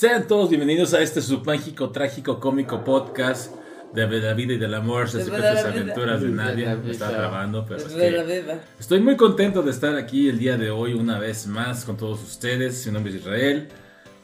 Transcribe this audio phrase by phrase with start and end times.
[0.00, 3.54] Sean todos bienvenidos a este submágico, trágico, cómico podcast
[3.92, 6.74] de la vida y del amor, las secretas aventuras de nadie.
[6.76, 6.90] vida.
[6.90, 10.94] Estaba grabando, pero es que estoy muy contento de estar aquí el día de hoy
[10.94, 12.86] una vez más con todos ustedes.
[12.86, 13.68] Mi nombre es Israel,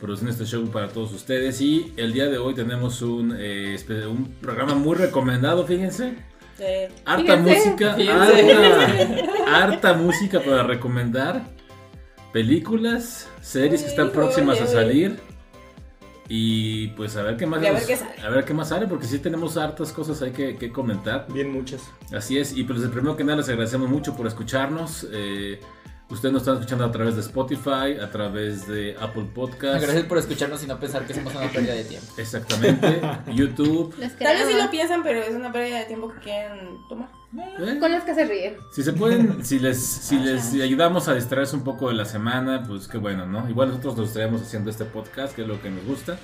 [0.00, 3.77] produciendo este show para todos ustedes y el día de hoy tenemos un, eh,
[4.08, 6.14] un programa muy recomendado, fíjense.
[6.56, 6.64] Sí.
[7.05, 9.24] Harta Fíjense, música, fíjense.
[9.45, 11.42] harta, harta música para recomendar.
[12.33, 15.35] Películas, series que están próximas a salir.
[16.28, 18.20] Y pues a ver qué más Y a ver qué sale.
[18.20, 21.26] a ver qué más sale, porque sí tenemos hartas cosas hay que, que comentar.
[21.32, 21.82] Bien muchas.
[22.12, 25.06] Así es, y pues el primero que nada les agradecemos mucho por escucharnos.
[25.12, 25.60] Eh,
[26.10, 29.83] ustedes nos están escuchando a través de Spotify, a través de Apple Podcast.
[29.83, 32.12] Gracias por escucharnos y no pensar que somos una pérdida de tiempo.
[32.16, 33.01] Exactamente,
[33.33, 33.95] YouTube.
[34.19, 37.08] Tal vez sí lo piensan, pero es una pérdida de tiempo que quieren tomar.
[37.58, 37.78] ¿eh?
[37.80, 38.56] Con los que se ríen.
[38.72, 42.64] Si se pueden, si les, si les ayudamos a distraerse un poco de la semana,
[42.67, 43.48] pues qué bueno, ¿no?
[43.48, 46.19] Igual nosotros nos estaremos haciendo este podcast, que es lo que nos gusta.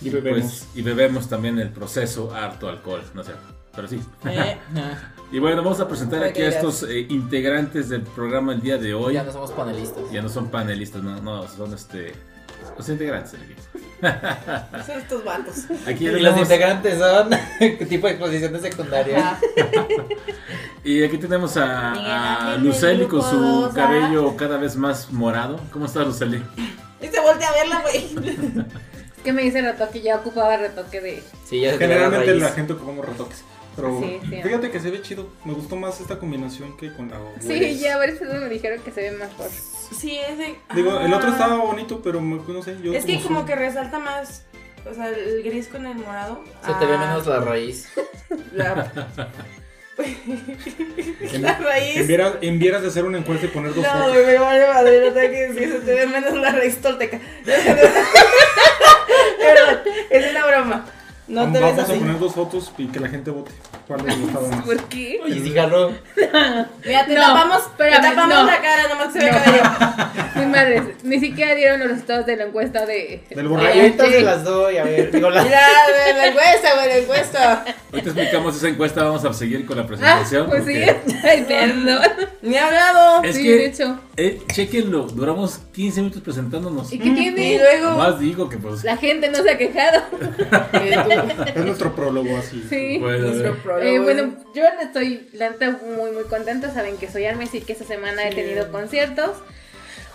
[0.00, 0.40] Y bebemos.
[0.40, 3.32] Pues, y bebemos también el proceso harto alcohol, no sé,
[3.74, 4.00] pero sí.
[4.26, 4.58] Eh,
[5.32, 8.92] Y bueno, vamos a presentar aquí a estos eh, integrantes del programa el día de
[8.92, 9.14] hoy.
[9.14, 10.04] ya no somos panelistas.
[10.12, 12.12] Ya no son panelistas, no, no, son este,
[12.76, 13.62] los integrantes del equipo.
[14.86, 15.54] son estos vatos.
[15.86, 19.30] Aquí Y los integrantes son qué tipo de exposición de secundaria.
[19.30, 19.40] Ah,
[20.84, 25.58] y aquí tenemos a, a Luceli con su dos, cabello cada vez más morado.
[25.72, 26.42] ¿Cómo estás, Luceli?
[27.00, 28.66] Y se voltea a verla, güey.
[29.16, 31.22] Es que me dice retoque, ya ocupaba retoque de.
[31.48, 33.44] Sí, ya Generalmente la gente ocupamos retoques.
[33.76, 34.42] Pero Sí, sí.
[34.42, 35.28] fíjate que se ve chido.
[35.44, 37.78] Me gustó más esta combinación que con la Sí, Waze.
[37.78, 39.48] ya varias personas me dijeron que se ve mejor.
[39.98, 40.56] Sí, es de.
[40.74, 41.32] Digo, el otro Ah.
[41.32, 42.76] estaba bonito, pero me- no sé.
[42.82, 44.44] Yo Es que soy- como que resalta más.
[44.90, 46.42] O sea, el gris con el morado.
[46.66, 47.88] Se te ve Ah, menos la raíz.
[48.52, 48.74] La,
[51.40, 51.96] la raíz.
[51.98, 55.00] En vieras, en vieras de hacer una encuesta y poner dos No, me vale madre,
[55.08, 57.20] no tengo que decir, se te ve menos la raíz tolteca.
[59.38, 59.78] Perdón,
[60.10, 60.86] es una broma.
[61.28, 61.98] No te ves Vamos a así.
[62.00, 63.52] poner dos fotos y que la gente vote.
[63.86, 64.64] ¿Cuál les gustaba más?
[64.64, 65.20] ¿Por qué?
[65.26, 65.90] Y si jaló.
[66.84, 68.44] Mira, te No, tapamos, te espérame, tapamos no.
[68.46, 69.38] la cara, nomás se ve No.
[69.38, 69.62] cabello.
[70.34, 73.22] Mis madres, ni siquiera dieron los resultados de la encuesta de.
[73.30, 73.80] Del Ay, borracho.
[73.80, 75.42] ahorita se las doy, a ver, digo la.
[75.44, 77.64] Mira, güey, la encuesta, güey, la encuesta.
[77.92, 80.48] Ahorita explicamos esa encuesta, vamos a seguir con la Ah, presentación.
[80.48, 80.80] pues sí.
[80.84, 82.02] porque Ay, perdón.
[82.42, 83.22] Ni ha hablado.
[83.22, 84.00] Es sí, que- de hecho.
[84.14, 86.92] Eh, chequenlo, duramos 15 minutos presentándonos.
[86.92, 87.54] ¿Y qué tiene?
[87.54, 87.96] Y luego.
[87.96, 88.84] Más digo que pues...
[88.84, 90.02] La gente no se ha quejado.
[91.54, 92.62] Es nuestro prólogo así.
[92.68, 92.98] Sí.
[92.98, 93.88] Bueno, Nuestro eh, prólogo.
[93.88, 96.72] Eh, bueno, yo estoy la neta, muy muy contenta.
[96.72, 99.30] Saben que soy Armes y que esta semana he tenido conciertos.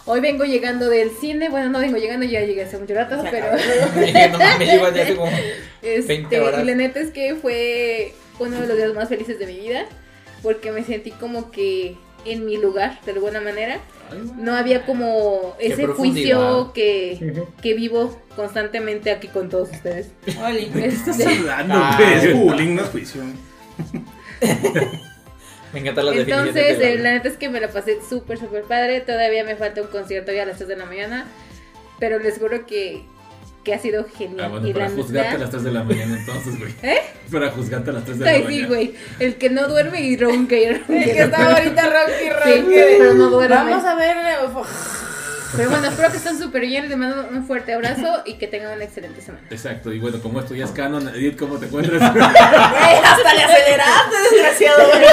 [0.05, 1.49] Hoy vengo llegando del cine.
[1.49, 3.47] Bueno, no vengo llegando, ya llegué hace mucho rato, Se pero.
[3.51, 5.31] no llevan ya hace como.
[5.81, 6.61] Este, 20 horas.
[6.61, 9.85] y la neta es que fue uno de los días más felices de mi vida.
[10.43, 11.97] Porque me sentí como que
[12.31, 13.79] en mi lugar, de alguna manera.
[14.37, 20.11] No había como Qué ese juicio que, que vivo constantemente aquí con todos ustedes.
[20.43, 20.71] Oli.
[20.75, 21.99] Este, Hablando, Ah.
[22.13, 23.21] Es bullying, no es juicio.
[25.73, 28.63] Me encantan las Entonces, eh, la- la neta es que me la pasé súper, súper
[28.63, 29.01] padre.
[29.01, 31.27] Todavía me falta un concierto ya a las 3 de la mañana.
[31.99, 33.03] Pero les juro que,
[33.67, 34.45] que ha sido genial.
[34.45, 36.71] Ah, bueno, y para la juzgarte a las 3 de la mañana entonces, güey.
[36.83, 37.01] ¿Eh?
[37.29, 38.49] Para juzgarte a las 3 de la mañana.
[38.49, 38.95] sí, güey.
[39.19, 40.93] El que no duerme y ronca y ronca.
[40.93, 42.73] El que estaba ahorita rocky, Sí, rocky.
[42.97, 43.55] pero no duerme.
[43.55, 44.15] Vamos a ver.
[44.17, 44.37] eh,
[45.57, 46.87] Pero bueno, espero que estén súper bien.
[46.87, 49.45] Les mando un fuerte abrazo y que tengan una excelente semana.
[49.49, 52.13] Exacto, y bueno, como esto ya es canon, Edith, ¿cómo te encuentras?
[52.13, 54.87] Güey, hasta le aceleraste, desgraciado.
[54.87, 55.03] güey.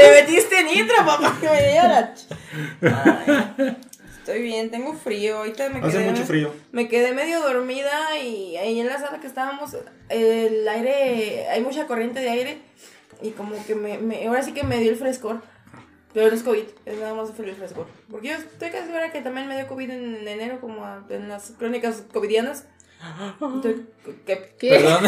[0.00, 2.14] Te metiste nitro, papá, que me llora.
[4.24, 5.36] Estoy bien, tengo frío.
[5.36, 6.10] Ahorita me Hace quedé.
[6.10, 6.50] mucho frío.
[6.72, 9.76] Me quedé medio dormida y ahí en la sala que estábamos,
[10.08, 12.58] el aire, hay mucha corriente de aire
[13.20, 15.42] y como que me, me- ahora sí que me dio el frescor.
[16.14, 17.86] Pero no es COVID, es nada más el frescor.
[18.10, 21.28] Porque yo estoy casi segura que también me dio COVID en enero, como a- en
[21.28, 22.64] las crónicas covidianas.
[23.40, 23.82] Entonces,
[24.24, 24.54] ¿qué?
[24.58, 24.68] ¿Qué?
[24.70, 25.04] Perdón.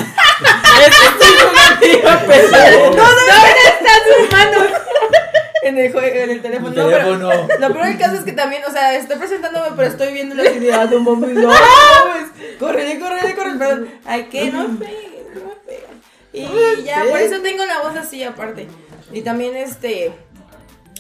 [5.63, 6.69] En el, en el teléfono.
[6.71, 7.49] El No, pero- teléfono.
[7.59, 10.43] Lo peor del caso es que también, o sea, estoy presentándome, pero estoy viendo la
[10.45, 11.51] actividad de un bombo y no,
[12.59, 13.89] córrele, córrele, córrele, perdón.
[14.05, 16.03] Ay, que no me peguen, no me peguen.
[16.33, 18.69] Y ya, por eso tengo la voz así aparte.
[19.13, 20.13] Y también, este,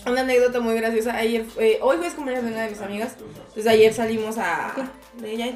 [0.06, 1.14] una anécdota muy graciosa.
[1.16, 3.12] Ayer, fue- hoy fue cumpleaños de una de mis amigas.
[3.48, 4.72] Entonces ayer salimos a,
[5.18, 5.46] de ella,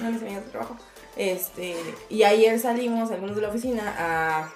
[0.00, 0.76] una de mis amigas de trabajo.
[1.16, 1.76] Este,
[2.08, 4.48] y ayer salimos algunos de la oficina a,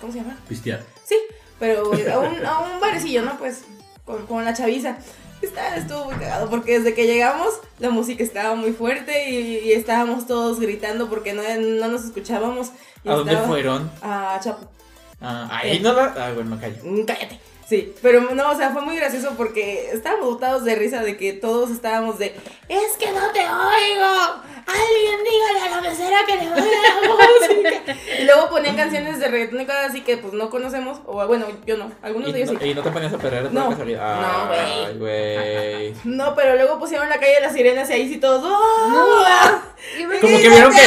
[0.00, 0.36] ¿cómo se llama?
[0.48, 0.82] Pistear.
[1.04, 1.16] Sí,
[1.60, 3.38] pero a un, a un barecillo, ¿no?
[3.38, 3.62] Pues
[4.04, 4.96] con, con la chaviza.
[5.42, 7.48] Está, estuvo muy cagado porque desde que llegamos
[7.78, 11.42] la música estaba muy fuerte y, y estábamos todos gritando porque no,
[11.78, 12.72] no nos escuchábamos.
[13.04, 13.90] Y ¿A dónde estaba- fueron?
[14.02, 14.68] A Chapo.
[15.22, 16.14] Ah, ahí no la.
[16.16, 16.76] Ah, bueno, me callo.
[16.82, 17.38] Mm, Cállate.
[17.70, 21.32] Sí, pero no, o sea, fue muy gracioso porque estábamos botados de risa de que
[21.34, 22.34] todos estábamos de,
[22.68, 24.10] es que no te oigo,
[24.66, 25.70] alguien dígale a
[28.50, 30.98] ponían canciones de reggaetón y cosas así que pues no conocemos.
[31.06, 31.90] O bueno, yo no.
[32.02, 32.68] Algunos ¿Y de ellos no, sí.
[32.68, 33.70] y no te ponías a perder de No.
[33.70, 34.20] casualidad?
[34.20, 35.94] No, Ay, güey.
[36.04, 38.42] No, pero luego pusieron la calle de las sirenas y ahí sí todos.
[38.44, 39.24] ¡oh!
[39.98, 40.82] Y me- Como que vieron que,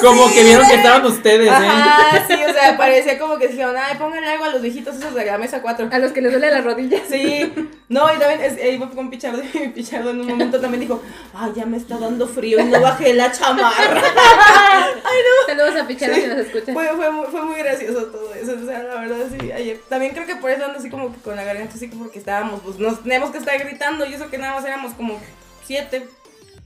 [0.00, 1.50] como que vieron que estaban ustedes, ¿eh?
[1.54, 5.14] Ajá, sí, o sea, parecía como que dijeron, ay, pónganle algo a los viejitos esos
[5.14, 5.88] de la mesa 4.
[5.92, 7.02] A los que les duele las rodillas.
[7.10, 7.52] Sí,
[7.88, 11.02] no, y también es, eh, iba con Pichardo y Pichardo en un momento también dijo,
[11.34, 14.02] ay, ya me está dando frío y no bajé la chamarra.
[15.46, 16.20] Saludos a Picharo Sí.
[16.22, 16.74] si nos escuchan.
[16.74, 19.80] Fue, fue, muy, fue muy gracioso todo eso, o sea, la verdad sí, ayer.
[19.88, 22.60] También creo que por eso ando así como que con la garganta así porque estábamos,
[22.62, 25.20] pues nos teníamos que estar gritando y eso que nada más éramos como
[25.64, 26.08] siete,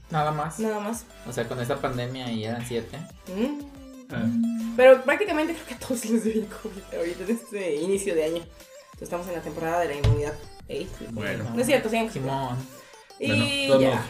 [0.09, 0.57] Nada más.
[0.59, 1.05] nada más.
[1.27, 2.97] O sea, con esta pandemia y eran siete.
[3.27, 3.59] Mm.
[4.09, 4.23] Ah,
[4.77, 8.23] Pero prácticamente creo que a todos les dio el COVID ahorita en este inicio de
[8.23, 8.41] año.
[8.97, 10.33] Entonces, estamos en la temporada de la inmunidad.
[11.11, 11.43] Bueno.
[11.53, 12.11] No es cierto, sigan.
[12.11, 12.57] Simón.
[13.19, 13.89] Y Bueno, ya.
[13.91, 14.01] todos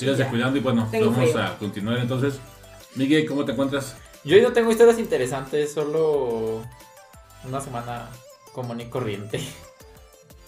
[0.00, 1.42] síganse cuidando y bueno, Tengo vamos frío.
[1.44, 2.40] a continuar entonces.
[2.94, 3.94] Miguel, ¿cómo te encuentras?
[4.24, 6.62] Yo hoy no tengo historias interesantes, solo
[7.46, 8.08] una semana
[8.54, 9.38] común y corriente.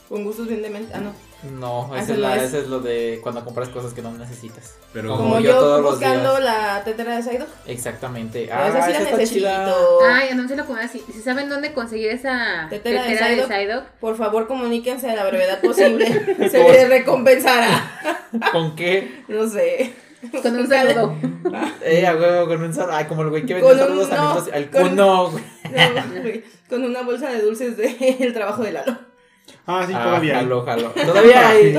[0.08, 0.92] Con gustos bien demente.
[0.94, 1.12] Ah, no.
[1.42, 2.42] No, Ah, ese eso es, no la- es.
[2.44, 4.74] ese es lo de cuando compras cosas que no necesitas.
[4.92, 6.44] Pero Como Como yo yo, todos los buscando días.
[6.44, 7.46] la tetera de Saido.
[7.66, 8.46] Exactamente.
[8.50, 9.98] Pero esa sí la necesito.
[10.10, 11.04] Ay, anúncialo como así.
[11.12, 13.84] Si saben dónde conseguir esa Tetera de tetera de Psyduck.
[14.00, 16.06] Por favor, comuníquense a la brevedad posible.
[16.50, 18.00] Se les recompensará.
[18.52, 19.22] ¿Con qué?
[19.28, 19.92] No sé.
[20.42, 21.14] con un saludo.
[21.84, 22.94] Eh, a huevo, con un saludo.
[22.96, 24.48] Ay, como el güey que vende saludos no, amigos.
[24.52, 25.30] Al con- cuno.
[25.30, 25.30] No,
[26.22, 28.98] güey, Con una bolsa de dulces del trabajo de Lalo.
[29.66, 30.38] Ah, sí, Ah, todavía.
[30.38, 30.44] hay.
[30.44, 30.88] jalo, jalo.
[31.06, 31.74] Todavía hay.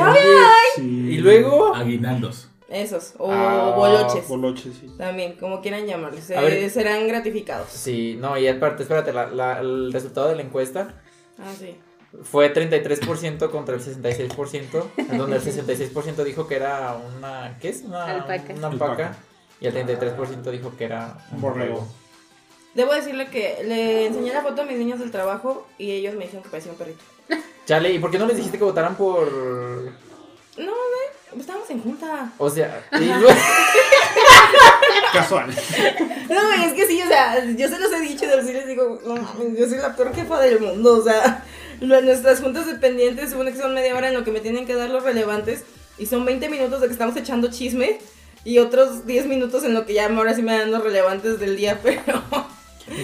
[0.75, 0.81] Sí.
[1.11, 1.73] Y luego.
[1.75, 2.49] aguinaldos.
[2.69, 3.13] Esos.
[3.17, 4.27] O Ah, boloches.
[4.27, 4.91] Boloches, sí.
[4.97, 6.29] También, como quieran llamarles.
[6.31, 6.53] A ver.
[6.53, 7.69] eh, serán gratificados.
[7.69, 10.95] Sí, no, y aparte, espérate, la- la- el resultado de la encuesta
[11.39, 11.77] Ah, sí.
[12.23, 17.83] fue 33% contra el 66%, en donde el 66% dijo que era una, ¿qué es?
[17.83, 18.53] Una Alpaca.
[18.53, 19.15] Una alpaca,
[19.61, 21.87] y el 33% dijo que era un Borrego.
[22.77, 26.25] Debo decirle que le enseñé la foto a mis niños del trabajo y ellos me
[26.25, 27.03] dijeron que parecía un perrito.
[27.65, 29.27] Chale, ¿y por qué no les dijiste que votaran por...?
[30.57, 32.31] No, güey, estábamos en junta.
[32.37, 33.29] O sea, y luego-
[35.11, 35.47] Casual.
[36.29, 38.99] No, güey, es que sí, o sea, yo se los he dicho, sí les digo,
[39.03, 41.43] no mames, yo soy la peor jefa del mundo, o sea,
[41.81, 44.91] nuestras juntas dependientes supone que son media hora en lo que me tienen que dar
[44.91, 45.63] los relevantes
[45.97, 47.97] y son 20 minutos de que estamos echando chisme
[48.43, 51.57] y otros 10 minutos en lo que ya ahora sí me dan los relevantes del
[51.57, 52.21] día, pero...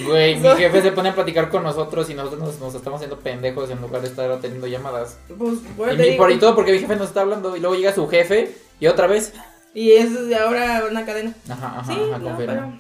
[0.05, 3.19] güey, mi jefe se pone a platicar con nosotros y nosotros nos, nos estamos haciendo
[3.19, 5.17] pendejos en lugar de estar atendiendo llamadas.
[5.37, 7.55] Pues, por Y, te mi- digo, por y todo porque mi jefe nos está hablando
[7.55, 9.33] y luego llega su jefe y otra vez.
[9.73, 11.33] y es de ahora una cadena.
[11.49, 12.73] Ajá, ajá, Sí, ajá, no, pero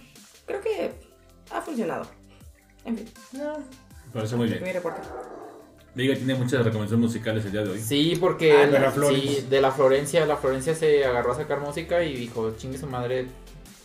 [0.45, 0.91] creo que
[1.51, 2.05] ha funcionado.
[2.85, 4.63] En fin, no, Me parece muy bien.
[4.63, 5.01] mi reporte.
[5.95, 7.79] Miguel tiene muchas recomendaciones musicales el día de hoy.
[7.79, 9.31] Sí, porque Ah, de la, Florencia.
[9.41, 12.87] sí, de la Florencia, la Florencia se agarró a sacar música y dijo, chingue su
[12.87, 13.27] madre.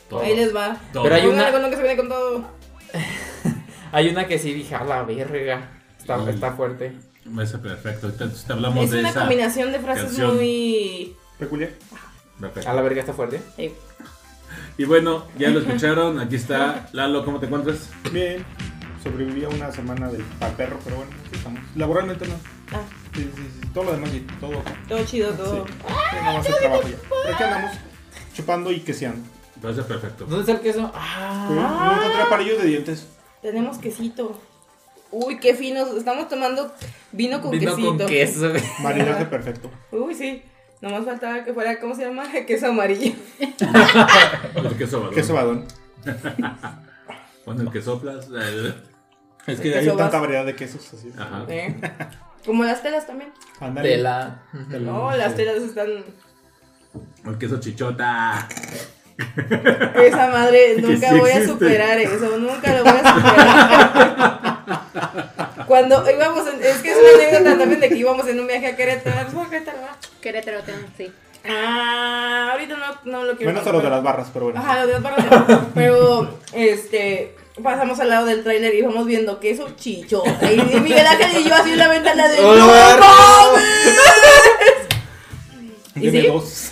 [0.09, 0.21] Todo.
[0.21, 0.81] Ahí les va.
[0.93, 1.03] Todo.
[1.03, 2.45] Pero hay una- algo, no que se viene con todo.
[3.93, 5.71] Hay una que sí dije, a la verga.
[5.99, 6.93] Está, fuerte.
[7.25, 8.07] Me parece perfecto.
[8.07, 9.21] Ahorita te hablamos Es de una esa.
[9.21, 10.37] combinación de frases canción.
[10.37, 11.15] muy...
[11.39, 11.71] Peculiar.
[12.41, 12.71] Perfecto.
[12.71, 13.41] A la verga está fuerte.
[14.79, 16.19] Y bueno, ya lo escucharon.
[16.21, 16.89] Aquí está.
[16.93, 17.91] Lalo, ¿cómo te encuentras?
[18.13, 18.45] Bien.
[19.03, 20.25] Sobreviví a una semana del
[20.57, 21.61] perro, pero bueno, aquí estamos.
[21.77, 22.35] Laboralmente no.
[22.73, 22.81] ah,
[23.15, 23.69] Sí, sí, sí.
[23.73, 24.63] Todo lo demás todo.
[24.89, 25.67] todo chido, todo.
[25.67, 25.73] Sí.
[26.15, 26.97] Nada más el trabajo ya.
[27.23, 27.77] Pero aquí andamos
[28.35, 29.29] chupando y queseando.
[29.59, 30.25] Me parece perfecto.
[30.25, 30.91] ¿Dónde está el queso?
[30.95, 33.07] Ah, no encontré aparillos de dientes.
[33.43, 34.41] Tenemos quesito.
[35.11, 35.89] Uy, qué finos.
[35.97, 36.73] Estamos tomando
[37.13, 37.97] vino con vino quesito.
[37.99, 38.51] con queso.
[38.51, 38.63] güey.
[38.83, 39.71] Maridaje perfecto.
[39.91, 40.43] Uy, sí.
[40.81, 42.25] Nomás faltaba que fuera, ¿cómo se llama?
[42.47, 43.17] Queso amarillo.
[43.41, 45.15] El queso badón.
[45.15, 45.67] Queso badón.
[47.45, 48.29] Con el que soplas.
[49.47, 51.11] Es que Queso hay vas- tanta variedad de quesos así.
[51.19, 51.47] Ajá.
[51.49, 51.75] ¿eh?
[52.47, 53.33] Como las telas también.
[53.59, 53.89] Ándale.
[53.89, 54.43] De la...
[54.81, 55.89] No, las telas están...
[57.25, 58.47] El queso chichota.
[59.19, 64.59] Esa madre, nunca sí voy a superar eso, nunca lo voy a superar.
[65.67, 68.69] Cuando íbamos, en- es que es una anécdota también de que íbamos en un viaje
[68.69, 69.29] a Querétaro.
[69.31, 69.49] ¿Fue a
[70.21, 71.13] Querétaro, tenemos, sí.
[71.49, 73.53] Ah, ahorita no, no lo quiero.
[73.53, 74.61] Menos a los de las barras, pero bueno.
[74.61, 75.67] Ajá, los de las barras no.
[75.75, 80.51] Pero, este, pasamos al lado del tráiler y íbamos viendo queso chichota.
[80.53, 83.07] Y Miguel Ángel y yo así en la ventana de ¡Oh, ¡No barro!
[86.01, 86.27] ¿Y Deme sí?
[86.29, 86.71] dos.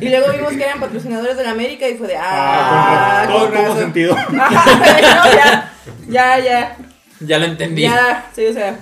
[0.00, 3.48] Y luego vimos que eran patrocinadores de la América y fue de Ah, ah, todo
[3.48, 4.14] tuvo sentido.
[4.38, 5.72] Ajá, no, ya,
[6.08, 6.76] ya, ya,
[7.20, 7.82] Ya lo entendí.
[7.82, 8.78] ya, sí, o sea,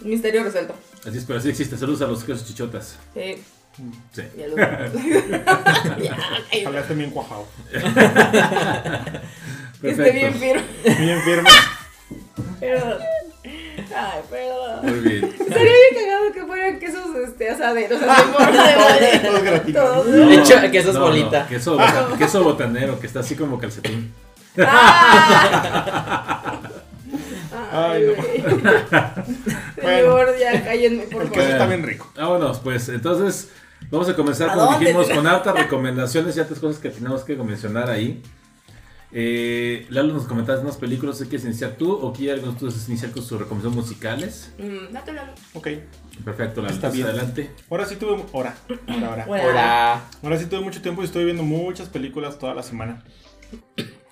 [0.00, 0.74] misterio resuelto.
[1.06, 1.76] Así es, pero así existe.
[1.76, 2.96] Saludos a los quesos chichotas.
[3.14, 3.42] Sí,
[4.12, 4.22] Sí.
[4.38, 6.16] ya lo ya,
[6.52, 7.46] ay, Ojalá esté bien cuajado.
[9.80, 10.62] que esté bien firme.
[10.98, 11.50] Bien firme.
[12.60, 12.98] Perdón.
[13.94, 14.80] Ay, perdón.
[14.82, 15.24] Muy bien.
[15.24, 18.30] Estaría bien cagado que fueran quesos este, asaderos, así
[19.66, 19.72] de.
[19.72, 20.12] Todos.
[20.12, 21.46] De hecho, queso es bolita.
[21.46, 24.12] queso, bota- queso botanero, que está así como calcetín.
[24.58, 26.60] ¡Ah!
[27.72, 28.22] Ay, no.
[29.82, 31.32] Señor, ya cállenme, por El favor.
[31.32, 32.10] queso está bien rico.
[32.16, 33.50] Vámonos, pues entonces
[33.90, 34.80] vamos a comenzar, ¿A como dónde?
[34.86, 38.22] dijimos, con hartas recomendaciones y hartas cosas que tenemos que mencionar ahí.
[39.16, 43.12] Eh, Lalo nos comentaste unas películas, ¿qué quieres iniciar tú o quieres algunos tú iniciar
[43.12, 44.52] con sus recomendaciones musicales?
[44.58, 45.68] Mm, date la- Ok.
[46.24, 47.06] Perfecto, Lalo, Está bien.
[47.06, 47.50] adelante.
[47.70, 48.24] Ahora sí tuve.
[48.32, 48.56] Ahora.
[48.88, 49.26] Ahora, ahora.
[49.28, 50.04] Hola.
[50.22, 53.04] Ahora sí tuve mucho tiempo y estoy viendo muchas películas toda la semana.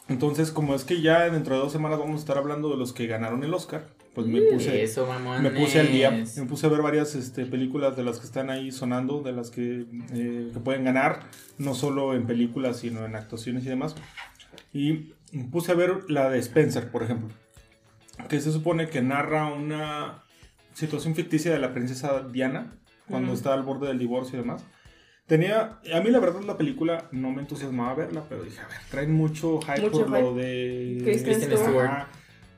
[0.08, 2.92] Entonces, como es que ya dentro de dos semanas vamos a estar hablando de los
[2.92, 5.08] que ganaron el Oscar, pues me puse, Eso,
[5.40, 6.10] me puse al día.
[6.10, 9.50] Me puse a ver varias este, películas de las que están ahí sonando, de las
[9.50, 11.20] que, eh, que pueden ganar,
[11.56, 13.94] no solo en películas, sino en actuaciones y demás.
[14.72, 15.14] Y
[15.50, 17.28] puse a ver la de Spencer, por ejemplo,
[18.28, 20.24] que se supone que narra una
[20.74, 22.72] situación ficticia de la princesa Diana
[23.08, 24.64] cuando está al borde del divorcio y demás.
[25.26, 28.78] Tenía, a mí la verdad la película no me entusiasmaba verla, pero dije, a ver,
[28.90, 31.86] traen mucho hype Mucho por lo de Kristen Kristen Stewart.
[31.86, 32.08] Ajá.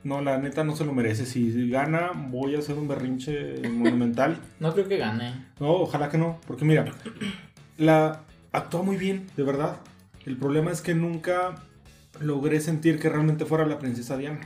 [0.05, 1.25] No, la neta no se lo merece.
[1.25, 4.37] Si gana, voy a hacer un berrinche monumental.
[4.59, 5.47] No creo que gane.
[5.59, 6.85] No, ojalá que no, porque mira,
[7.77, 9.79] la actúa muy bien, de verdad.
[10.25, 11.55] El problema es que nunca
[12.19, 14.39] logré sentir que realmente fuera la princesa Diana.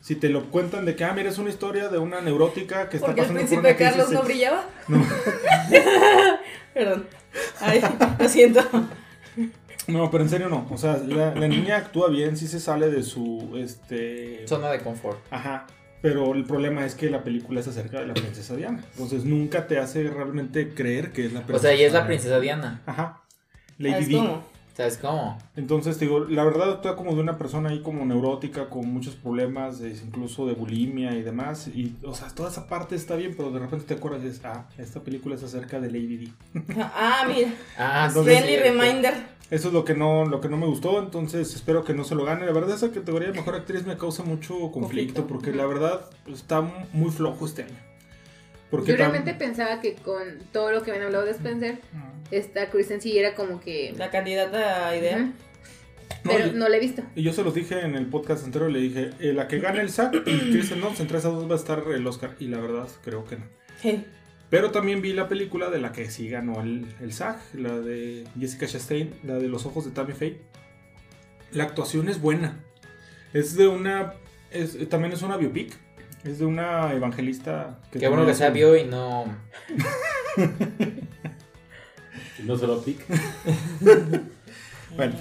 [0.00, 2.96] Si te lo cuentan de que, ah, mira, es una historia de una neurótica que
[2.96, 4.64] está Porque el pasando por príncipe una crisis Carlos no brillaba.
[4.88, 5.02] No.
[6.74, 7.06] Perdón.
[7.60, 7.82] Ay,
[8.18, 8.60] lo siento.
[9.86, 10.66] No, pero en serio no.
[10.70, 14.46] O sea, la, la niña actúa bien, sí se sale de su, este...
[14.46, 15.18] Zona de confort.
[15.30, 15.66] Ajá.
[16.00, 18.84] Pero el problema es que la película es acerca de la princesa Diana.
[18.92, 22.00] Entonces nunca te hace realmente creer que es la O princesa sea, ella es la
[22.00, 22.06] Diana.
[22.08, 22.82] princesa Diana.
[22.84, 23.22] Ajá.
[23.78, 24.28] ¿Sabes Lady Di.
[24.76, 25.38] ¿Sabes cómo?
[25.54, 29.14] Entonces, te digo, la verdad actúa como de una persona ahí como neurótica, con muchos
[29.14, 31.68] problemas, incluso de bulimia y demás.
[31.68, 34.42] Y, o sea, toda esa parte está bien, pero de repente te acuerdas y dices,
[34.44, 36.32] ah, esta película es acerca de Lady Di.
[36.76, 37.54] Ah, mira.
[37.78, 38.06] Ah.
[38.08, 39.34] Entonces- Friendly reminder.
[39.50, 42.14] Eso es lo que no, lo que no me gustó, entonces espero que no se
[42.16, 42.44] lo gane.
[42.46, 45.26] La verdad, esa categoría de mejor actriz me causa mucho conflicto, ¿Conflicto?
[45.28, 46.62] porque la verdad está
[46.92, 47.76] muy flojo este año.
[48.76, 50.20] Porque Yo tam- realmente pensaba que con
[50.52, 51.78] todo lo que me han hablado de Spencer,
[52.30, 53.94] esta Kristen sí era como que...
[53.96, 55.16] La candidata idea.
[55.18, 55.32] Ujú.
[56.24, 57.02] No, Pero yo- no la he visto.
[57.14, 59.80] Y yo se los dije en el podcast anterior, le dije, eh, la que gane
[59.80, 62.34] el SAG y Kristen Dunst, entre esas dos va a estar el Oscar.
[62.40, 63.44] Y la verdad, creo que no.
[63.80, 64.04] Sí.
[64.50, 68.24] Pero también vi la película de la que sí ganó el, el SAG, la de
[68.38, 70.38] Jessica Chastain, la de los ojos de Tammy Faye.
[71.52, 72.60] La actuación es buena.
[73.32, 74.14] Es de una...
[74.50, 75.74] es- también es una biopic.
[76.24, 77.78] Es de una evangelista.
[77.92, 79.24] Qué bueno que sea bio y no.
[82.44, 82.98] No solo pic.
[84.96, 85.14] Bueno,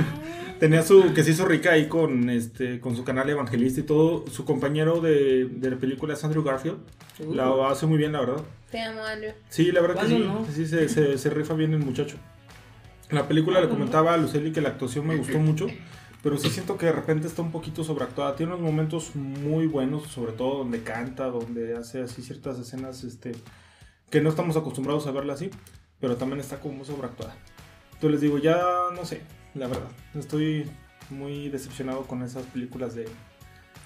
[0.60, 1.12] tenía su...
[1.14, 4.24] que se hizo rica ahí con, este, con su canal evangelista y todo.
[4.28, 6.78] Su compañero de, de la película es Andrew Garfield.
[7.32, 8.42] La hace muy bien, la verdad.
[8.72, 9.32] Te amo, Andrew.
[9.50, 12.16] Sí, la verdad que sí, sí se, se- se rifa bien el muchacho.
[13.10, 15.68] La película le comentaba a Luceli que la actuación me gustó mucho,
[16.24, 18.34] pero sí siento que de repente está un poquito sobreactuada.
[18.34, 23.32] Tiene unos momentos muy buenos, sobre todo donde canta, donde hace así ciertas escenas este,
[24.08, 25.50] que no estamos acostumbrados a verla así,
[26.00, 27.36] pero también está como muy sobreactuada.
[27.92, 28.58] Entonces les digo, ya
[28.96, 29.20] no sé,
[29.52, 30.66] la verdad, estoy
[31.10, 33.06] muy decepcionado con esas películas de,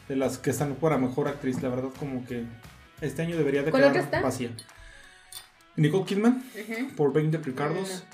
[0.09, 1.61] de las que están para mejor actriz.
[1.61, 2.45] La verdad como que
[3.01, 4.53] este año debería de ¿Cuál quedar vacía.
[5.75, 6.45] Nicole Kidman
[6.97, 8.05] por 20 Ricardos.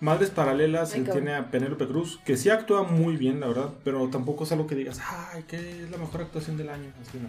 [0.00, 4.08] Madres Paralelas Ay, tiene a Penélope Cruz, que sí actúa muy bien, la verdad, pero
[4.08, 4.98] tampoco es algo que digas,
[5.32, 7.28] ay, que es la mejor actuación del año, así no.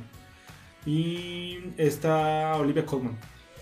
[0.90, 3.18] Y está Olivia Colman.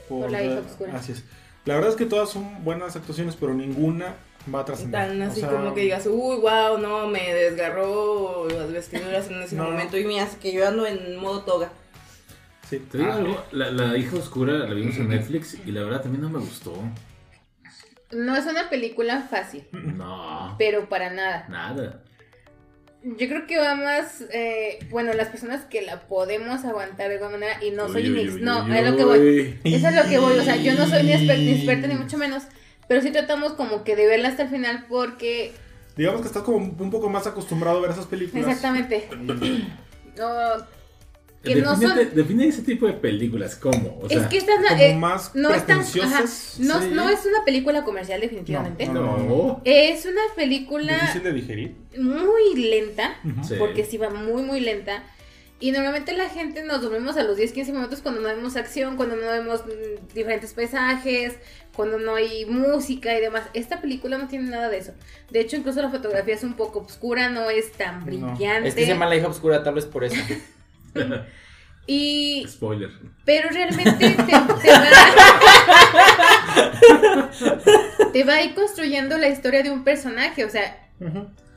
[0.08, 0.96] Por la hija oscura.
[0.96, 1.24] Así es.
[1.66, 4.16] La verdad es que todas son buenas actuaciones, pero ninguna
[4.54, 5.08] va a trascender.
[5.08, 9.42] Tan así O sea, como que digas, uy, wow, no, me desgarró las vestiduras en
[9.42, 9.66] ese No.
[9.66, 11.72] momento y mira, que yo ando en modo toga.
[12.70, 12.78] Sí.
[12.92, 16.02] Te digo Ah, algo, la, la hija oscura la vimos en Netflix y la verdad
[16.04, 16.74] también no me gustó.
[18.12, 21.46] No es una película fácil, No, pero para nada.
[21.50, 22.04] nada.
[23.02, 27.32] Yo creo que va más, eh, bueno, las personas que la podemos aguantar de alguna
[27.38, 29.20] manera y no soy Uy, ni uy, no, uy, es lo que voy.
[29.20, 29.60] uy.
[29.74, 31.14] Eso es lo que voy, o sea, yo no soy ni
[31.54, 32.44] experta ni mucho menos,
[32.90, 35.54] pero sí tratamos como que de verla hasta el final porque,
[35.96, 38.48] Digamos que estás como un poco más acostumbrado a ver esas películas.
[38.48, 39.08] exactamente,
[40.18, 40.56] no,
[41.44, 44.00] que no Defínete- son- define ese tipo de películas, ¿cómo?
[44.02, 46.56] O sea, es que esta es Como la- eh, más no es tan, ajá, pretenciosas.
[46.60, 46.90] no, sí.
[46.92, 49.18] no es una película comercial definitivamente, No, no.
[49.18, 49.62] no.
[49.64, 51.76] es una película Difícil de digerir.
[51.98, 53.16] muy lenta.
[53.48, 53.56] Sí.
[53.58, 55.04] porque sí va muy muy lenta
[55.62, 58.96] y normalmente la gente nos dormimos a los 10 15 minutos cuando no vemos acción,
[58.98, 61.36] cuando no vemos mm, diferentes paisajes,
[61.76, 63.44] cuando no hay música y demás.
[63.54, 64.94] Esta película no tiene nada de eso.
[65.30, 68.06] De hecho, incluso la fotografía es un poco oscura, no es tan No.
[68.06, 68.70] brillante.
[68.70, 70.16] Es que se llama la hija oscura, tal vez por eso.
[71.88, 72.90] Y Spoiler.
[73.26, 74.50] pero realmente te, te va
[78.14, 80.78] te va a ir construyendo la historia de un personaje, o sea.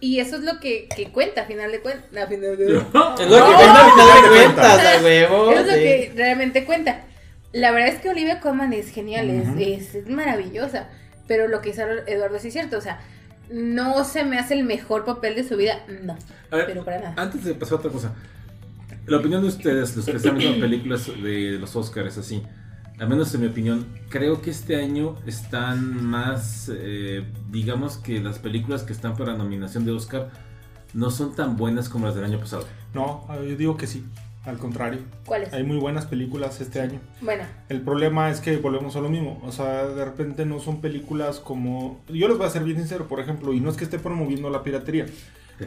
[0.00, 2.10] Y eso es lo que, que cuenta, a final de cuentas.
[2.10, 2.16] De...
[2.34, 5.52] Es lo que cuenta al final de cuentas, huevo.
[5.52, 5.78] Es lo sí.
[5.78, 7.00] que realmente cuenta.
[7.52, 9.48] La verdad es que Olivia Colman es genial, es-
[9.88, 10.88] es, es maravillosa.
[11.28, 13.00] Pero lo que hizo Eduardo sí es cierto, o sea,
[13.50, 16.16] no se me hace el mejor papel de su vida, no.
[16.50, 17.14] Ver, Pero para nada.
[17.16, 18.12] Antes de pasar a otra cosa,
[19.06, 22.42] la opinión de ustedes, los que están viendo películas de los Oscars así,
[22.98, 28.38] al menos en mi opinión, creo que este año están más, eh, digamos que las
[28.38, 30.30] películas que están para nominación de Oscar
[30.94, 32.64] no son tan buenas como las del año pasado.
[32.94, 34.04] No, yo digo que sí.
[34.44, 35.52] Al contrario, ¿Cuál es?
[35.52, 36.98] hay muy buenas películas este año.
[37.20, 39.40] Bueno, El problema es que volvemos a lo mismo.
[39.44, 42.00] O sea, de repente no son películas como.
[42.08, 44.50] Yo les voy a ser bien sincero, por ejemplo, y no es que esté promoviendo
[44.50, 45.06] la piratería,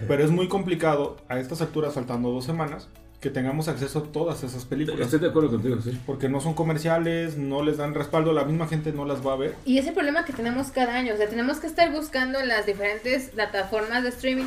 [0.09, 2.89] pero es muy complicado a estas alturas, faltando dos semanas,
[3.25, 4.99] que tengamos acceso a todas esas películas.
[4.99, 5.99] Estoy de acuerdo contigo, sí.
[6.05, 9.35] Porque no son comerciales, no les dan respaldo, la misma gente no las va a
[9.35, 9.55] ver.
[9.65, 12.67] y ese problema que tenemos cada año, o sea, tenemos que estar buscando en las
[12.67, 14.45] diferentes plataformas de streaming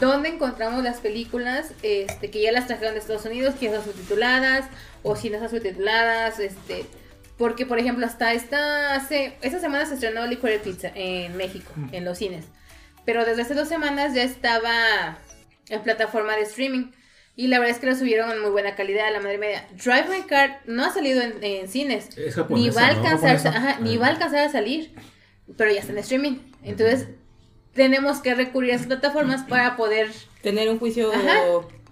[0.00, 4.64] donde encontramos las películas este, que ya las trajeron de Estados Unidos, que están subtituladas,
[5.04, 6.86] o si no están subtituladas, este...
[7.36, 12.04] Porque, por ejemplo, hasta esta, hace, esta semana se estrenó Liquid Pizza en México, en
[12.04, 12.46] los cines.
[13.04, 15.18] Pero desde hace dos semanas ya estaba
[15.68, 16.90] en plataforma de streaming.
[17.38, 19.64] Y la verdad es que lo subieron en muy buena calidad, a la madre media.
[19.70, 22.08] Drive My Car no ha salido en, en cines.
[22.18, 23.48] Es Ni va a alcanzar, Japonesa.
[23.50, 24.92] ajá, ni va a alcanzar a salir.
[25.56, 26.38] Pero ya está en streaming.
[26.64, 27.06] Entonces,
[27.74, 30.10] tenemos que recurrir a esas plataformas para poder.
[30.42, 31.12] Tener un juicio.
[31.14, 31.44] Ajá.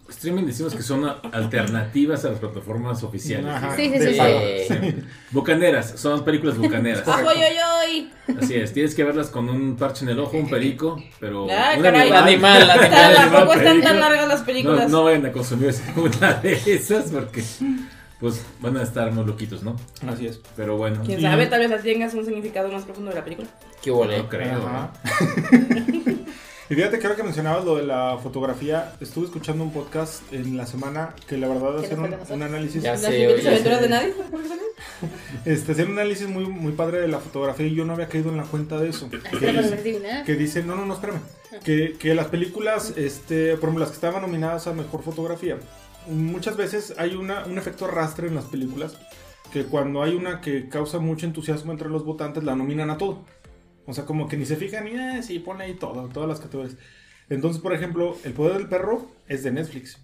[0.09, 3.47] Streaming decimos que son alternativas a las plataformas oficiales.
[3.53, 4.65] Ajá, Sí, sí, sí, sí.
[4.69, 4.95] Sí.
[5.33, 7.07] Bucaneras, son películas bucaneras.
[7.09, 8.37] ¡Ajo, yo, yo!
[8.41, 11.47] Así es, tienes que verlas con un parche en el ojo, un perico, pero.
[11.51, 12.11] Ay, un caray.
[12.13, 12.91] Animal, animal.
[13.17, 14.91] Tampoco están tan largas las No, películas.
[14.91, 17.43] no vayan a consumir una de esas porque
[18.21, 19.77] pues van a estar muy loquitos, ¿no?
[20.09, 20.41] Así es.
[20.57, 21.03] Pero bueno.
[21.05, 23.49] Quién sabe, tal vez así tengas un significado más profundo de la película.
[23.83, 24.19] ¿Qué huele?
[24.19, 24.61] No creo.
[26.69, 30.57] Y fíjate que ahora que mencionabas lo de la fotografía, estuve escuchando un podcast en
[30.57, 32.83] la semana que la verdad ¿Que hacían no fue un, un análisis.
[32.83, 34.15] Ya sé, oye, aventuras de nadie.
[35.45, 38.31] Este, hacían un análisis muy, muy padre de la fotografía y yo no había caído
[38.31, 39.09] en la cuenta de eso.
[39.11, 39.19] Que
[39.53, 41.21] dice- que dice, no, no, no, espérame,
[41.65, 45.59] que, que las películas, este, por ejemplo, las que estaban nominadas a Mejor Fotografía,
[46.09, 48.97] muchas veces hay una, un efecto arrastre en las películas,
[49.53, 53.23] que cuando hay una que causa mucho entusiasmo entre los votantes, la nominan a todo.
[53.87, 56.41] O sea, como que ni se fijan, y eh, sí, pone ahí todo, todas las
[56.41, 56.77] categorías.
[57.29, 59.99] Entonces, por ejemplo, El Poder del Perro es de Netflix.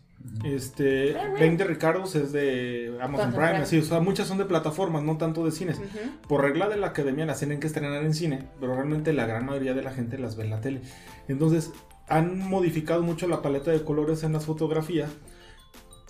[0.45, 3.63] Este, 20 Ricardos es de Amazon Prime, Prime.
[3.63, 5.79] así, o sea, muchas son de plataformas, no tanto de cines.
[5.79, 6.29] Ujú.
[6.29, 9.45] Por regla de la academia las tienen que estrenar en cine, pero realmente la gran
[9.47, 10.81] mayoría de la gente las ve en la tele.
[11.27, 11.73] Entonces,
[12.09, 15.11] han modificado mucho la paleta de colores en las fotografías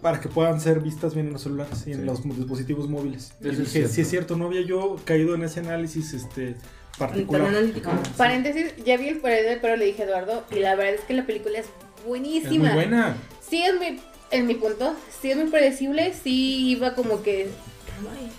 [0.03, 2.05] para que puedan ser vistas bien en los celulares y en Sí.
[2.05, 3.35] los dispositivos móviles.
[3.41, 4.01] Y Eso es dije, sí cierto.
[4.03, 6.57] es cierto, no había yo caído en ese análisis este
[6.99, 7.47] particular.
[7.49, 7.91] analítico.
[8.17, 11.01] Paréntesis, ya vi el poder del perro, le dije a Eduardo, y la verdad es
[11.03, 12.65] que la película es Es buenísima.
[12.67, 13.17] muy buena.
[13.49, 14.01] Sí, es muy,
[14.31, 17.49] en mi punto, sí es muy predecible, sí iba como que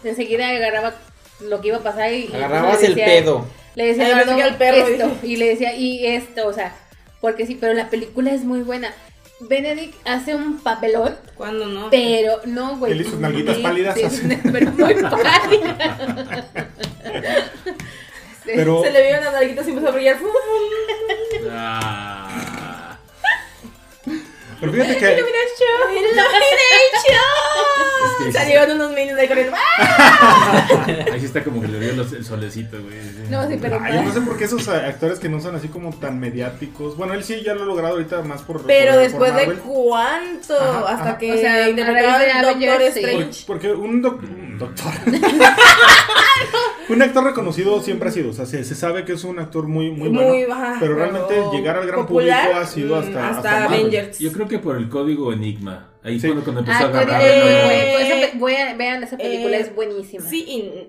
[0.04, 0.94] enseguida agarraba
[1.42, 2.26] lo que iba a pasar y...
[2.32, 3.46] y Agarrabas le el decía- pedo.
[3.76, 6.76] Le decía Ay, Eduardo, al perro, esto, y le decía, y esto, o sea,
[7.22, 8.94] porque sí, pero la película es muy buena.
[9.40, 11.90] Benedict hace un papelón, ¿Cuándo no?
[11.90, 12.92] pero no, güey.
[12.94, 14.22] Él sus nalguitas pálidas sí, así.
[14.52, 16.46] pero muy pálida.
[18.46, 18.52] Sí.
[18.56, 20.18] Pero Se le vieron las nalguitas y empezó a brillar.
[21.52, 22.98] Ah.
[24.60, 25.24] Pero fíjate que Es
[28.26, 29.54] que Salieron unos minions ahí corriendo.
[29.58, 30.86] ¡Ah!
[31.12, 32.96] ahí sí está como que le dio los- el solecito, güey.
[33.30, 33.80] No, sí, pero...
[33.82, 36.96] Ay, yo no sé por qué esos actores que no son así como tan mediáticos.
[36.96, 38.66] Bueno, él sí ya lo ha logrado ahorita más por.
[38.66, 41.18] Pero por- después por de cuánto, Ajá, hasta ajá.
[41.18, 42.82] que O sea, Doctor.
[42.84, 43.44] Strange.
[43.48, 44.92] Porque un, doc- un doctor.
[46.90, 48.30] un actor reconocido siempre ha sido.
[48.30, 50.30] O sea, se, se sabe que es un actor muy, muy bueno.
[50.30, 53.30] Muy, ajá, pero realmente llegar al gran popular, público ha sido mm, hasta.
[53.30, 53.80] hasta Marvel.
[53.80, 54.20] Avengers.
[54.20, 55.90] Yo creo que por el código Enigma.
[56.04, 56.28] Ahí Sí.
[56.32, 57.22] fue cuando empezó Ah, a agarrar.
[57.22, 60.24] Código Eh, pues esa vean, esa película eh, es buenísima.
[60.30, 60.44] Sí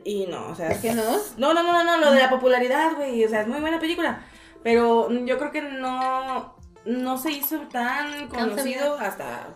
[0.04, 0.70] y, y no, o sea.
[0.72, 1.02] ¿Es que no?
[1.38, 3.24] No, no, no, no, no, lo de la popularidad, güey.
[3.24, 4.24] O sea, es muy buena película.
[4.62, 9.48] Pero yo creo que no, no se hizo tan conocido hasta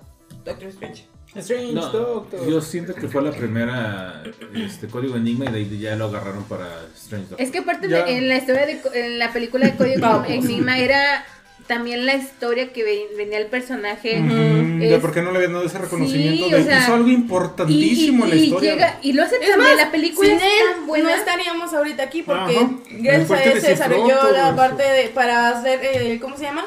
[0.44, 1.07] Doctor Strange.
[1.38, 2.48] Strange No, Doctor.
[2.48, 4.22] yo siento que fue la primera
[4.55, 7.40] este, código Enigma y de ahí ya lo agarraron para Strange Doctor.
[7.40, 10.79] Es que aparte de- en la historia de co- en la película de Código Enigma
[10.79, 11.24] era
[11.66, 15.37] también la historia que ve- venía el personaje Mm, Es- de por qué no le
[15.37, 18.44] habían dado ese reconocimiento Sí, de o sea, hizo algo y, importantísimo en la y
[18.44, 18.72] historia.
[18.72, 21.14] llega y lo hace Es también más, la película sin es él tan buena no
[21.14, 22.70] estaríamos ahorita aquí porque Ajá.
[22.90, 26.64] gracias a él se desarrolló la parte de, para hacer, eh, ¿cómo se llama?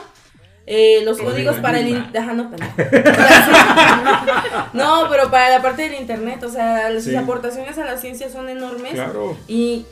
[0.67, 1.87] Eh, los Código códigos para el...
[1.87, 2.09] Enigma.
[2.13, 2.43] in- Ajá, no,
[4.73, 7.15] no, pero para la parte del internet, o sea, sus Sí.
[7.15, 9.37] aportaciones a la ciencia son enormes Claro.
[9.47, 9.85] y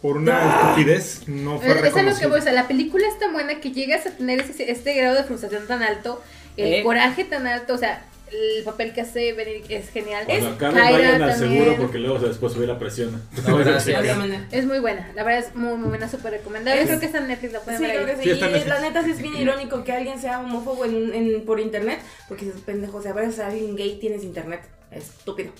[0.00, 3.18] por una estupidez no fue Es es lo que voy, o sea, la película es
[3.18, 6.20] tan buena que llegas a tener ese, este grado de frustración tan alto,
[6.56, 6.82] el ¿Eh?
[6.82, 8.02] coraje tan alto, o sea,
[8.32, 10.24] el papel que hace Benedict es genial.
[10.26, 11.62] Cuando Es acaben, Kyra vayan al también.
[11.64, 13.22] seguro porque luego después sube la presión.
[13.46, 14.02] No, gracias.
[14.02, 14.46] De manera.
[14.50, 16.80] Es muy buena, la verdad es muy, muy buena, súper recomendable.
[16.82, 18.22] Es- Creo que está en Netflix, la pueden Sí, ver creo que sí.
[18.24, 18.74] Sí, está en y Netflix.
[18.74, 22.46] la neta sí es bien irónico que alguien sea homófobo en, en- por internet, porque
[22.46, 24.62] dices, pendejo, o sea, abrazas a alguien gay, tienes internet.
[24.90, 25.52] Estúpido.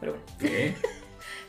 [0.00, 0.26] Pero bueno.
[0.38, 0.74] ¿Qué?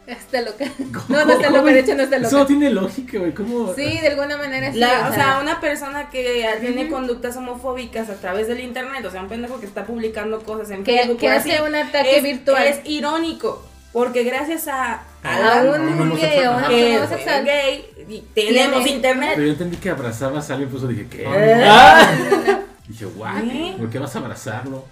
[0.09, 0.65] Está loca.
[1.09, 2.47] No, no está loca, de hecho no está Eso no loca.
[2.47, 3.33] tiene lógica, güey.
[3.33, 3.73] ¿Cómo?
[3.75, 4.79] Sí, de alguna manera sí.
[4.79, 9.05] La- o o sea, sea, una persona que tiene conductas homofóbicas a través del internet,
[9.05, 11.75] o sea, un pendejo que está publicando cosas en que, Facebook que así, hace un
[11.75, 16.57] ataque es, virtual es irónico, porque gracias a, a Alan, un un gay o a
[16.57, 19.31] una persona gay, y tenemos Tiene- internet.
[19.35, 21.25] Pero yo entendí que abrazabas a alguien, por eso dije, ¿qué?
[21.27, 22.11] Ah,
[22.87, 23.05] Dije.
[23.05, 23.75] ¿Eh?
[23.77, 24.85] ¿Por qué vas a abrazarlo?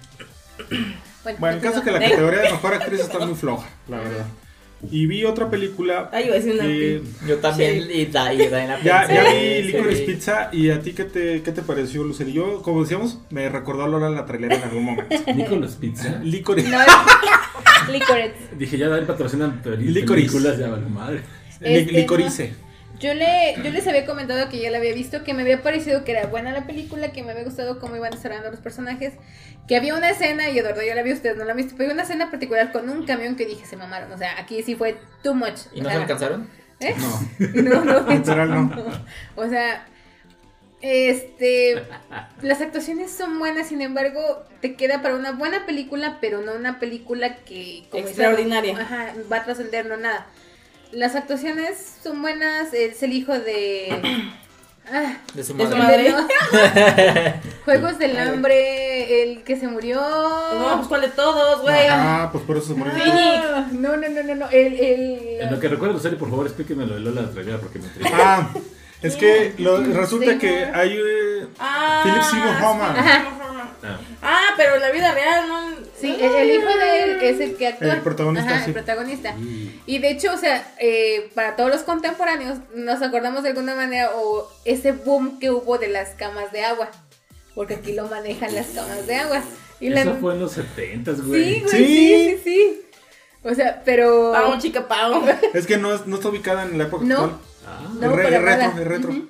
[1.39, 4.25] Bueno, el caso es que la categoría de mejor actriz está muy floja, la verdad.
[4.91, 8.83] Y vi otra película Ay, una que Yo también, y da, y da en la
[8.83, 9.63] ya, ya vi sí.
[9.71, 12.29] Licorice Pizza y a ti qué te, qué te pareció, Lucero?
[12.29, 15.15] Yo, como decíamos, me recordó a Lola la trailera en algún momento.
[15.35, 16.19] Nicolas Pizza.
[16.23, 16.69] Licorice.
[16.69, 16.77] No,
[17.91, 18.33] Licorice.
[18.57, 20.05] Dije, ya David patrocinan Licorice.
[20.07, 21.21] películas, ya vale madre.
[21.61, 22.53] Li- Este, Licorice.
[22.99, 26.03] Yo, le, yo les había comentado que ya la había visto, que me había parecido
[26.03, 29.13] que era buena la película, que me había gustado cómo iban desarrollando los personajes,
[29.67, 31.85] que había una escena, y Eduardo ya la vi, ustedes no la han visto, pero
[31.89, 34.75] había una escena particular con un camión que dije, se mamaron, o sea, aquí sí
[34.75, 35.59] fue too much.
[35.73, 36.49] ¿Y no se alcanzaron?
[36.79, 36.95] ¿Eh?
[36.97, 39.05] No, No, no, literal no.
[39.35, 39.85] O sea,
[40.81, 41.83] este,
[42.41, 46.79] las actuaciones son buenas, sin embargo, te queda para una buena película, pero no una
[46.79, 48.77] película que como dice- Extraordinaria.
[48.79, 50.27] ajá, va a trascender no nada.
[50.91, 53.89] Las actuaciones son buenas, es el hijo de
[54.91, 56.13] ah, De su De su madre.
[57.65, 59.99] Juegos del hambre, el que se murió.
[59.99, 61.87] No, pues cuál de todos, güey.
[61.89, 62.93] Ah, pues por eso se murió.
[62.97, 66.45] Ah, no, no, no, no, no, el, En lo el que recuerdo, serie, por favor,
[66.45, 68.11] explíqueme lo de Lola la trailera porque me intriga.
[68.13, 68.49] Ah,
[69.01, 72.95] es que lo- resulta que hay eh, Ah, Philip Seymour Hoffman.
[72.97, 73.33] Ah,
[74.21, 75.69] Ah, pero en la vida real, ¿no?
[75.99, 77.93] Sí, el, el hijo de él es el que actúa.
[77.93, 78.67] El protagonista, Ajá, sí.
[78.67, 79.35] el protagonista.
[79.85, 84.11] Y de hecho, o sea, eh, para todos los contemporáneos, nos acordamos de alguna manera
[84.15, 86.89] o ese boom que hubo de las camas de agua.
[87.55, 89.41] Porque aquí lo manejan las camas de agua.
[89.79, 91.59] Y la- Eso fue en los 70 Sí, güey.
[91.61, 91.77] güey, Sí.
[91.77, 92.81] sí, sí, sí.
[93.43, 94.31] O sea, pero.
[94.33, 95.23] Pau, chica, Pau.
[95.53, 97.15] Es que no, es- no está ubicada en la época No.
[97.15, 97.39] actual.
[97.69, 98.81] Ah, No, es, re- para es retro, nada.
[98.81, 99.09] es retro.
[99.11, 99.27] Ujú.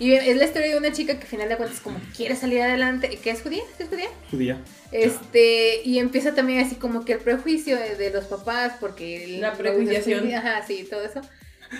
[0.00, 2.62] Y es la historia de una chica que al final de cuentas como quiere salir
[2.62, 4.08] adelante, que es judía, ¿Sí es judía.
[4.30, 4.58] Judía.
[4.92, 9.40] Este, y empieza también así como que el prejuicio de, de los papás, porque el-
[9.40, 10.32] La prejuiciación.
[10.34, 11.20] Ajá, sí, todo eso.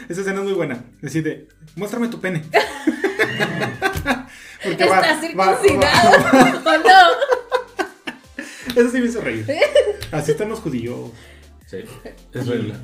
[0.09, 0.85] Esa escena es muy buena.
[1.01, 2.43] Decide, muéstrame tu pene.
[4.63, 6.99] Porque ¿Está va- va- circuncidado va- o no?
[8.81, 9.47] Eso sí me hizo reír.
[10.13, 11.11] Así están los judíos.
[11.67, 11.79] sí,
[12.35, 12.75] es regla.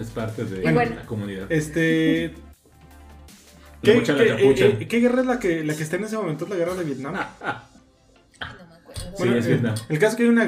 [0.00, 0.94] Es parte de bueno.
[0.96, 1.50] la comunidad.
[1.52, 2.34] Este.
[3.82, 4.64] ¿Qué, la qué- capucha.
[4.66, 6.44] eh, eh, qué guerra es la que, la que está en ese momento?
[6.44, 7.14] Es la guerra de Vietnam.
[7.40, 9.16] Ay, no me acuerdo.
[9.16, 9.74] Sí, es eh, Vietnam.
[9.88, 10.42] el caso es que hay una,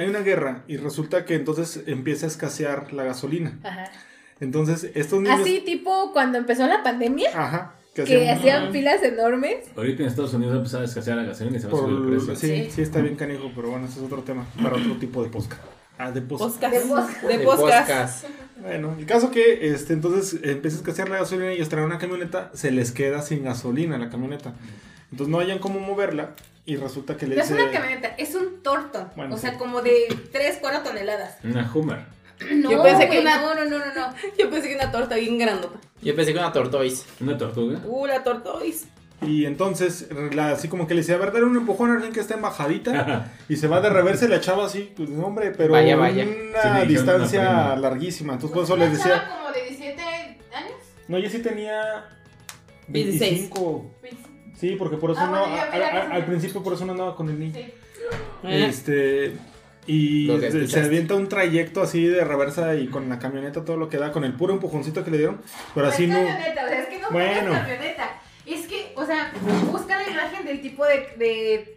[0.00, 3.58] hay una guerra y resulta que entonces empieza a escasear la gasolina.
[3.62, 3.90] Ajá.
[4.40, 5.40] Entonces, estos niños.
[5.40, 7.74] Así tipo cuando empezó la pandemia, Ajá.
[7.94, 9.56] Que que hacían- hacían filas enormes.
[9.76, 11.80] Ahorita en Estados Unidos va a empezar a escasear la gasolina y se va a
[11.80, 12.36] por- subir el precio.
[12.36, 12.70] sí, Sí.
[12.70, 14.46] sí, está bien canijo, pero bueno, ese es otro tema.
[14.62, 15.56] Para otro tipo de posca.
[15.98, 16.22] Ah, de.
[16.22, 16.60] Podcast.
[16.62, 17.22] De podcast.
[17.22, 18.24] De podcast.
[18.60, 22.50] Bueno, el caso que este, entonces empieza a escasear la gasolina y traen una camioneta,
[22.54, 24.54] se les queda sin gasolina la camioneta.
[25.10, 26.34] Entonces no hayan cómo moverla
[26.66, 29.10] y resulta que le No es una camioneta, es un torto.
[29.16, 29.56] Bueno, o sea, sí.
[29.58, 31.36] como de 3, 4 toneladas.
[31.44, 32.00] Una Hummer.
[32.52, 34.14] No, Yo pensé que una- no, no, no, no, no.
[34.38, 35.78] Yo pensé que una torta bien grandota.
[36.02, 37.04] Yo pensé que una tortoise.
[37.20, 37.80] Una tortuga.
[37.84, 38.86] Uh, la tortoise.
[39.20, 42.12] Y entonces, la- así como que le decía, a ver, dale un empujón a alguien
[42.12, 43.32] que está en bajadita.
[43.48, 46.24] y se va de reversa y la chava así, pues hombre, pero Vaya, vaya.
[46.24, 48.34] una Sí, distancia una larguísima.
[48.34, 50.72] Entonces por eso les decía, como de 17 años?
[51.08, 52.04] no, yo sí tenía
[52.86, 53.30] 16.
[53.50, 53.90] 25.
[54.56, 57.14] Sí, porque por eso Ah, no, bueno, a- a- al principio por eso no andaba
[57.16, 57.54] con el niño.
[57.54, 57.72] Sí.
[58.44, 58.66] Eh.
[58.68, 59.32] Este.
[59.86, 60.28] Y
[60.68, 64.12] se- avienta un trayecto así de reversa y con la camioneta todo lo que da,
[64.12, 65.40] con el puro empujoncito que le dieron.
[65.74, 66.16] Pero así es no.
[66.16, 67.52] camioneta, o sea, es que no Bueno.
[67.52, 68.20] camioneta.
[68.48, 69.32] Es que, o sea,
[69.70, 70.96] busca la imagen del tipo de.
[71.18, 71.74] de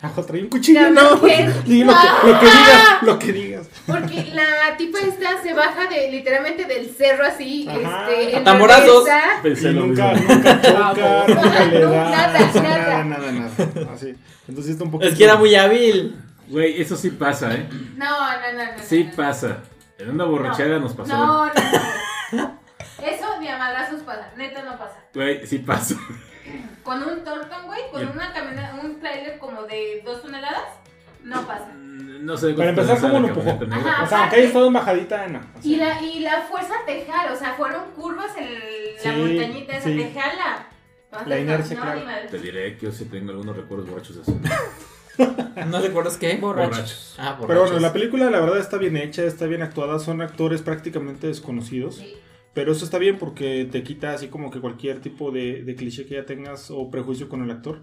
[0.00, 1.16] Ajo, trae un cuchillo, La no.
[1.16, 1.52] mujer.
[1.66, 3.66] Sí, lo, que, lo que digas, lo que digas.
[3.84, 7.66] porque la tipa esta se baja de literalmente del cerro así.
[7.68, 8.08] Ajá.
[8.08, 9.04] Este, en A tamborazos.
[9.04, 9.42] reversa.
[9.42, 10.34] Pensé Y lo nunca, mismo.
[10.34, 11.88] nunca choca, nunca le da.
[12.10, 13.04] nada, nada, nada.
[13.04, 13.92] nada, nada.
[13.92, 14.14] Así.
[14.46, 15.04] Entonces está un poco.
[15.04, 16.14] Es que era muy hábil.
[16.46, 17.68] Güey, eso sí pasa, ¿eh?
[17.96, 18.82] No, no, no, no.
[18.82, 19.16] Sí no, no.
[19.16, 19.58] pasa.
[19.98, 21.12] En una borrachera nos pasó.
[21.12, 21.52] No, no,
[22.32, 22.58] no.
[23.02, 24.96] Eso ni a madrazos pasa, neta no pasa.
[25.14, 25.96] Güey, sí pasa.
[26.82, 30.64] Con un Torton, güey, con una camioneta, un trailer como de dos toneladas,
[31.22, 31.66] No pasa.
[31.74, 32.54] Mm, No sé.
[32.54, 33.50] Para empezar, ¿cómo lo empujó?
[33.70, 34.02] Ajá.
[34.02, 35.38] O sea, aunque haya estado en bajadita, no.
[35.38, 39.00] O sea, Y la, y la fuerza te jala, o sea, fueron curvas en la
[39.02, 39.96] Sí, montañita esa, sí.
[39.96, 40.66] te jala.
[41.04, 42.28] Entonces, La inercia, no, claro.
[42.30, 44.40] Te diré que yo sí tengo algunos recuerdos borrachos de eso.
[45.66, 46.36] ¿No recuerdas qué?
[46.36, 47.16] Borrachos.
[47.18, 47.82] Ah, Pero bueno, borrachos.
[47.82, 51.96] la película la verdad está bien hecha, está bien actuada, son actores prácticamente desconocidos.
[51.96, 52.16] Sí.
[52.58, 56.06] Pero eso está bien porque te quita así como que cualquier tipo de, de cliché
[56.06, 57.78] que ya tengas o prejuicio con el actor.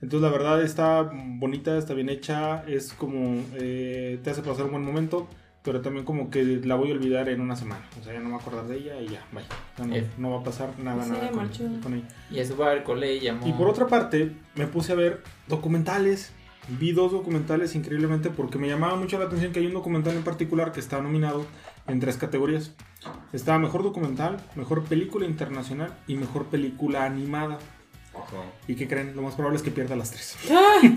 [0.00, 4.70] Entonces la verdad está bonita, está bien hecha, es como eh, te hace pasar un
[4.70, 5.28] buen momento,
[5.62, 7.86] pero también como que la voy a olvidar en una semana.
[8.00, 9.46] O sea, ya no me voy a acordar de ella y ya, vaya.
[9.76, 10.06] Ya no, Eh.
[10.16, 11.64] no va a pasar nada, Sí, nada con, marchó.
[11.82, 12.08] con ella.
[12.30, 13.46] Y a su barco le llamó.
[13.46, 16.32] Y por otra parte, me puse a ver documentales.
[16.80, 20.22] Vi dos documentales increíblemente porque me llamaba mucho la atención que hay un documental en
[20.24, 21.44] particular que está nominado
[21.86, 22.72] en tres categorías.
[23.32, 27.58] Está mejor documental, mejor película internacional y mejor película animada.
[28.12, 28.44] Ojo.
[28.68, 29.16] ¿Y qué creen?
[29.16, 30.36] Lo más probable es que pierda las tres.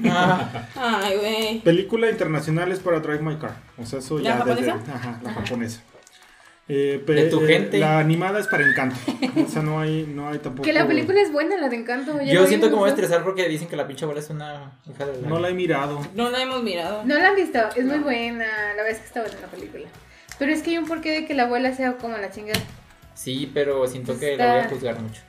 [0.09, 1.59] Ah, Ay, güey.
[1.61, 3.55] Película internacional es para Drive My Car.
[3.77, 4.45] O sea, eso ¿La ya.
[4.45, 4.93] desde- japonesa?
[4.95, 5.81] ajá, la japonesa.
[6.69, 7.77] Eh, De tu eh, gente.
[7.79, 8.97] La animada es para Encanto.
[9.43, 10.63] O sea, no hay, no hay tampoco.
[10.65, 12.19] Que la película es buena, la de Encanto.
[12.21, 14.19] ya yo la siento que me voy a estresar porque dicen que la pinche abuela
[14.19, 15.27] es una hija de la...
[15.29, 16.01] No la he mirado.
[16.13, 17.05] No la hemos mirado.
[17.05, 18.45] No la han visto, es muy buena.
[18.75, 19.85] La verdad es que está buena la película.
[20.39, 22.59] Pero es que hay un porqué de que la abuela sea como la chingada.
[23.15, 25.21] Sí, pero siento que Está- la voy a juzgar mucho.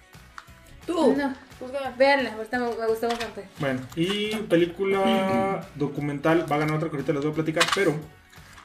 [0.86, 1.14] Tú.
[1.16, 1.94] No, Juzga.
[1.98, 3.44] véanla, ahorita me, me gustó bastante.
[3.58, 7.94] Bueno, y película documental va a ganar otra que ahorita les voy a platicar, pero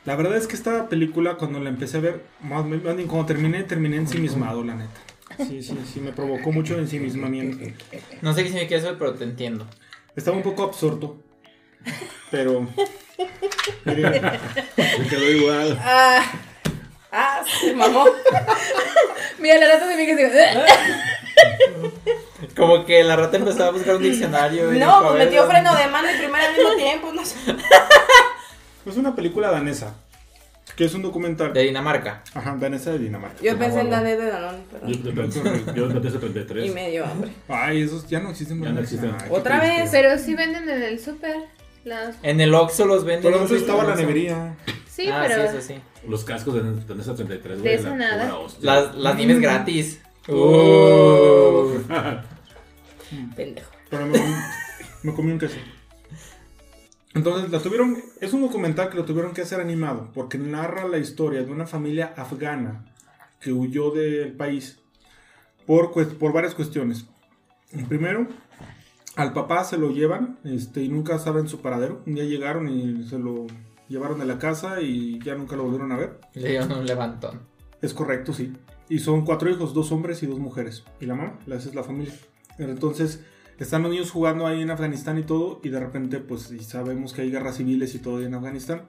[0.06, 3.64] la verdad es que esta película cuando la empecé a ver, más bien cuando terminé,
[3.64, 5.00] terminé ensimismado, la neta.
[5.38, 7.66] Sí, sí, sí, me provocó mucho ensimismamiento.
[8.22, 9.66] No sé qué significa eso, pero te entiendo.
[10.16, 11.20] Estaba un poco absorto,
[12.30, 12.68] pero...
[13.86, 15.80] Me quedó igual.
[15.82, 16.24] Ah.
[17.16, 18.06] Ah, se mamó.
[19.40, 20.50] Mira, la rata de mí que se
[22.56, 24.74] Como que la rata empezaba a buscar un diccionario.
[24.74, 27.14] y No, pues metió freno de mano y primero al mismo tiempo.
[27.14, 27.38] No sé.
[28.86, 29.94] es una película danesa,
[30.76, 31.54] que es un documental.
[31.54, 32.24] De Dinamarca.
[32.34, 33.38] Ajá, danesa de Dinamarca.
[33.44, 34.92] Yo pensé en la de Danone, perdón.
[34.92, 35.14] Yo
[35.76, 36.74] yo de Y 73.
[36.74, 37.32] me dio hambre.
[37.48, 38.58] Ay, esos ya no existen.
[38.58, 38.84] Ya no ¿verdad?
[38.84, 39.16] existen.
[39.20, 39.90] Ay, qué Otra vez.
[39.92, 41.36] Pero sí venden en el súper.
[41.84, 42.16] Las...
[42.24, 43.32] En el Oxxo los venden.
[43.32, 44.56] Pero eso estaba en la nevería.
[44.88, 45.42] Sí, ah, pero.
[45.42, 45.76] sí, eso sí.
[46.08, 48.34] Los cascos de Danesa 33, De eso la nada.
[48.62, 50.02] Las, las nieves gratis.
[50.28, 51.80] Uh.
[53.36, 53.72] Pendejo.
[53.90, 54.44] Pero me, comí-
[55.04, 55.58] me comí un queso.
[57.14, 57.98] Entonces, la tuvieron.
[58.22, 60.10] Es un documental que lo tuvieron que hacer animado.
[60.14, 62.86] Porque narra la historia de una familia afgana
[63.40, 64.80] que huyó del país
[65.66, 67.06] por, por varias cuestiones.
[67.90, 68.28] Primero,
[69.16, 72.02] al papá se lo llevan este, y nunca saben su paradero.
[72.06, 73.46] Un día llegaron y se lo
[73.88, 76.20] llevaron de la casa y ya nunca lo volvieron a ver.
[76.34, 77.42] Le dieron un levantón.
[77.82, 78.54] Es correcto, sí.
[78.90, 80.84] Y son cuatro hijos, dos hombres y dos mujeres.
[81.00, 82.14] Y la mamá, esa es la familia.
[82.58, 83.24] Entonces
[83.60, 85.60] están los niños jugando ahí en Afganistán y todo.
[85.64, 88.84] Y de repente, pues y sabemos que hay guerras civiles y todo ahí en Afganistán.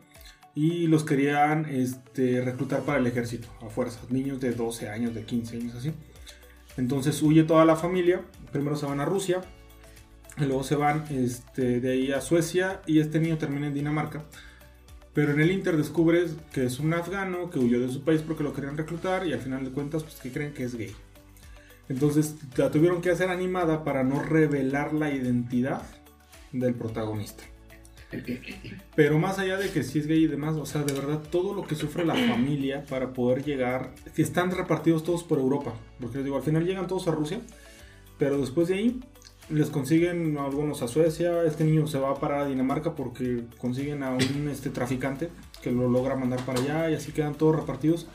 [0.54, 4.10] Y los querían este, reclutar para el ejército, a fuerzas.
[4.10, 5.92] Niños de 12 años, de 15 años, así.
[6.76, 8.22] Entonces huye toda la familia.
[8.52, 9.42] Primero se van a Rusia.
[10.38, 12.82] Luego se van este, de ahí a Suecia.
[12.86, 14.24] Y este niño termina en Dinamarca.
[15.12, 18.42] Pero en el Inter descubres que es un afgano que huyó de su país porque
[18.42, 20.92] lo querían reclutar y al final de cuentas, pues que creen que es gay.
[21.88, 25.82] Entonces la tuvieron que hacer animada para no revelar la identidad
[26.50, 27.44] del protagonista.
[28.94, 31.54] Pero más allá de que si es gay y demás, o sea, de verdad todo
[31.54, 36.18] lo que sufre la familia para poder llegar, que están repartidos todos por Europa, porque
[36.18, 37.40] les digo, al final llegan todos a Rusia,
[38.18, 39.00] pero después de ahí
[39.50, 44.02] les consiguen algunos a Suecia, este niño se va a parar a Dinamarca porque consiguen
[44.02, 45.28] a un este, traficante
[45.62, 48.07] que lo logra mandar para allá y así quedan todos repartidos.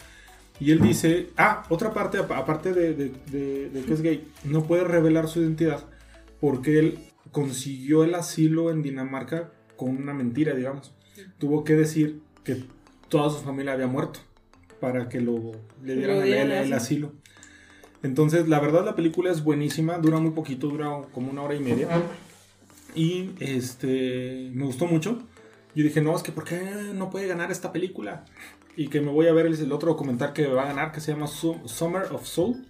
[0.60, 4.28] Y él dice, ah, otra parte, apa- aparte de, de- de- de que es gay,
[4.44, 5.86] no puede revelar su identidad
[6.42, 7.00] porque él
[7.32, 10.94] consiguió el asilo en Dinamarca con una mentira, digamos.
[11.38, 12.64] Tuvo que decir que
[13.08, 14.20] toda su familia había muerto
[14.82, 15.52] para que lo,
[15.84, 16.18] le dieran
[16.64, 17.14] el- asilo.
[18.04, 21.60] Entonces, la verdad, la película es buenísima, dura muy poquito, dura como una hora y
[21.60, 21.88] media.
[22.96, 25.20] Y este, me gustó mucho.
[25.76, 26.60] Yo dije, no, es que ¿por qué
[26.96, 28.26] no puede ganar esta película?
[28.76, 31.02] Y que me voy a ver el, el otro documental que va a ganar, que
[31.02, 32.66] se llama Su- Summer of Soul.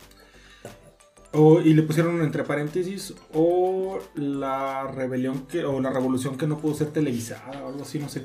[1.31, 6.57] O- y le pusieron entre paréntesis, o la rebelión que, o la revolución que no
[6.57, 8.23] pudo ser televisada, o algo así, no sé.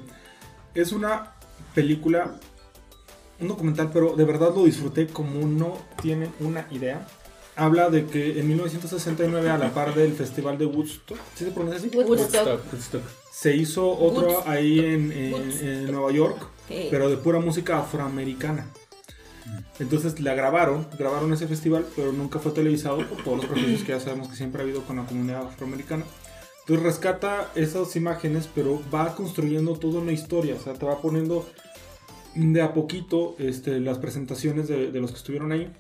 [0.75, 1.35] Es una
[1.75, 2.41] película,
[3.45, 7.07] un documental, pero de verdad lo disfruté como no tienen una idea.
[7.57, 11.79] Habla de que en 1969, a la par del Festival de Woodstock, ¿sí se pronuncia
[11.79, 11.97] así?
[11.97, 12.73] Woodstock.
[12.73, 13.03] Woodstock.
[13.33, 16.37] Se hizo otro Woods- ahí en, en- en Nueva York,
[16.91, 18.67] pero de pura música afroamericana.
[19.79, 23.93] Entonces la grabaron, grabaron ese festival, pero nunca fue televisado por todos los prejuicios que
[23.93, 26.05] ya sabemos que siempre ha habido con la comunidad afroamericana.
[26.61, 30.55] Entonces rescata esas imágenes, pero va construyendo toda una historia.
[30.59, 31.47] O sea, te va poniendo
[32.35, 35.71] de a poquito este, las presentaciones de, de los que estuvieron ahí.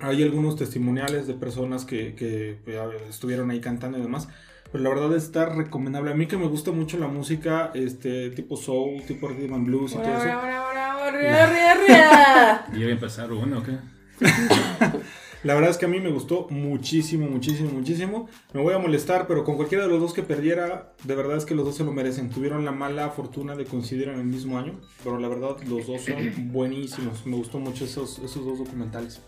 [0.00, 4.28] Hay algunos testimoniales de personas que, que, eh, estuvieron ahí cantando y demás.
[4.70, 6.12] Pero la verdad está recomendable.
[6.12, 9.92] A mí que me gusta mucho la música este tipo soul, tipo rhythm and blues
[9.92, 10.28] y todo eso.
[12.72, 13.78] ¿Y voy a empezar uno o qué?
[15.44, 18.28] La verdad es que a mí me gustó muchísimo, muchísimo, muchísimo.
[18.52, 21.44] Me voy a molestar, pero con cualquiera de los dos que perdiera, de verdad es
[21.44, 22.28] que los dos se lo merecen.
[22.30, 26.02] Tuvieron la mala fortuna de coincidir en el mismo año, pero la verdad los dos
[26.02, 26.16] son
[26.52, 27.24] buenísimos.
[27.24, 29.20] Me gustó mucho esos, esos dos documentales.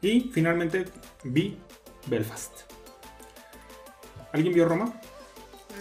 [0.00, 0.84] Y finalmente
[1.24, 1.56] vi
[2.06, 2.52] Belfast.
[4.32, 4.92] ¿Alguien vio Roma?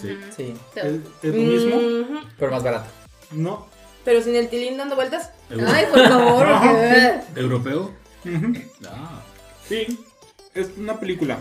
[0.02, 0.18] Sí.
[0.36, 0.54] Sí.
[0.76, 0.94] ¿Es,
[1.24, 2.18] es lo mismo?
[2.38, 2.90] Pero más barato.
[3.32, 3.68] No.
[4.04, 5.30] Pero sin el tilín dando vueltas.
[5.50, 6.48] Euro- Ay, por favor.
[7.36, 7.92] ¿Europeo?
[8.26, 8.54] Ujú.
[8.88, 9.22] Ah.
[9.72, 9.98] Sí,
[10.54, 11.40] es una película.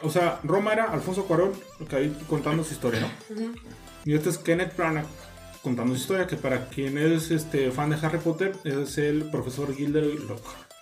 [0.00, 1.52] O sea, Roma era Alfonso Cuarón
[1.90, 3.52] ahí contando su historia, ¿no?
[4.06, 5.04] Y este es Kenneth Branagh
[5.62, 9.74] contando su historia, que para quien es este, fan de Harry Potter, es el profesor
[9.74, 10.72] Gilderoy Lockhart.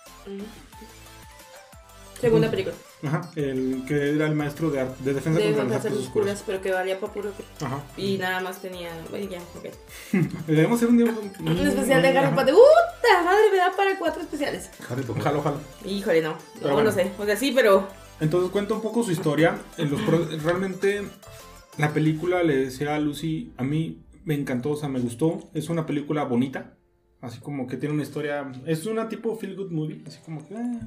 [2.21, 2.75] Segunda película.
[3.03, 6.05] Ajá, el que era el maestro de, de defensa De contra las artes oscuras,
[6.39, 6.43] oscuras.
[6.45, 7.31] pero que valía para puro.
[7.61, 7.83] Ajá.
[7.97, 8.89] Y nada más tenía.
[9.09, 10.25] Bueno, ya, ok.
[10.47, 11.13] Debemos hacer un día.
[11.39, 12.53] Un especial de Harry Potter.
[12.55, 13.41] ¡Puta madre!
[13.51, 14.71] Me da para cuatro especiales.
[14.89, 15.23] Harry Potter.
[15.23, 15.57] Jalo, jalo.
[15.85, 16.35] Híjole, no.
[16.55, 16.89] Pero No, bueno.
[16.89, 17.11] no sé.
[17.19, 17.87] O sea, sí, pero.
[18.21, 19.57] Entonces cuenta un poco su historia.
[19.77, 21.03] En los pro- realmente
[21.77, 25.39] la película, le decía a Lucy, a mí me encantó, o sea, me gustó.
[25.53, 26.73] Es una película bonita.
[27.21, 28.51] Así como que tiene una historia.
[28.65, 30.01] Es una tipo feel good movie.
[30.07, 30.53] Así como que.
[30.55, 30.79] eh.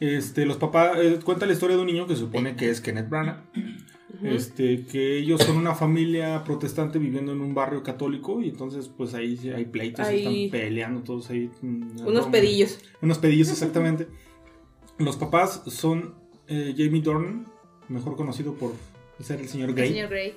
[0.00, 0.96] Este, los papás.
[0.98, 3.42] eh, cuenta la historia de un niño que se supone que es Kenneth Branagh.
[4.22, 8.40] Este, que ellos son una familia protestante viviendo en un barrio católico.
[8.42, 11.50] Y entonces, pues ahí hay pleitos, Ahí- están peleando todos ahí.
[11.62, 12.30] mm, Unos Roma.
[12.32, 12.78] pedillos.
[13.00, 14.08] Unos pedillos, exactamente.
[14.98, 16.14] Los papás son
[16.48, 17.46] eh, Jamie Dornan,
[17.88, 18.72] mejor conocido por
[19.20, 19.88] ser el señor El Grey.
[19.90, 20.34] señor Grey.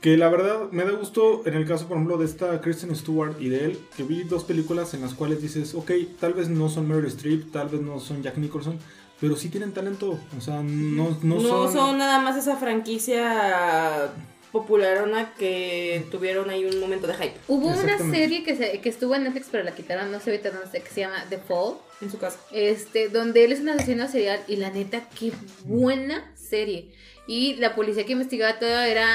[0.00, 3.34] Que la verdad me da gusto en el caso, por ejemplo, de esta Kristen Stewart
[3.40, 6.68] y de él, que vi dos películas en las cuales dices, ok, tal vez no
[6.68, 8.78] son Meryl Streep, tal vez no son Jack Nicholson,
[9.20, 10.18] pero sí tienen talento.
[10.36, 11.98] O sea, no, no, No, son...
[11.98, 14.12] nada más esa franquicia
[14.52, 19.14] popularona que tuvieron ahí un momento de hype Hubo una serie que, se- que estuvo
[19.14, 21.74] en Netflix, pero la quitaron, no sé ahorita dónde está, que se llama The Fall.
[22.00, 22.38] en su casa.
[22.52, 25.32] Este, donde él es un asesino serial y la neta, qué
[25.64, 26.92] buena serie.
[27.28, 29.06] Y la policía que investigaba todo era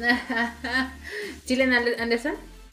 [1.46, 2.32] Gillian Ander- Anderson.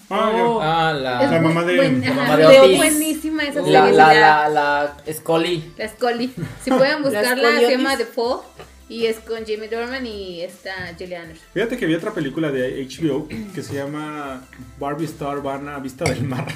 [0.10, 0.32] Ah.
[0.36, 0.60] Oh.
[0.62, 2.78] Ah, Es la, La mamá de- buena, la mamá de Otis.
[2.78, 3.72] buenísima esa serie.
[3.74, 5.74] la, la, la, la Scully.
[5.78, 6.32] La Scully.
[6.64, 8.40] Si pueden buscarla, se llama The Fall.
[8.88, 11.48] Y es con Jamie Dorman y está Gillian Anderson.
[11.56, 14.44] Fíjate que vi otra película de HBO que se llama
[14.80, 16.46] Barbie Star Barna Vista del Mar.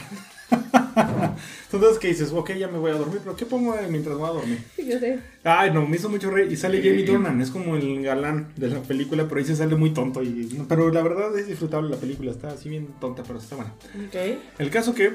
[1.72, 4.34] Entonces que dices, ok, ya me voy a dormir, pero ¿qué pongo mientras voy a
[4.34, 4.64] dormir?
[4.78, 5.20] Yo sé.
[5.44, 6.52] Ay, no, me hizo mucho reír.
[6.52, 9.76] Y sale Jamie Dornan, es como el galán de la película, pero ahí se sale
[9.76, 10.22] muy tonto.
[10.24, 13.74] Y, pero la verdad es disfrutable la película, está así bien tonta, pero está buena.
[14.08, 14.16] Ok.
[14.58, 15.14] El caso que,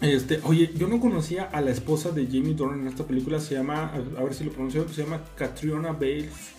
[0.00, 3.54] este, oye, yo no conocía a la esposa de Jamie Dornan en esta película, se
[3.54, 6.52] llama, a, ver si lo pronuncio, se llama Catriona Bales.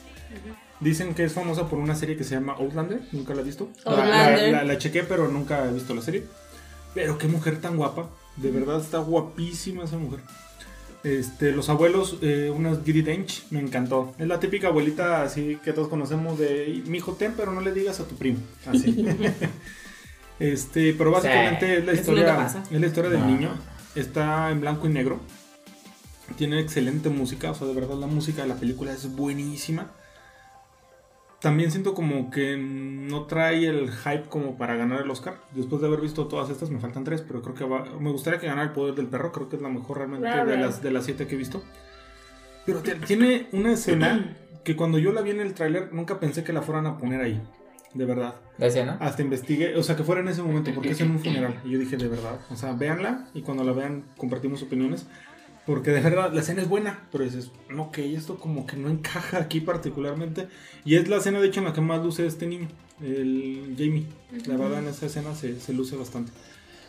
[0.81, 3.69] Dicen que es famosa por una serie que se llama Outlander, nunca la he visto.
[3.85, 4.51] La- La, Outlander.
[4.51, 6.23] la- la chequé, pero nunca he visto la serie.
[6.95, 10.21] Pero qué mujer tan guapa, de verdad está guapísima esa mujer.
[11.03, 14.15] Este, los abuelos, eh, unas Judy Dench, me encantó.
[14.17, 17.71] Es la típica abuelita así que todos conocemos de mi hijo ten, pero no le
[17.73, 18.39] digas a tu primo.
[18.65, 19.05] Así.
[20.39, 23.27] este, pero básicamente es la historia, es la historia del Ah.
[23.27, 23.49] niño.
[23.93, 25.19] Está en blanco y negro.
[26.37, 29.91] Tiene excelente música, o sea, de verdad la música de la película es buenísima.
[31.45, 35.35] También siento como que no trae el hype como para ganar el Oscar.
[35.51, 38.39] Después de haber visto todas estas, me faltan tres, pero creo que va- me gustaría
[38.39, 39.31] que ganara el poder del perro.
[39.31, 41.63] Creo que es la mejor realmente de las, de las siete que he visto.
[42.65, 46.51] Pero tiene una escena que cuando yo la vi en el tráiler nunca pensé que
[46.51, 47.39] la fueran a poner ahí.
[47.93, 48.33] De verdad.
[48.57, 48.97] La escena.
[48.99, 51.61] Hasta investigué, o sea, que fuera en ese momento, porque es en un funeral.
[51.63, 52.39] Y yo dije, de verdad.
[52.49, 55.05] O sea, véanla y cuando la vean compartimos opiniones.
[55.65, 58.89] Porque de verdad la escena es buena, pero dices, no, que esto como que no
[58.89, 60.47] encaja aquí particularmente.
[60.83, 62.67] Y es la escena, de hecho, en la que más luce este niño,
[63.01, 64.05] el Jamie.
[64.45, 66.31] La verdad, en esa escena se, se luce bastante.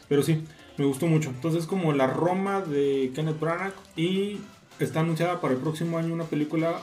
[0.09, 0.43] Pero sí,
[0.77, 1.31] me gustó mucho.
[1.31, 3.75] Entonces, como la Roma de Kenneth Branagh.
[3.97, 4.41] Y
[4.79, 6.83] está anunciada para el próximo año una película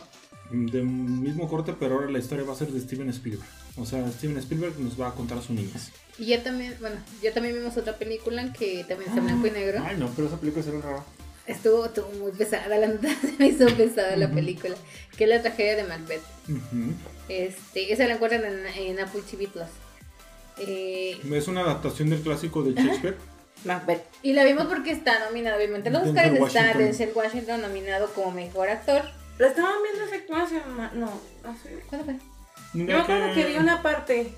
[0.51, 3.47] del mismo corte, pero ahora la historia va a ser de Steven Spielberg.
[3.77, 5.91] O sea, Steven Spielberg nos va a contar a su niñez.
[6.19, 9.51] Y ya también, bueno, ya también vimos otra película que también está en blanco y
[9.51, 9.81] negro.
[9.83, 11.03] Ay, no, pero esa película será rara.
[11.45, 14.75] Estuvo, estuvo muy pesada, la neta se me hizo pesada la película.
[15.17, 16.21] Que es la tragedia de Macbeth.
[17.29, 19.67] Este, esa la encuentran en, en Apple TV Plus.
[20.57, 23.17] Eh, Es una adaptación del clásico de Shakespeare.
[23.65, 24.03] Macbeth.
[24.23, 25.89] y la vimos porque está nominado, obviamente.
[25.89, 26.77] Los Oscars está Washington.
[26.79, 29.03] Denzel Washington nominado como mejor actor.
[29.39, 30.91] La estaban viendo hace una semana.
[30.93, 31.05] No,
[31.43, 31.79] no sé.
[31.89, 32.15] ¿Cuándo fue?
[32.73, 34.33] Yo me acuerdo que vi una parte,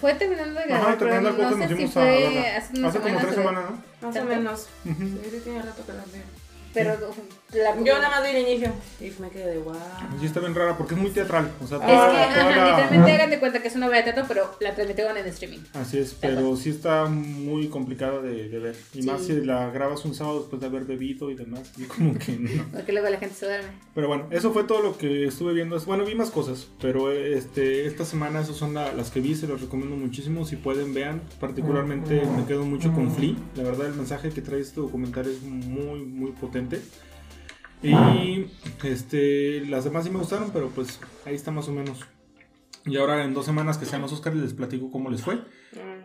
[0.00, 2.56] Fue terminando de grabar, Ajá, pero terminando el no sé si fuimos a fue verla.
[2.56, 3.64] hace Hace como tres semanas,
[4.00, 4.06] ¿no?
[4.08, 4.66] más o menos.
[4.84, 4.94] Ujú.
[5.08, 6.39] Sí, sí, tiene rato que la veo.
[6.72, 7.12] Pero
[7.52, 9.74] la Yo nada más vi el inicio y me quedé de wow.
[10.20, 11.50] Sí está bien rara porque es muy teatral.
[11.62, 13.86] O sea, Es toda que, toda ajá, la- literalmente hagan de cuenta que es una
[13.88, 15.58] obra de teatro, pero la transmitieron en streaming.
[15.74, 18.76] Así es, pero sí está muy complicada de, de ver.
[18.94, 19.26] Y más Sí.
[19.34, 21.72] si la grabas un sábado después de haber bebido y demás.
[21.76, 22.50] Y como que no.
[22.72, 23.68] Porque luego la gente se duerme.
[23.94, 25.78] Pero bueno, eso fue todo lo que estuve viendo.
[25.80, 29.46] Bueno, vi más cosas, pero este esta semana esas son la- las que vi, se
[29.46, 30.44] los recomiendo muchísimo.
[30.44, 31.22] Si pueden, vean.
[31.40, 33.34] Particularmente me quedo mucho con Flea.
[33.56, 36.80] La verdad, el mensaje que trae este documental es muy, muy potente.
[37.82, 38.46] Y
[38.84, 42.00] este las demás sí me gustaron, pero pues ahí está más o menos.
[42.86, 45.40] Y ahora en dos semanas que sean los Oscars les platico cómo les fue.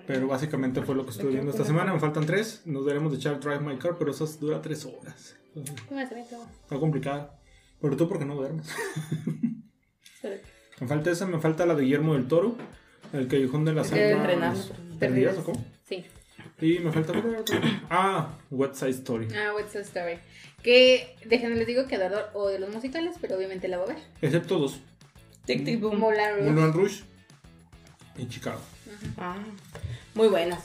[0.07, 1.93] Pero básicamente fue lo que estuve viendo esta semana.
[1.93, 2.61] Me faltan tres.
[2.65, 5.35] Nos daremos de echar Drive My Car, pero eso dura tres horas.
[5.55, 7.39] Está complicada.
[7.81, 8.67] Sobre todo porque no duermes.
[10.81, 12.57] Me falta esa, me falta la de Guillermo del Toro.
[13.13, 14.73] El Callejón de las Almas.
[14.99, 15.65] Perdidas, ¿o cómo?
[15.85, 16.03] Sí.
[16.59, 17.13] Y me falta.
[17.89, 19.27] Ah, West Side Story.
[19.33, 20.17] Ah, What's the Story.
[20.65, 23.93] Que, déjenme les digo que Eduardo o de los musicales, pero obviamente la voy a
[23.93, 24.03] ver.
[24.23, 24.79] Excepto dos:
[25.45, 25.99] Tic tic boom.
[25.99, 26.49] Moulin Rouge.
[26.51, 27.03] Moulin Rouge
[28.17, 28.59] y Chicago.
[29.17, 29.35] Ah,
[30.15, 30.61] muy buenas.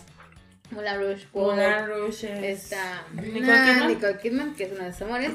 [0.70, 1.26] Moulin Rouge.
[1.30, 3.88] por- Moulin Rouge es- Está Nicole Nicole Kidman.
[3.88, 5.32] Nicole Kidman, que es uno de sus amores.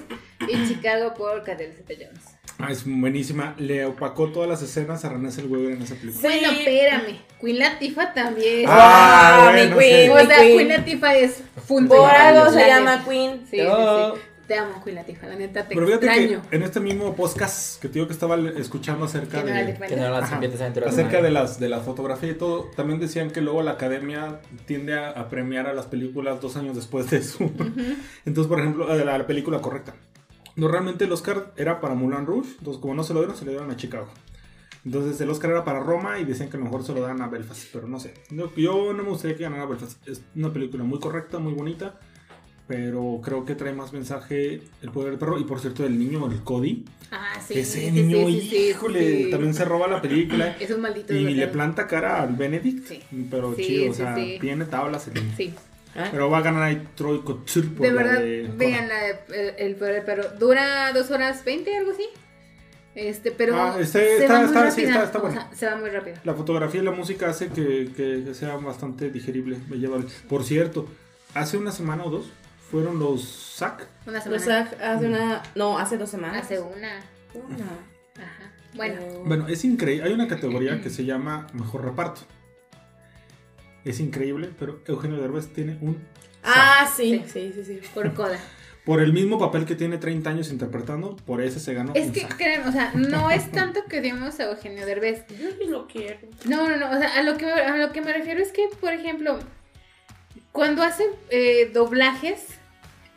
[0.47, 2.21] Y Chicago por Catherine Zeta-Jones.
[2.57, 3.53] Ah, es buenísima.
[3.59, 6.21] Le opacó todas las escenas a René Zellweger en esa película.
[6.27, 7.19] Bueno, espérame.
[7.39, 8.65] Queen Latifah también.
[8.67, 10.09] Ah, mi bueno, queen, sí.
[10.09, 10.67] o sea, queen.
[10.69, 11.95] Latifah es punto.
[11.97, 13.05] Por algo se La llama.
[13.07, 13.41] Queen.
[13.51, 14.21] Sí, sí, sí.
[14.47, 15.27] Te amo, Queen Latifah.
[15.27, 16.41] La neta, te Pero fíjate extraño.
[16.49, 19.95] que en este mismo podcast que te digo que estaba escuchando acerca no de, Que
[19.95, 20.39] no las Ajá.
[20.85, 24.93] acerca de las de la fotografía y todo, también decían que luego la academia tiende
[24.93, 27.43] a, a premiar a las películas dos años después de su.
[28.25, 29.95] Entonces, por ejemplo, eh, la, la película correcta.
[30.55, 33.45] No, realmente el Oscar era para Moulin Rouge, entonces como no se lo dieron, se
[33.45, 34.07] lo dieron a Chicago.
[34.85, 37.19] Entonces el Oscar era para Roma y decían que a lo mejor se lo dan
[37.21, 38.13] a Belfast, pero no sé.
[38.29, 40.07] Yo, yo no me gustaría que ganara Belfast.
[40.07, 41.95] Es una película muy correcta, muy bonita,
[42.67, 45.39] pero creo que trae más mensaje el poder del perro.
[45.39, 47.59] Y por cierto, el niño, el Cody, Ah, sí.
[47.59, 50.57] ese sí, niño, sí, sí, híjole, también se roba la película.
[50.59, 51.13] Es un maldito.
[51.13, 53.01] Y le planta cara al Benedict, Sí.
[53.29, 55.33] pero chido, o sea, tiene tablas el niño.
[55.37, 55.53] Sí.
[55.97, 56.09] ¿Ah?
[56.11, 59.19] Pero va a ganar ahí Troy Couture por De la verdad, de vean la de-
[59.59, 60.23] el, el poder del perro.
[60.37, 62.03] Dura dos horas 20, algo así.
[62.95, 63.55] Este, pero.
[63.55, 65.35] Ah, este- se está- va muy está- sí, está- está o bueno.
[65.39, 66.17] sea, se va muy rápido.
[66.25, 70.07] La fotografía y la música hace que, que sea bastante digerible, llevable.
[70.27, 70.87] Por cierto,
[71.33, 72.25] hace una semana o dos
[72.69, 73.87] fueron los SAC.
[74.07, 74.43] Una semana.
[74.43, 75.43] sea, hace una.
[75.55, 76.43] No, hace dos semanas.
[76.45, 77.01] Hace una.
[77.33, 77.65] una.
[78.15, 78.51] Ajá.
[78.75, 79.01] Bueno.
[79.25, 80.05] Bueno, es increíble.
[80.07, 82.21] Hay una categoría que se llama Mejor Reparto.
[83.85, 86.01] Es increíble, pero Eugenio Derbez tiene un...
[86.43, 87.79] Ah, sí, sí, sí, sí.
[87.93, 88.39] Por coda.
[88.83, 92.13] Por el mismo papel que tiene 30 años interpretando, por ese se ganó Es un
[92.13, 92.37] que, SAC.
[92.37, 95.25] creen, o sea, no es tanto que odiamos a Eugenio Derbez.
[95.29, 96.19] Yo sí lo quiero.
[96.45, 96.91] No, no, no.
[96.91, 99.39] O sea, a lo que me, a lo que me refiero es que, por ejemplo,
[100.55, 102.39] cuando hace eh, doblajes,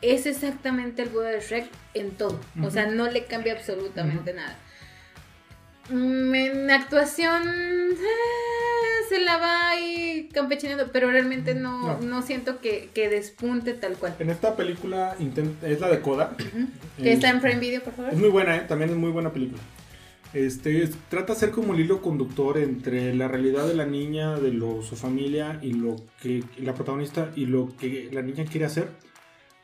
[0.01, 2.39] es exactamente el Buda de Shrek en todo.
[2.61, 4.55] O sea, no le cambia absolutamente nada.
[5.89, 11.99] Mm, En actuación ah, se la va ahí campechaneando, pero realmente no, No.
[12.01, 12.21] no.
[12.21, 14.15] siento que, que despunte tal cual.
[14.19, 15.15] En esta película
[15.63, 16.35] es la de Coda.
[16.97, 18.13] Que Eh, está en Prime Video, por favor.
[18.13, 18.65] Es muy buena, ¿eh?
[18.67, 19.61] también es muy buena película.
[20.33, 24.39] Este, es- trata de ser como el hilo conductor entre la realidad de la niña,
[24.39, 28.65] de lo, su familia y lo que la protagonista y lo que la niña quiere
[28.67, 28.89] hacer,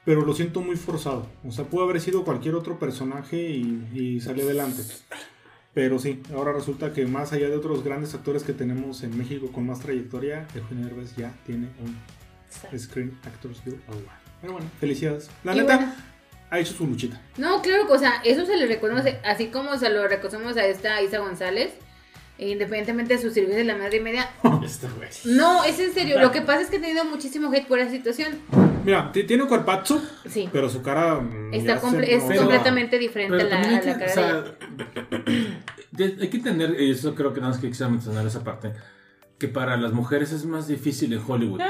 [0.06, 1.28] pero lo siento muy forzado.
[1.48, 4.82] O sea, pudo haber sido cualquier otro personaje y, y salió adelante.
[5.76, 9.52] Pero sí, ahora resulta que más allá de otros grandes actores que tenemos en México
[9.52, 14.04] con más trayectoria, Eugenio Derbez ya tiene un Screen Actors Guild Award.
[14.42, 15.30] Pero bueno, felicidades.
[15.44, 15.94] La Y neta, bueno.
[16.50, 17.22] Ha hecho su luchita.
[17.38, 20.66] No, claro, que, o sea, eso se le reconoce, así como se lo reconocemos a
[20.66, 21.74] esta Isa González,
[22.38, 24.30] e independientemente de sus servicios de la madre y media.
[24.64, 25.10] Este güey.
[25.26, 27.92] No, es en serio, lo que pasa es que he tenido muchísimo hate por esa
[27.92, 28.40] situación.
[28.84, 33.50] Mira, tiene cuerpazo, Sí, pero su cara mm, está se es completamente diferente a la,
[33.50, 34.56] también a hay la que, cara o sea,
[35.92, 38.74] de- hay que entender, y eso creo que nada más que quisiera mencionar esa parte,
[39.40, 41.62] que para las mujeres es más difícil en Hollywood.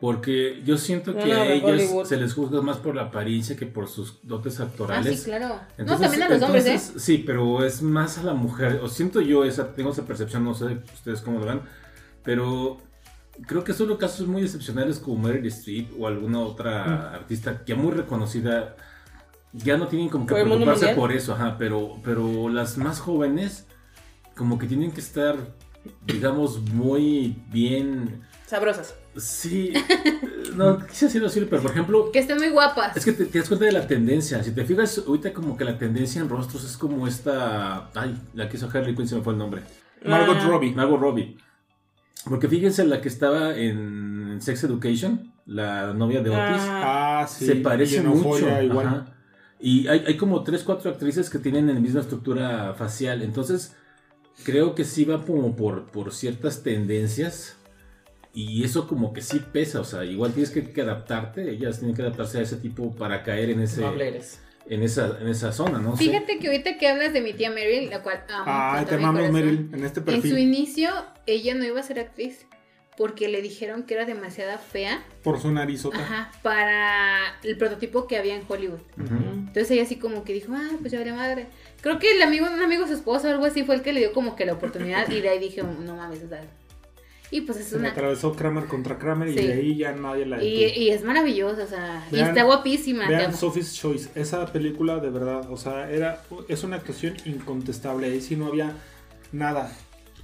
[0.00, 2.04] Porque yo siento que No, no, a Hollywood.
[2.06, 4.64] se les juzga más por la apariencia que por sus dotes de...
[4.64, 5.18] Ah, actorales.
[5.20, 5.48] sí, claro.
[5.48, 6.72] no, Entonces- también a los hombres, ¿eh?
[6.74, 8.80] entonces, Sí, pero es más a la mujer.
[8.82, 11.60] O siento yo esa, tengo esa percepción, no sé ustedes cómo lo ven,
[12.22, 12.78] pero
[13.46, 17.14] creo que solo casos muy excepcionales como Meryl Streep o alguna otra Mm.
[17.16, 18.76] artista ya muy reconocida
[19.52, 22.78] ya no tienen como que ¿Por el mundo preocuparse por eso, ajá, pero, pero las
[22.78, 23.66] más jóvenes
[24.36, 25.36] como que tienen que estar
[26.06, 28.20] digamos, muy bien.
[28.50, 28.96] Sabrosas.
[29.16, 29.72] Sí,
[30.56, 32.96] no quise decirlo, pero por ejemplo, Que están muy guapas.
[32.96, 34.42] es que te, te das cuenta de la tendencia.
[34.42, 37.90] Si te fijas, ahorita como que la tendencia en rostros es como esta.
[37.94, 39.62] Ay, la que hizo Harley Quinn se me fue el nombre.
[40.04, 40.48] Margot Ah.
[40.48, 40.72] Robbie.
[40.74, 41.36] Margot Robbie.
[42.24, 46.62] Porque fíjense la que estaba en Sex Education, la novia de Otis.
[46.68, 47.20] Ah.
[47.22, 47.46] Ah, sí.
[47.46, 48.18] se y parece mucho.
[48.38, 48.86] Euphoria igual.
[48.86, 49.14] ajá.
[49.60, 53.22] Y hay, hay como tres, cuatro actrices que tienen la misma estructura facial.
[53.22, 53.76] Entonces,
[54.44, 57.56] creo que sí va como por, por ciertas tendencias.
[58.32, 59.80] Y eso como que sí pesa.
[59.80, 61.50] O sea, igual tienes que, que adaptarte.
[61.50, 63.92] Ellas tienen que adaptarse a ese tipo para caer en ese No
[64.70, 65.96] en esa, en esa zona, ¿no?
[65.96, 66.04] sé.
[66.04, 68.76] Fíjate que ahorita que hablas de mi tía Meryl, la cual amo.
[68.78, 70.38] Con te amamos, Meryl, en este En su perfil.
[70.38, 70.90] inicio,
[71.26, 72.46] ella no iba a ser actriz.
[72.96, 75.02] Porque le dijeron que era demasiada fea.
[75.22, 75.98] Por su narizota.
[75.98, 76.32] Ajá.
[76.42, 78.80] Para el prototipo que había en Hollywood.
[78.98, 81.46] Entonces ella así como que dijo, ah, pues ya vale madre.
[81.80, 83.94] Creo que el amigo de un amigo, su esposo o algo así, fue el que
[83.94, 85.08] le dio como que la oportunidad.
[85.08, 86.42] y de ahí dije, no mames, o sea.
[87.32, 87.90] Y pues es Se una.
[87.90, 91.66] atravesó Kramer contra Kramer y de ahí ya nadie la Y, y es maravillosa, o
[91.66, 92.06] sea.
[92.10, 93.06] y está guapísima.
[93.08, 93.34] Vean.
[93.36, 98.34] Sophie's Choice, esa película de verdad, o sea, era es una actuación incontestable, ahí sí
[98.36, 98.74] no había
[99.32, 99.70] nada.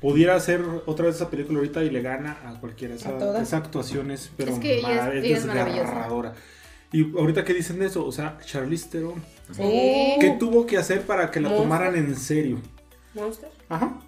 [0.01, 2.95] Pudiera hacer otra vez esa película ahorita y le gana a cualquiera.
[2.97, 3.43] Esa, ¿A todas?
[3.43, 5.83] esa actuación es, pero Es que ella es- ella es maravillosa.
[5.85, 6.35] desgarradora.
[6.93, 9.63] Y ahorita que dicen de eso, o sea, Charlize Theron, Sí.
[10.21, 11.65] ¿qué tuvo que hacer para que la Monster.
[11.69, 12.59] tomaran en serio?
[13.15, 13.49] Monster.
[13.69, 13.99] Ajá.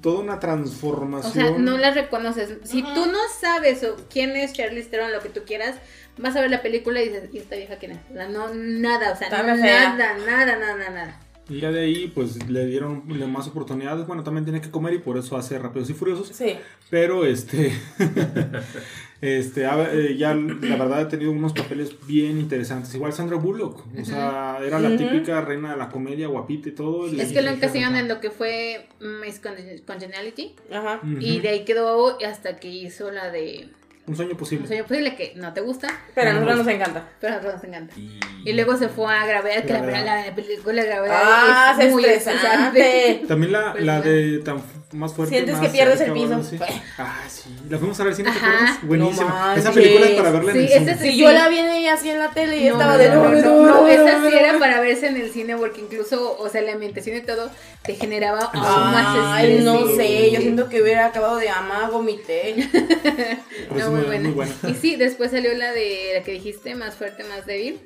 [0.00, 1.32] Toda una O transformación.
[1.32, 2.58] sea, no la reconoces.
[2.64, 2.94] Si Ajá.
[2.94, 5.76] tú no sabes o quién es Charlize Theron, lo que tú quieras,
[6.18, 7.98] vas a ver la película y dices, ¿y esta vieja quién es?
[8.10, 11.20] O sea, no, nada, o sea, Está nada, nada, nada, nada, nada.
[11.48, 14.06] Y ya de ahí, pues le dieron más oportunidades.
[14.06, 16.28] Bueno, también tiene que comer y por eso hace Rápidos y Furiosos.
[16.28, 16.56] Sí.
[16.88, 17.78] Pero este.
[19.26, 22.94] este ha- eh, ya la verdad ha tenido unos papeles bien interesantes.
[22.94, 23.84] Igual Sandra Bullock.
[24.00, 27.08] O sea, era la típica reina de la comedia, guapita y todo.
[27.08, 28.86] y Es que lo le encasillaron en lo que fue
[29.24, 29.54] Miss Con-
[29.86, 30.54] Congeniality.
[30.72, 31.00] Ajá.
[31.02, 33.68] "Ujú, Y de ahí quedó hasta que hizo la de
[34.06, 34.66] Un sueño Un posible.
[34.66, 36.64] sueño posible que no te gusta, Pero a No, nosotros no.
[36.64, 37.08] nos encanta.
[37.20, 37.94] pero a nosotros nos encanta.
[37.98, 38.18] Y,
[38.50, 43.22] Y luego se fue a Gravedad, que la, la película Gravedad Ah, es muy estresante.
[43.26, 44.02] También la, Pues la no.
[44.04, 44.60] de tan
[44.92, 45.34] más fuerte.
[45.34, 46.34] Sientes más que pierdes cerca el piso.
[46.36, 46.58] así.
[46.98, 47.50] Ah, sí.
[47.68, 48.46] La fuimos a ver al cine, ¿te Ajá.
[48.54, 48.78] acuerdas?
[48.82, 49.52] Buenísima.
[49.54, 50.98] No Esa película es para verla en Sí, el cine.
[50.98, 51.16] Si Sí.
[51.18, 53.30] yo la vi así en la tele y No, estaba no, de no, no, no,
[53.40, 54.58] no, no, no, esa no, sí no, era no.
[54.60, 57.50] para verse en el cine porque incluso, o sea, la ambientación y todo
[57.82, 59.64] te generaba aún más Ay, estrés.
[59.64, 59.96] no Sí.
[59.96, 62.54] sé, yo siento que hubiera acabado de amar, vomité.
[63.70, 64.22] No, sí, muy, muy, buena.
[64.24, 64.52] muy buena.
[64.68, 67.80] Y sí, después salió la de la que dijiste, más fuerte, más débil.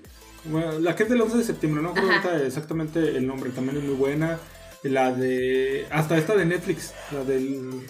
[0.45, 3.83] Bueno, la que es del 11 de septiembre, no recuerdo exactamente el nombre, también es
[3.85, 4.39] muy buena.
[4.83, 5.87] La de.
[5.91, 7.83] Hasta esta de Netflix, la del.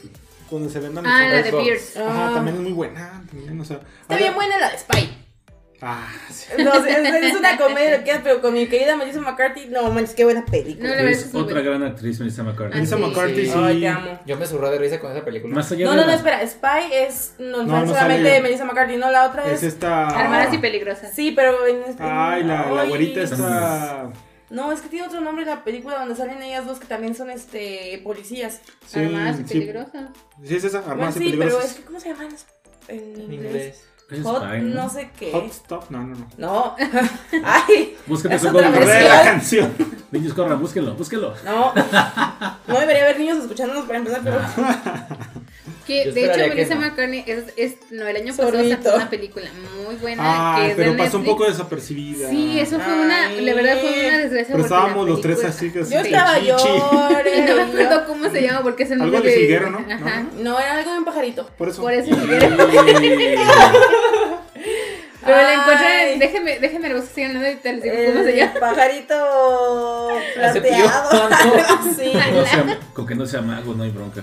[0.50, 1.52] Donde se vendan los Ah, la de.
[1.52, 1.98] Pierce.
[1.98, 2.34] Ajá, Ah.
[2.34, 3.22] también es muy buena.
[3.30, 5.24] También, o sea, Está bien buena la de Spy.
[5.80, 6.46] Ah, sí.
[6.58, 6.86] No, es,
[7.22, 8.18] es una comedia, ¿qué?
[8.24, 10.88] pero con mi querida Melissa McCarthy, no manches, qué buena película.
[10.88, 11.70] No, la verdad es es muy otra buena.
[11.78, 12.72] gran actriz, Melissa McCarthy.
[12.72, 13.46] Ah, Melissa sí, McCarthy, sí.
[13.46, 13.52] sí.
[13.54, 14.20] Ay, te amo.
[14.26, 15.54] Yo me surré de risa con esa película.
[15.54, 18.40] Más allá No, de no, la- no, espera, Spy es no, No, no solamente sale-
[18.42, 19.74] Melissa McCarthy, no, la otra Es es...
[19.74, 20.08] esta.
[20.08, 21.12] Armadas y peligrosas.
[21.14, 22.02] Sí, pero en este...
[22.02, 22.88] Ay, la, la Ay.
[22.88, 24.08] güerita está.
[24.50, 27.30] No, es que tiene otro nombre la película donde salen ellas dos que también son
[27.30, 28.60] este policías.
[28.86, 29.54] Sí, Armadas y sí.
[29.54, 30.10] peligrosas.
[30.42, 32.28] Sí, es esa, Bueno, Armadas y sí, pero es que ¿cómo se llama
[32.88, 33.84] en, inglés?
[34.22, 35.32] Hot, no sé qué.
[35.32, 36.28] Hot Stuff, no, no, no.
[36.38, 36.76] No.
[37.44, 38.74] Ay, Búsquete Es su versión.
[38.74, 39.74] Recordé la canción.
[40.10, 41.34] Niños, corran, búsquenlo, búsquenlo.
[41.44, 41.74] no.
[42.66, 44.40] No debería haber niños escuchándonos para empezar, pero...
[45.88, 46.80] Que Yo de hecho Melissa no.
[46.82, 49.48] McCartney es, es no, el año pasado sacó una película
[49.84, 52.28] muy buena Ah, que pero pasó un poco desapercibida.
[52.28, 53.40] Sí, eso fue una, Ay.
[53.40, 54.48] la verdad fue una desgracia.
[54.52, 55.94] Pero estábamos los tres así que Yo Sí.
[55.96, 56.48] estaba Chichi.
[56.48, 57.38] llore.
[57.38, 59.78] Y no me acuerdo cómo se llama porque es el Algo nombre de jilguero, ¿no?
[59.78, 60.24] Ajá.
[60.38, 60.60] ¿No?
[60.60, 61.46] Era algo de un pajarito.
[61.56, 61.80] Por eso.
[61.80, 62.54] Por eso jilguero.
[65.20, 65.56] Pero la Ay.
[65.56, 68.60] encontré, déjenme, déjenme lo sigan hablando y te les digo cómo se llama.
[68.60, 70.10] pajarito
[70.42, 71.28] Hace plateado.
[71.98, 72.12] sí.
[72.32, 74.22] No sea- con que no sea mago, no hay bronca.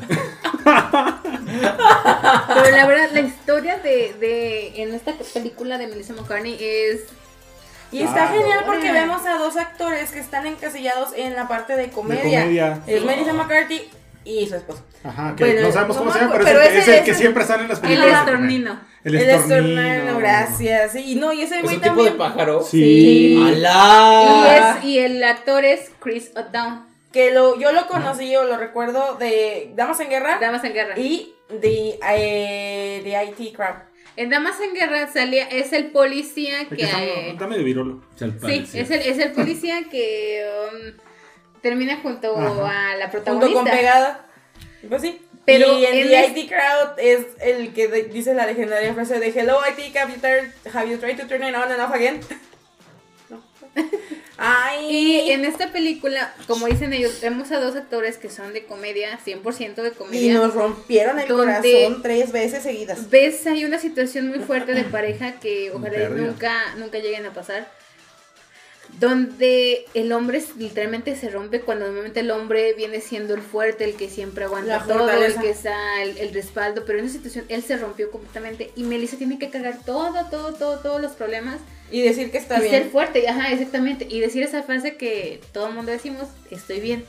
[0.95, 7.01] Pero la verdad, la historia de, de en esta película de Melissa McCartney es
[7.91, 8.65] Y está Ah, genial no.
[8.65, 12.79] porque vemos a dos actores que están encasillados en la parte de De comedia.
[12.87, 13.89] Es Melissa McCarthy
[14.23, 14.81] y su esposo.
[15.03, 17.05] Ajá, que Bueno, no sabemos cómo se llama, pero, pero es, el- ese- es el
[17.05, 18.19] que siempre sale en las el películas.
[18.21, 18.79] estornino.
[19.03, 20.17] El El estornino.
[20.17, 20.95] gracias.
[20.95, 22.17] Y no, y ese ¿Es güey un tipo de también.
[22.17, 22.63] pájaro?
[22.63, 23.35] Sí.
[23.37, 24.77] Y, ¡Alá!
[24.79, 26.79] es, y el actor es Chris O'Donnell,
[27.15, 30.99] Que lo, yo lo conocí o lo recuerdo de Damas en Guerra Damas en Guerra.
[30.99, 33.75] y de, eh, de IT Crowd.
[34.17, 36.75] En Damas en Guerra salía, es el policía que...
[36.75, 38.01] que está, eh, está medio virolo.
[38.17, 40.91] Se al sí, es el, es el policía que um,
[41.61, 42.91] termina junto Ajá.
[42.91, 43.61] a la Junto protagonista.
[43.61, 44.25] con Pegada.
[44.89, 45.21] Pues sí.
[45.45, 48.93] Pero y en en The es- IT Crowd es el que de- dice la legendaria
[48.93, 52.19] frase de Hello IT, tried, have you tried to turn it on and off again?
[54.37, 54.85] Ay.
[54.89, 59.17] Y en esta película, como dicen ellos, vemos a dos actores que son de comedia,
[59.25, 60.33] 100% de Y comedia.
[60.33, 63.09] nos rompieron el corazón tres veces seguidas.
[63.09, 67.33] Ves, hay una situación muy fuerte de pareja que ojalá y nunca, nunca lleguen a
[67.33, 67.71] pasar.
[68.99, 73.95] Donde el hombre literalmente se rompe cuando normalmente el hombre viene siendo el fuerte, el
[73.95, 77.45] que siempre aguanta La todo, el que está el, el respaldo, pero en esa situación
[77.49, 81.57] él se rompió completamente y Melissa tiene que cargar todo, todo, todo, todos los problemas
[81.91, 82.89] Y decir que está y ser bien.
[82.91, 87.03] fuerte, y- ajá, exactamente, y decir esa frase que todo el mundo decimos, estoy bien.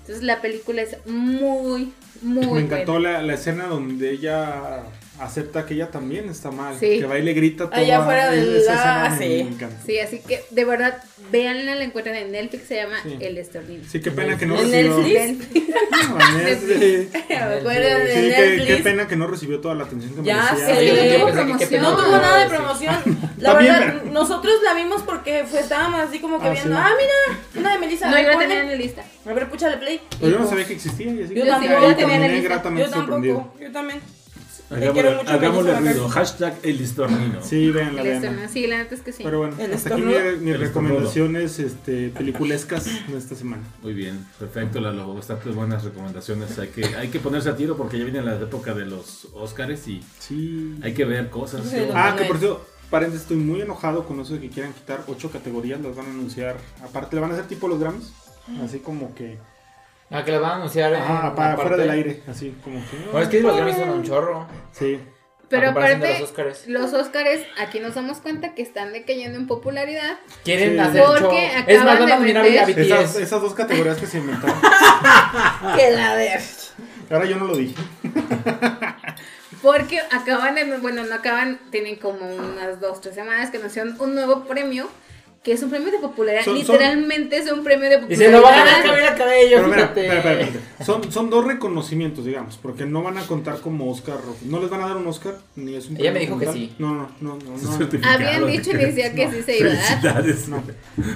[0.00, 3.12] Entonces la película es muy, muy Me encantó buena.
[3.12, 4.82] la, la escena donde ella
[5.20, 6.74] acepta que ella también está mal.
[6.78, 6.98] Sí.
[6.98, 7.74] Que va y le grita todo.
[7.80, 9.56] Allá afuera ah, escena me sí.
[9.86, 13.16] Sí, así que de verdad, véanla, la encuentran en Netflix, se llama Sí.
[13.20, 13.84] El Estornido.
[13.88, 14.98] Sí, qué pena que no ¿En recibió.
[14.98, 15.62] Netflix?
[16.08, 17.28] No, en Netflix.
[17.28, 20.66] Me acuerdo de Sí, qué, pena que no recibió toda la atención que Ya merecía.
[21.58, 21.66] sé.
[21.68, 22.94] Sí, no tuvo nada de promoción.
[23.38, 26.76] La También, verdad, pero- nosotros la vimos porque fue, estábamos así como que Ah, viendo.
[26.76, 26.82] sí.
[26.84, 28.08] Ah, mira, una de Melissa.
[28.10, 29.04] No, a yo ver, la tenía en la lista.
[29.26, 30.00] A ver, púchale play.
[30.20, 31.12] Pero yo no sabía que existía.
[31.12, 32.62] Y así Yo tampoco, tenía en la lista.
[32.76, 34.00] Yo tampoco, yo también.
[34.70, 36.08] Hagámosle, ruido.
[36.08, 37.42] Hashtag el estornino.
[37.42, 38.02] Sí, El véanla.
[38.02, 38.48] Estornido.
[38.48, 39.22] Sí, la neta es que sí.
[39.22, 40.36] Pero bueno, El hasta aquí estornudo.
[40.40, 43.62] mis recomendaciones este, peliculescas de esta semana.
[43.82, 45.14] Muy bien, perfecto, Lalo.
[45.14, 46.58] Bastantes buenas recomendaciones.
[46.58, 49.86] Hay que, hay que ponerse a tiro porque ya viene la época de los Oscars
[49.88, 50.74] y Sí.
[50.82, 51.66] hay que ver cosas.
[51.68, 55.04] Sí, Ah, que por cierto, paréntesis, estoy muy enojado con eso de que quieran quitar
[55.06, 56.56] ocho categorías, las van a anunciar.
[56.82, 58.12] Aparte, le van a hacer tipo los Grammys.
[58.64, 59.38] Así como que.
[60.12, 60.92] Ah, que la van a anunciar.
[60.92, 61.62] una para parte.
[61.62, 62.22] fuera del aire.
[62.28, 62.96] Así como que.
[63.10, 64.46] Bueno, es que los Grammys son un chorro.
[64.72, 65.00] Sí.
[65.48, 66.64] Pero aparte, los Óscares.
[66.66, 70.18] los Óscares, aquí nos damos cuenta que están decayendo en popularidad.
[70.44, 70.78] Quieren Sí.
[70.78, 71.34] hacer Porque show.
[71.36, 72.78] acaban Es más, van de a nominar a BTS.
[72.80, 74.56] Esas, esas dos categorías que se inventaron.
[75.76, 76.40] Que la de.
[77.10, 77.74] Ahora yo no lo dije.
[79.60, 84.14] Porque acaban de, bueno, no acaban, tienen como unas dos, tres semanas que anunciaron un
[84.14, 84.88] nuevo premio,
[85.42, 86.44] que es un premio de popularidad.
[86.44, 88.26] Son- son- Literalmente es un premio de Y popularidad.
[88.26, 90.64] se lo van a ganar Camila Cabello, Pero mira, espera, espera, espera.
[90.86, 94.18] Son, son dos reconocimientos, digamos, porque no van a contar como Oscar.
[94.44, 96.72] No les van a dar un Oscar, ni es un Ella me dijo que sí.
[96.78, 97.56] No, no, no, no.
[97.56, 98.08] No.
[98.08, 99.82] Habían dicho que- inicial que sí se iba a dar.
[99.84, 100.48] Felicidades.
[100.48, 100.62] No.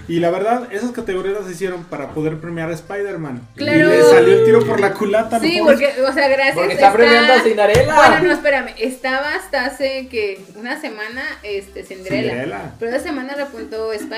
[0.09, 3.47] Y la verdad, esas categorías las hicieron para poder premiar a Spider-Man.
[3.55, 3.79] Claro.
[3.79, 5.39] Y le salió el tiro por la culata.
[5.39, 6.57] Sí, porque, o sea, gracias.
[6.57, 7.95] Porque está premiando a Cinderella.
[7.95, 8.75] Bueno, no, espérame.
[8.79, 12.31] Estaba hasta hace que una semana este, Cinderella.
[12.31, 12.75] Cinderella.
[12.81, 14.16] Pero esa semana repuntó Spider-Man.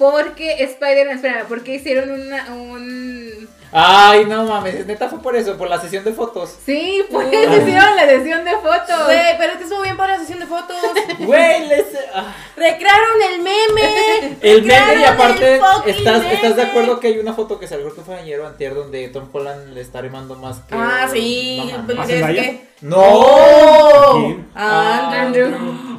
[0.00, 3.48] Porque Spider-Man, espérame, porque hicieron una, un...
[3.70, 6.56] Ay, no mames, neta fue por eso, por la sesión de fotos.
[6.64, 9.04] Sí, pues hicieron la sesión de fotos.
[9.04, 10.76] Güey, pero es que estuvo bien para la sesión de fotos.
[11.18, 11.86] Güey, les...
[12.14, 12.34] ah.
[12.56, 14.38] Recrearon el meme.
[14.40, 17.96] El meme y aparte, ¿estás, ¿estás de acuerdo que hay una foto que salió creo
[17.96, 20.74] que fue ayer o antier donde Tom Holland le está rimando más que...
[20.74, 21.70] Ah, sí.
[21.98, 22.69] ¿A es que.
[22.82, 22.96] ¡No!
[22.98, 24.36] ¡Oh!
[24.54, 25.50] Ah, Andrew.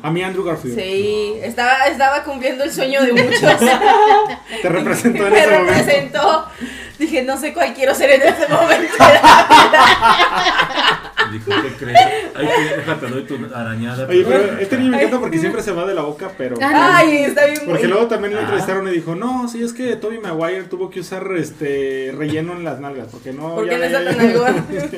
[0.03, 0.75] A mí Andrew Garfield.
[0.79, 3.39] Sí, estaba, estaba cumpliendo el sueño de muchos.
[4.61, 5.73] Te representó en Me ese momento.
[5.75, 6.45] representó.
[6.97, 8.93] Dije, no sé cuál quiero ser en este momento.
[11.31, 11.97] Dijo, ¿qué crees?
[12.35, 14.05] Ay, que déjate, doy tu arañada.
[14.07, 16.57] Oye, pero este niño me encanta porque siempre se va de la boca, pero.
[16.61, 17.61] Ay, está bien.
[17.65, 18.43] Porque luego también lo Ah.
[18.43, 22.63] entrevistaron y dijo, no, sí, es que Toby Maguire tuvo que usar este relleno en
[22.63, 23.55] las nalgas, porque no...
[23.55, 24.45] Porque ya no está le- tan algo.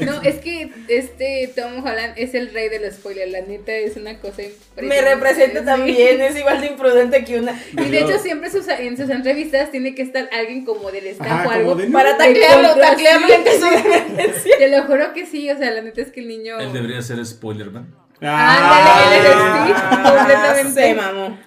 [0.05, 3.31] No, es que este Tom Holland es el rey de los spoilers.
[3.31, 4.41] La neta es una cosa
[4.81, 5.65] Me representa Sí.
[5.65, 7.59] también, es igual de imprudente que una.
[7.77, 11.45] Y de hecho siempre sus- en sus entrevistas tiene que estar alguien como del staff
[11.47, 11.75] o algo.
[11.75, 13.27] de, Para taclearlo, taclearlo
[14.43, 14.49] sí.
[14.57, 16.59] Te lo juro que sí, o sea, la neta es que el niño...
[16.59, 17.95] Él debería ser Spoilerman.
[18.21, 20.13] Ándale, él es Ah.
[20.17, 20.81] Completamente.
[20.81, 21.37] Se mamó.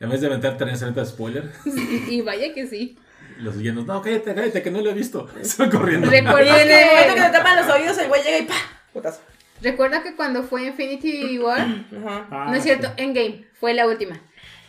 [0.00, 2.98] En vez de aventar tres de spoiler, Y, y vaya que sí.
[3.38, 5.28] los llenos, no, cállate, cállate, que no lo he visto.
[5.42, 6.06] Se corriendo.
[6.08, 8.54] Y Recuerda en el momento que le tapan los oídos, el güey llega y ¡pa!
[8.92, 9.20] Putazo.
[9.62, 11.58] Recuerda que cuando fue Infinity War,
[12.04, 12.26] Ajá.
[12.30, 14.20] Ah, no es cierto, Endgame, fue la última.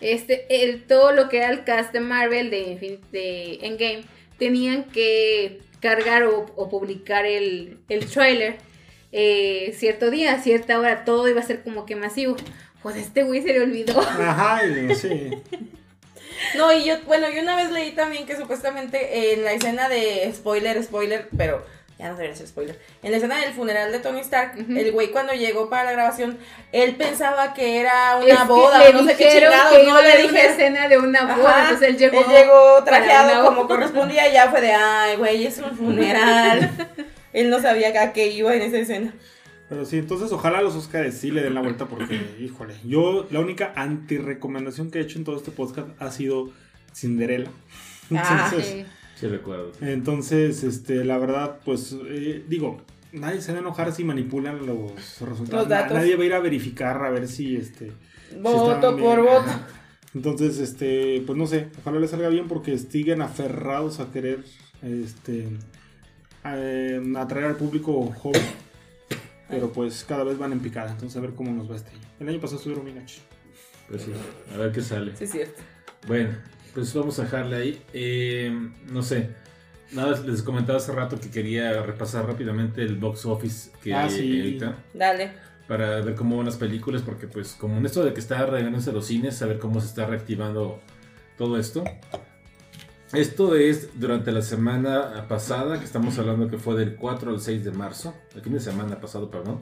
[0.02, 4.04] Este, el, todo lo que era el cast de Marvel de, Infin- de Endgame,
[4.38, 8.58] tenían que cargar o, o publicar el, el trailer
[9.12, 12.36] eh, cierto día, a cierta hora, todo iba a ser como que masivo.
[12.84, 14.00] Pues a este güey se le olvidó.
[14.00, 15.30] Ajá, y- sí.
[16.58, 20.30] No, y yo, bueno, yo una vez leí también que supuestamente en la escena de
[20.34, 21.66] spoiler, spoiler, pero
[21.98, 22.78] ya no debería ser spoiler.
[23.04, 26.38] En la escena del funeral de Tony Stark, el güey cuando llegó para la grabación,
[26.72, 30.02] él pensaba que era Es una que boda, o no sé qué chingados, que no
[30.02, 30.46] le una dije.
[30.48, 34.50] escena de una boda, Ajá, entonces él llegó, él llegó trajeado como correspondía y ya
[34.50, 36.70] fue de, ay, güey, es un funeral.
[37.34, 39.14] él no sabía a qué iba en esa escena.
[39.70, 43.40] Pero sí, entonces ojalá los Oscars sí le den la vuelta porque, híjole, yo la
[43.40, 46.52] única anti-recomendación que he hecho en todo este podcast ha sido
[46.94, 47.50] Cinderella.
[48.16, 48.86] Ah, Entonces, Sí.
[49.16, 49.72] Sí, recuerdo.
[49.82, 52.82] entonces este, la verdad, pues, eh, digo,
[53.14, 54.92] nadie se va a enojar si manipulan los
[55.22, 55.52] resultados.
[55.52, 55.98] Los datos.
[55.98, 57.92] Nadie va a ir a verificar a ver si, este...
[58.42, 59.26] Voto por bien.
[59.26, 59.52] voto.
[60.14, 64.44] Entonces, este, pues no sé, ojalá les salga bien porque siguen aferrados a querer
[64.82, 65.48] este,
[66.46, 68.42] eh, atraer al público joven.
[69.50, 72.08] Pero pues cada vez van en picada, entonces a ver cómo nos va este año.
[72.20, 73.22] El año pasado estuvieron bien hachos.
[73.90, 74.12] Pues sí,
[74.54, 75.16] a ver qué sale.
[75.16, 75.62] Sí, es cierto.
[76.08, 76.30] Bueno,
[76.76, 77.82] pues vamos a dejarle ahí.
[77.94, 79.30] Eh, no sé.
[79.92, 84.10] Nada, les comentaba hace rato que quería repasar rápidamente el box office que Ah, hay
[84.12, 84.40] sí.
[84.40, 84.76] ahorita.
[84.94, 85.32] Dale.
[85.68, 88.92] Para ver cómo van las películas, porque pues como en esto de que está regresándose
[88.92, 90.80] los cines, saber cómo se está reactivando
[91.38, 91.84] todo esto.
[93.14, 97.64] Esto es durante la semana pasada, que estamos hablando que fue del 4 al 6
[97.64, 99.62] de marzo, el fin de semana pasado, perdón.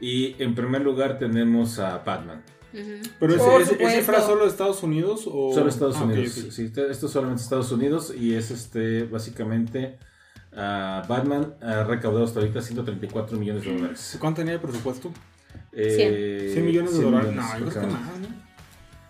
[0.00, 2.42] Y en primer lugar tenemos a Batman.
[3.20, 4.02] Pero ese, ese, ese supuesto.
[4.02, 5.52] fuera solo de Estados Unidos o.
[5.54, 6.32] Solo Estados Ah, Unidos.
[6.50, 9.98] Sí, te- esto es solamente Estados Unidos y es este básicamente
[10.56, 14.16] ah, Batman ha recaudado hasta ahorita 134 millones de dólares.
[14.20, 15.12] ¿Cuánto tenía de presupuesto?
[15.72, 17.30] Eh, 100 millones de 100 dólares.
[17.32, 18.44] millones, No, yo creo que más, ¿no?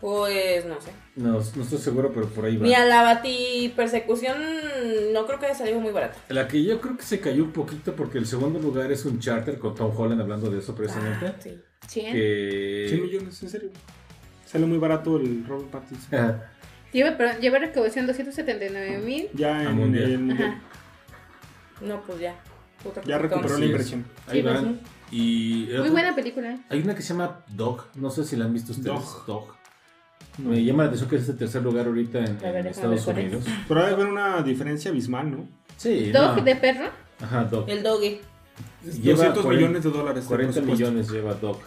[0.00, 0.90] Pues no sé.
[1.16, 2.64] No, no estoy seguro, pero por ahí va.
[2.64, 4.36] Mira, la Bati persecución
[5.14, 6.18] no creo que haya salido muy barata.
[6.28, 9.18] La que yo creo que se cayó un poquito porque el segundo lugar es un
[9.18, 11.26] charter con Tom Holland hablando de eso precisamente.
[11.28, 11.58] Ah, sí.
[11.88, 12.12] Cien.
[12.12, 12.86] que...
[12.88, 13.70] 100 millones, en serio.
[14.46, 16.14] Sale muy barato el Robert Pattinson.
[16.18, 16.50] Ajá.
[16.92, 19.28] Lleva, perdón, lleva recaudación 279 mil.
[19.34, 20.10] Ya en mundial.
[20.12, 20.48] el mundial.
[20.50, 20.60] Ajá.
[21.80, 22.36] No, pues ya.
[22.82, 24.04] Puta, Ya recuperó la inversión.
[24.28, 24.80] Ahí Sí, pues, van.
[25.10, 26.52] Y Muy otro- buena película.
[26.52, 26.58] ¿eh?
[26.68, 28.86] Hay una que se llama Dog, no sé si la han visto ustedes.
[28.94, 29.26] Dog.
[29.26, 29.54] Dog.
[30.38, 30.50] No.
[30.50, 33.06] Me llama la atención que es el tercer lugar ahorita en, ver, Estados.
[33.06, 33.44] Unidos.
[33.68, 35.48] Pero hay que haber una diferencia abismal, ¿no?
[35.76, 36.42] Sí, Dog no.
[36.44, 36.90] de perro.
[37.20, 37.68] Ajá, Dog.
[37.68, 38.20] El doggy.
[39.02, 40.24] Lleva 200 40 millones de dólares.
[40.24, 40.84] de 40 presupuesto.
[40.90, 41.60] millones lleva Dog.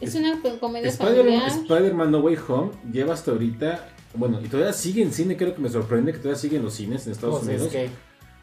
[0.00, 1.48] Es una comedia Spider-Man familiar.
[1.48, 5.60] Spider-Man No Way Home lleva hasta ahorita, bueno, y todavía sigue en cine, creo que
[5.60, 7.72] me sorprende que todavía sigue en los cines en Estados Pues es Unidos.
[7.72, 7.90] que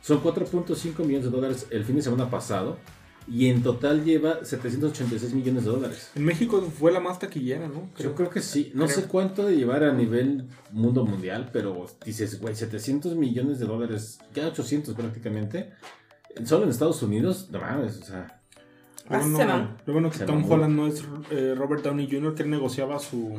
[0.01, 2.77] Son 4.5 millones de dólares el fin de semana pasado
[3.29, 6.11] y en total lleva 786 millones de dólares.
[6.15, 7.89] En México fue la más taquillera, ¿no?
[7.99, 8.95] Yo creo que sí, no Creo.
[9.01, 14.19] sé cuánto de llevar a nivel mundo mundial, pero dices, güey, 700 millones de dólares,
[14.33, 15.71] ya 800 prácticamente,
[16.45, 18.36] solo en Estados Unidos, no mames, o sea,
[19.09, 19.67] Lo Ah, bueno, se mamó.
[19.85, 20.51] lo bueno que Se Tom.
[20.51, 22.35] Holland no es eh, Robert Downey Jr.
[22.35, 23.35] que él negociaba su,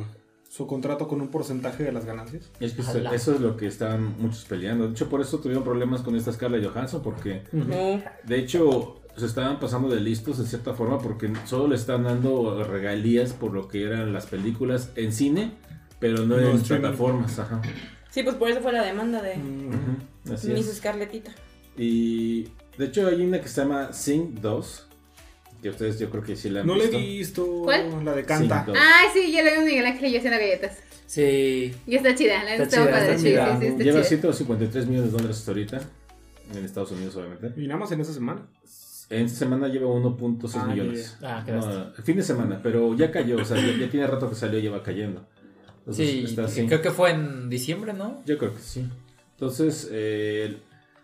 [0.49, 2.49] su contrato con un porcentaje de las ganancias.
[2.59, 3.13] es que eso, Ojalá.
[3.13, 4.85] eso es lo que están muchos peleando.
[4.87, 7.43] De hecho, por eso tuvieron problemas con esta Scarlett Johansson, porque
[8.25, 12.63] de hecho se estaban pasando de listos en cierta forma, porque solo le están dando
[12.63, 15.51] regalías por lo que eran las películas en cine,
[15.99, 16.81] pero no, No, en streaming.
[16.81, 17.61] plataformas, ajá.
[18.09, 20.77] Sí, pues por eso fue la demanda de Ujú, Así Miss es.
[20.77, 21.31] Scarletita.
[21.77, 22.45] Y
[22.77, 24.87] de hecho hay una que se llama Sing 2,
[25.61, 26.97] que ustedes yo creo que sí la han No le visto.
[26.97, 28.05] he visto ¿Cuál?
[28.05, 28.65] la de Canta.
[28.65, 28.71] Sí.
[28.75, 30.77] Ay, sí, yo le vi a Miguel Ángel y yo haciendo galletas.
[31.05, 31.73] Sí.
[31.87, 33.59] Y está chida, la Está está, chida, está Sí, sí, chida.
[33.59, 34.09] sí, está Lleva chida.
[34.09, 35.81] 153 millones de dólares hasta ahorita,
[36.55, 37.53] en Estados Unidos obviamente.
[37.61, 38.45] Y nada más en esa semana.
[39.09, 41.17] En esta semana lleva 1.6 Ah, millones.
[41.23, 44.29] Ah, qué No, fin de semana, pero ya cayó, o sea, ya, ya tiene rato
[44.29, 45.25] que salió y ya va cayendo.
[45.79, 46.67] Entonces, Sí, está así.
[46.67, 48.21] creo que fue en diciembre, ¿no?
[48.27, 48.85] Yo creo que sí.
[49.31, 50.57] Entonces, eh,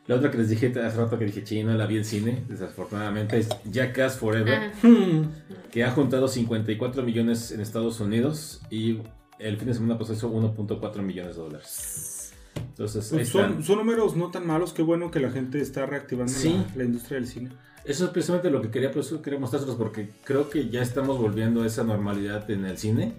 [0.08, 3.38] la otra que les dije hace rato que dije, chino, la vi en cine, desafortunadamente,
[3.40, 4.88] es Jackass Forever, Ajá.
[5.72, 9.00] que ha juntado 54 millones en Estados Unidos y
[9.40, 12.34] el fin de semana pasado hizo 1.4 millones de dólares.
[12.56, 16.32] Entonces, Pues son, son números no tan malos, qué bueno que la gente está reactivando
[16.32, 16.54] Sí.
[16.70, 17.50] la, la industria del cine.
[17.84, 18.92] Eso es precisamente lo que quería,
[19.24, 23.14] quería mostrárselos, porque creo que ya estamos volviendo a esa normalidad en el cine.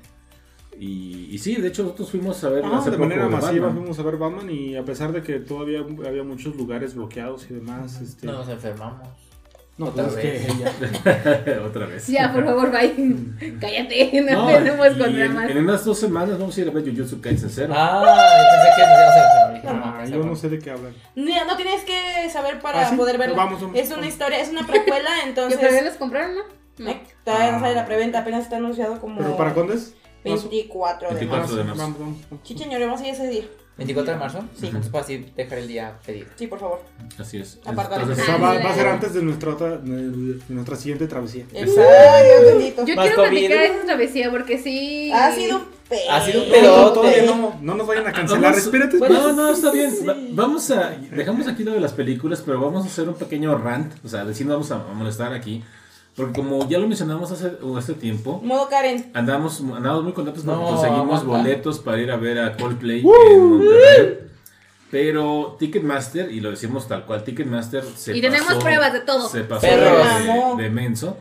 [0.79, 3.31] Y, y sí, de hecho nosotros fuimos a ver Ah, hace de poco manera de
[3.31, 3.74] masiva Batman.
[3.77, 7.55] fuimos a ver Batman y a pesar de que todavía había muchos lugares bloqueados y
[7.55, 8.27] demás, este...
[8.27, 9.09] No nos enfermamos.
[9.79, 10.47] no, otra pues vez.
[10.47, 12.07] que ya- Otra vez.
[12.09, 12.95] Ya, por favor, bye.
[13.61, 15.51] Cállate, no, No, tenemos y contra en, más.
[15.51, 17.72] en unas dos semanas vamos a ir a ver Jujutsu Kaisen 0.
[17.77, 18.03] Ah,
[18.53, 19.99] pensé que nos íbamos a.
[19.99, 20.93] Ah, yo no sé de qué hablan.
[21.14, 22.97] No, no tienes que saber para ¿Ah, sí?
[22.97, 23.37] poder verla.
[23.37, 23.79] Vamos, vamos.
[23.79, 25.59] es una historia, es una precuela, ¿Que entonces.
[25.59, 26.43] todavía los compraron, no?
[26.79, 26.91] No.
[26.91, 29.95] Eh, Todavía no sale la preventa, apenas está anunciado como ¿Pero para cuándo es?
[30.35, 31.57] 24 de 24 marzo.
[31.57, 31.83] de Ah, sí, marzo.
[31.83, 32.47] Vamos, vamos, vamos.
[32.47, 33.45] Sí, señor, vamos a ir ese día.
[33.79, 34.41] 24 de marzo.
[34.59, 34.66] Sí.
[34.68, 36.27] Entonces, para así dejar el día pedido.
[36.37, 36.81] Sí, por favor.
[37.18, 37.59] Así es.
[37.66, 37.99] Apartar.
[37.99, 41.07] O Entonces, sea, va, Ah, va a ser antes de nuestra, otra, de nuestra siguiente
[41.07, 41.45] travesía.
[41.53, 42.87] Exacto, bendito.
[42.87, 43.31] Yo Más quiero COVID.
[43.39, 45.11] platicar esa travesía porque sí.
[45.12, 46.95] Ha sido un pe- Ha sido un No, pedote.
[46.95, 48.43] todavía no, no nos vayan a cancelar.
[48.53, 49.95] Vamos- Espérate, no, no, está bien.
[50.09, 50.91] Va- vamos a.
[51.11, 53.93] Dejamos aquí lo de las películas, pero vamos a hacer un pequeño rant.
[54.05, 55.62] O sea, decir, vamos a, a molestar aquí.
[56.17, 59.11] Porque como ya lo mencionamos hace, hace tiempo, Modo Karen.
[59.12, 61.27] andamos, andamos muy contentos porque No, conseguimos aguanta.
[61.49, 64.19] boletos para ir a ver a Coldplay en Monterrey.
[64.91, 69.29] Pero Ticketmaster, y lo decimos tal cual, Ticketmaster se Y tenemos pasó- pruebas de todo.
[69.29, 71.19] Se pasó de, de menso.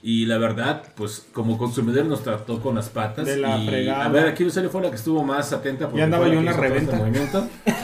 [0.00, 3.26] Y la verdad, pues como consumidor nos trató con las patas.
[3.26, 4.04] De la y, fregada.
[4.04, 5.86] A ver, aquí Lucero fue la que estuvo más atenta.
[5.86, 6.92] porque Ya andaba yo en la reventa.
[6.92, 7.48] este movimiento.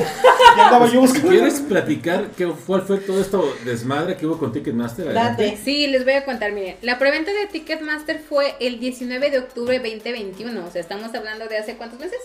[0.57, 1.31] Ya andaba yo buscando.
[1.31, 5.13] ¿Quieres platicar qué, cuál fue todo esto desmadre que hubo con Ticketmaster?
[5.13, 5.59] Date.
[5.65, 9.79] Sí, les voy a contar, miren, la preventa de Ticketmaster fue el 19 de octubre
[9.81, 12.21] 2021, o sea, estamos hablando de hace cuántos meses,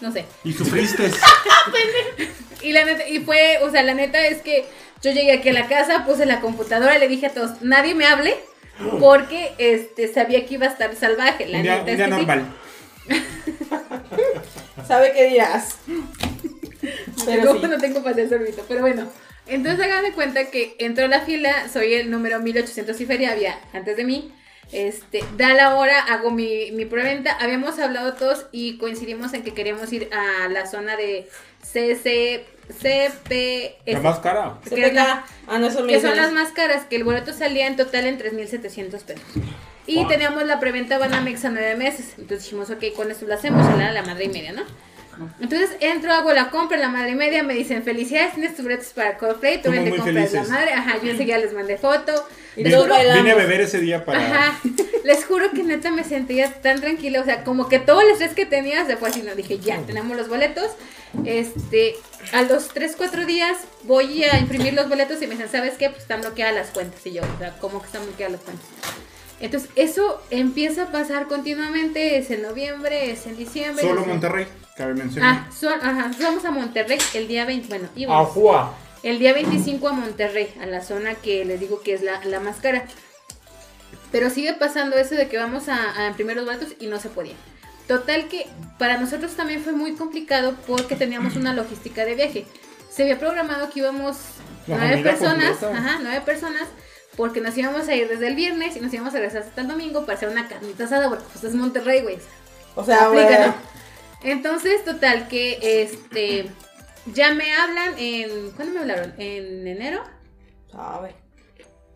[0.00, 0.24] no sé.
[0.44, 1.10] Y sufriste.
[2.62, 4.64] Y la neta, y fue, o sea, la neta es que
[5.02, 8.06] yo llegué aquí a la casa, puse la computadora, le dije a todos, nadie me
[8.06, 8.34] hable,
[9.00, 12.06] porque este sabía que iba a estar salvaje, la Un día, neta un es día
[12.06, 12.18] que sí.
[12.18, 12.44] normal.
[14.86, 15.78] ¿Sabe qué dirás?
[17.24, 17.66] Pero Luego sí.
[17.68, 19.08] no tengo paciencia ahorita, pero bueno.
[19.46, 23.32] Entonces hagan de cuenta que entró a la fila, soy el número 1800 y feria,
[23.32, 24.32] había antes de mí.
[24.72, 27.32] Este, da la hora, hago mi, mi preventa.
[27.38, 31.28] Habíamos hablado todos y coincidimos en que queríamos ir a la zona de
[31.62, 33.92] CC, CPS.
[33.92, 34.58] La más cara.
[34.68, 35.24] Se que es la- pega.
[35.46, 38.18] Ah, no, me que son las más caras, que el boleto salía en total en
[38.18, 39.22] 3.700 pesos.
[39.86, 40.08] Y Wow.
[40.08, 42.14] teníamos la preventa Banamex a nueve meses.
[42.18, 44.62] Entonces dijimos, ok, con esto lo hacemos, y la, la madre y media, ¿no?
[45.40, 48.88] Entonces entro, hago la compra, la madre y media, me dicen, felicidades, tienes tus boletos
[48.88, 50.50] para Coldplay, tú vente compras la felices.
[50.50, 50.72] madre.
[50.72, 52.26] Ajá, yo enseguida les mandé foto.
[52.56, 52.94] Y Les juro.
[53.14, 54.18] Vine a beber ese día para.
[54.18, 54.58] ajá,
[55.04, 58.32] les juro que neta me sentía tan tranquila, o sea, como que todo el estrés
[58.34, 60.72] que tenía se fue así, no dije, ya, tenemos los boletos.
[61.24, 61.94] Este,
[62.32, 65.90] a los 3, 4 días voy a imprimir los boletos y me dicen, ¿sabes qué?
[65.90, 67.04] Pues están bloqueadas las cuentas.
[67.06, 68.66] Y yo, o sea, ¿cómo que están bloqueadas las cuentas?
[69.40, 73.82] Entonces, eso empieza a pasar continuamente, es en noviembre, es en diciembre.
[73.82, 74.08] Solo no sé.
[74.08, 74.46] Monterrey,
[74.76, 75.46] cabe mencionar.
[75.48, 78.28] Ah, son, ajá, vamos a Monterrey el día 20, bueno, íbamos.
[78.28, 78.74] Ajua.
[79.02, 82.40] El día 25 a Monterrey, a la zona que les digo que es la, la
[82.40, 82.86] más cara.
[84.10, 87.10] Pero sigue pasando eso de que vamos a, a imprimir los boletos y no se
[87.10, 87.34] podía.
[87.88, 88.46] Total que
[88.78, 92.46] para nosotros también fue muy complicado porque teníamos una logística de viaje.
[92.90, 94.16] Se había programado que íbamos
[94.66, 96.62] La nueve personas, ajá, nueve personas,
[97.16, 99.68] porque nos íbamos a ir desde el viernes y nos íbamos a regresar hasta el
[99.68, 102.18] domingo para hacer una carnita asada, porque pues es Monterrey, güey.
[102.74, 103.48] O sea, Aplica.
[103.48, 103.54] ¿no?
[104.22, 106.50] Entonces, total, que este.
[107.12, 108.50] Ya me hablan en.
[108.52, 109.12] ¿Cuándo me hablaron?
[109.18, 110.02] ¿En enero?
[110.72, 111.14] Sabe.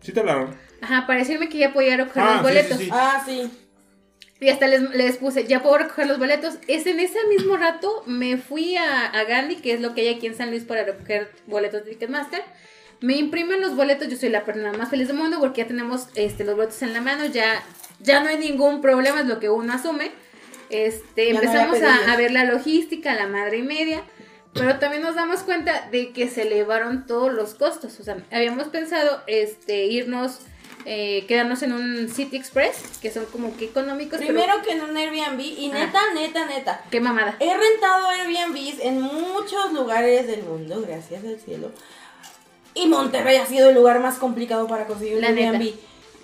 [0.01, 0.55] Sí te hablaron.
[0.81, 2.77] Ajá, para decirme que ya podía recoger Ah, los sí, boletos.
[2.77, 2.89] sí, sí.
[2.93, 3.51] Ah, sí.
[4.41, 6.55] Y hasta les, les puse, ya puedo recoger los boletos.
[6.67, 10.15] Es en ese mismo rato me fui a, a Gandhi, que es lo que hay
[10.15, 12.41] aquí en San Luis para recoger boletos de Ticketmaster.
[13.01, 16.07] Me imprimen los boletos, yo soy la persona más feliz del mundo porque ya tenemos
[16.15, 17.63] este, los boletos en la mano, ya,
[18.01, 20.11] ya no hay ningún problema, es lo que uno asume.
[20.69, 24.03] Este, Ya empezamos a, a ver la logística, la madre y media,
[24.53, 27.99] pero también nos damos cuenta de que se elevaron todos los costos.
[27.99, 30.39] O sea, habíamos pensado este, irnos,
[30.85, 34.81] eh, quedarnos en un City Express, que son como que económicos, pero Primero que en
[34.81, 35.77] un Airbnb y Ah.
[35.85, 36.81] neta, neta, neta.
[36.89, 37.35] qué mamada.
[37.39, 41.71] He rentado Airbnbs en muchos lugares del mundo, gracias al cielo.
[42.73, 45.57] Y Monterrey ha sido el lugar más complicado para conseguir un La neta.
[45.57, 45.73] Airbnb.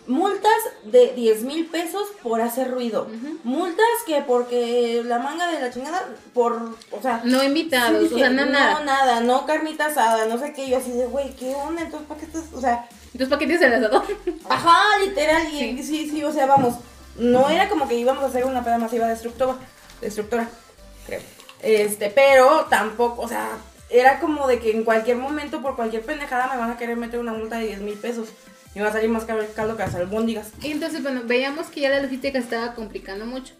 [0.07, 0.51] Multas
[0.83, 3.07] de 10 mil pesos por hacer ruido.
[3.11, 3.39] Ujú.
[3.43, 7.21] Multas que porque la manga de la chingada, por, o sea...
[7.23, 8.83] No invitados, sí o sea, no, no, nada.
[8.83, 10.69] nada, no carnita asada, no sé qué.
[10.69, 11.81] Yo así de, güey, ¿qué onda?
[11.81, 12.43] Entonces, ¿para qué estás?
[12.53, 14.03] O sea, Entonces, ¿para qué tienes el asador?
[14.49, 15.84] Ajá, literal, y Sí.
[15.84, 16.09] sí.
[16.09, 16.76] sí, o sea, vamos,
[17.18, 19.55] no era como que íbamos a hacer una peda masiva destructora,
[20.01, 20.49] destructora,
[21.05, 21.22] creo.
[21.61, 23.51] Este, pero tampoco, o sea,
[23.89, 27.22] era como de que en cualquier momento, por cualquier pendejada, me van a querer meter
[27.22, 28.28] una multa de 10 mil pesos.
[28.74, 30.49] Y va a salir más caro el caldo que las albóndigas.
[30.61, 33.53] Y entonces, bueno, veíamos que ya la logística estaba complicando mucho,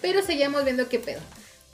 [0.00, 1.20] pero seguíamos viendo qué pedo.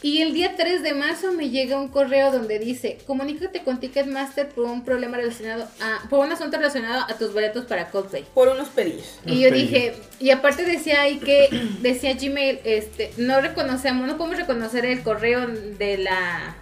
[0.02, 4.48] Y el día 3 de marzo me llega un correo donde dice, comunícate con Ticketmaster
[4.50, 8.24] por un problema relacionado a, por un asunto relacionado a tus boletos para Coldplay.
[8.34, 9.18] Por unos pedillos.
[9.24, 11.48] Y yo dije, y aparte decía ahí que,
[11.80, 16.56] decía Gmail, este, no reconocemos, no podemos reconocer el correo de la,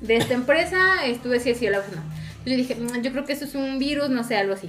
[0.00, 2.02] de esta empresa, estuve si sí o la otra no.
[2.44, 4.68] Yo dije, "Mm, yo creo que eso es un virus, no sé, algo así.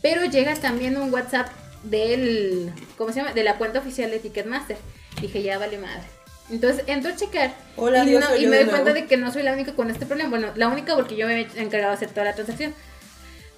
[0.00, 1.48] Pero llega también un WhatsApp
[1.82, 3.32] del, ¿cómo se llama?
[3.34, 4.78] De la cuenta oficial de Ticketmaster.
[5.20, 6.15] Dije, ya vale madre.
[6.50, 9.32] Entonces entro a checar Hola, y, Dios, no- y me doy cuenta de que no
[9.32, 10.30] soy la única con este problema.
[10.30, 12.72] Bueno, la única porque yo me he encargado de hacer toda la transacción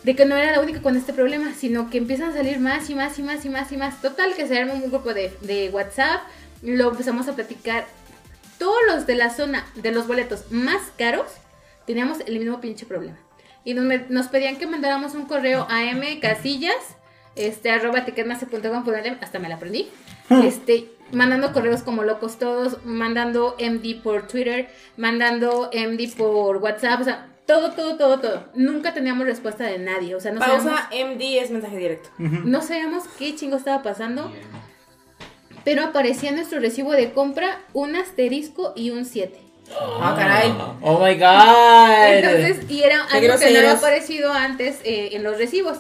[0.05, 2.89] de que no era la única con este problema, sino que empiezan a salir más
[2.89, 4.01] y más y más y más y más.
[4.01, 6.20] Total, que se arma un grupo de, de WhatsApp,
[6.62, 7.84] lo empezamos a platicar.
[8.59, 11.26] Todos los de la zona de los boletos más caros
[11.86, 13.18] teníamos el mismo pinche problema.
[13.64, 16.74] Y nos, me- nos pedían que mandáramos un correo a mcasillas,
[17.36, 18.05] este, arroba
[19.20, 19.89] hasta me la aprendí.
[20.45, 27.04] Este, mandando correos como locos todos, mandando MD por Twitter, mandando MD por WhatsApp, o
[27.04, 28.44] sea, todo, todo, todo, todo.
[28.54, 32.11] Nunca teníamos respuesta de nadie, o sea, no sabíamos, Pausa, MD es mensaje directo.
[32.18, 34.30] no sabíamos qué chingo estaba pasando.
[35.64, 39.38] Pero aparecía en nuestro recibo de compra un asterisco y un 7.
[40.00, 40.54] Ah, caray.
[40.80, 42.14] Oh my god.
[42.14, 45.78] Entonces, y era algo que no había aparecido antes eh, en los recibos.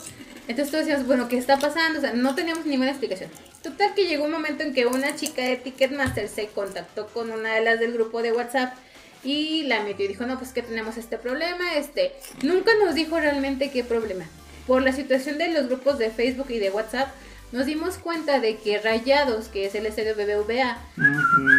[0.48, 1.98] Entonces todos decíamos, bueno, ¿qué está pasando?
[1.98, 3.30] O sea, no teníamos ninguna explicación.
[3.62, 7.54] Total que llegó un momento en que una chica de Ticketmaster se contactó con una
[7.54, 8.74] de las del grupo de WhatsApp
[9.22, 13.20] y la metió y dijo, no, pues que tenemos este problema, este, nunca nos dijo
[13.20, 14.24] realmente qué problema.
[14.66, 17.08] Por la situación de los grupos de Facebook y de WhatsApp,
[17.52, 20.78] nos dimos cuenta de que Rayados, que es el estadio BBVA,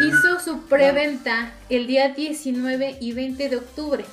[0.08, 4.06] hizo su preventa el día 19 y 20 de octubre.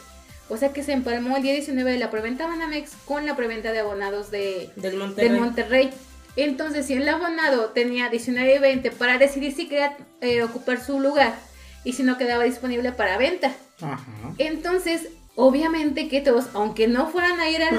[0.48, 3.72] O sea que se empalmó el día 19 de la preventa Banamex con la preventa
[3.72, 5.28] de abonados de, Del Monterrey.
[5.28, 5.90] del Monterrey.
[6.36, 11.00] Entonces, si el abonado tenía 19 y 20 para decidir si quería eh, ocupar su
[11.00, 11.34] lugar
[11.82, 13.52] y si no quedaba disponible para venta.
[13.80, 14.04] Ajá.
[14.38, 17.78] Entonces, obviamente que todos, aunque no fueran a ir al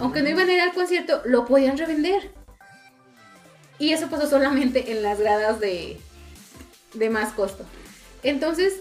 [0.00, 2.32] aunque no iban a ir al concierto, lo podían revender.
[3.78, 5.98] Y eso pasó solamente en las gradas de,
[6.94, 7.64] de más costo.
[8.22, 8.74] Entonces,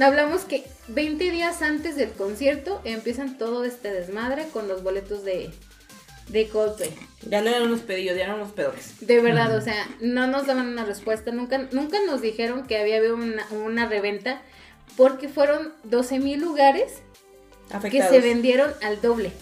[0.00, 5.50] hablamos que 20 días antes del concierto empiezan todo este desmadre con los boletos de,
[6.28, 6.90] de Coldplay.
[7.28, 8.94] Ya no eran unos pedidos, ya eran unos pedores.
[9.00, 12.96] De verdad, o sea, no nos daban una respuesta, nunca, nunca nos dijeron que había
[12.96, 14.42] habido una, una reventa,
[14.96, 17.02] porque fueron 12 mil lugares
[17.90, 19.32] que se vendieron al doble.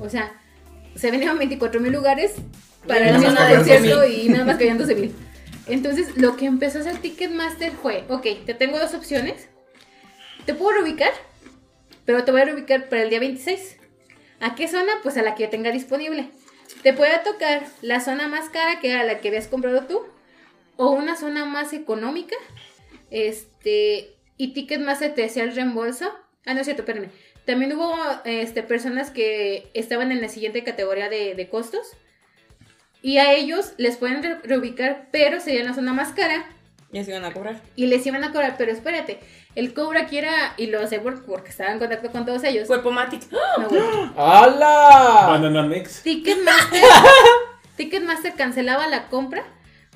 [0.00, 0.32] O sea,
[0.96, 2.32] se vendieron 24 mil lugares
[2.86, 4.24] para Y el nada mismo concierto 12,000.
[4.24, 5.14] y nada más cabían 12 mil.
[5.66, 9.48] Entonces, lo que empezó a hacer Ticketmaster fue, ok, te tengo dos opciones.
[10.48, 11.12] Te puedo reubicar,
[12.06, 13.76] pero te voy a reubicar para el día 26.
[14.40, 14.92] ¿A qué zona?
[15.02, 16.30] Pues a la que tenga disponible.
[16.82, 20.00] Te puede tocar la zona más cara, que era la que habías comprado tú,
[20.78, 22.34] o una zona más económica.
[23.10, 26.10] Este, y Ticketmaster te hacía el reembolso.
[26.46, 27.10] Ah, no es cierto, espérame.
[27.44, 27.94] También hubo
[28.24, 31.88] este, personas que estaban en la siguiente categoría de, de costos.
[33.02, 36.46] Y a ellos les pueden re- reubicar, pero sería en la zona más cara.
[36.90, 37.60] Ya se iban a cobrar.
[37.76, 39.18] Y les iban a cobrar, pero espérate.
[39.58, 42.68] El cobro aquí era, y lo por- porque estaba en contacto con todos ellos.
[42.68, 43.22] Cuerpo Matic.
[43.32, 44.12] No.
[44.16, 45.26] ¡Hala!
[45.30, 46.00] Banana Mix.
[46.02, 46.80] Ticketmaster,
[47.76, 49.42] Ticketmaster cancelaba la compra.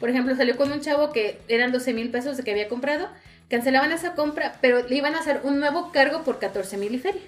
[0.01, 3.09] Por ejemplo, salió con un chavo que eran 12 mil pesos de que había comprado.
[3.49, 6.99] Cancelaban esa compra, pero le iban a hacer un nuevo cargo por 14 mil y
[6.99, 7.23] feria.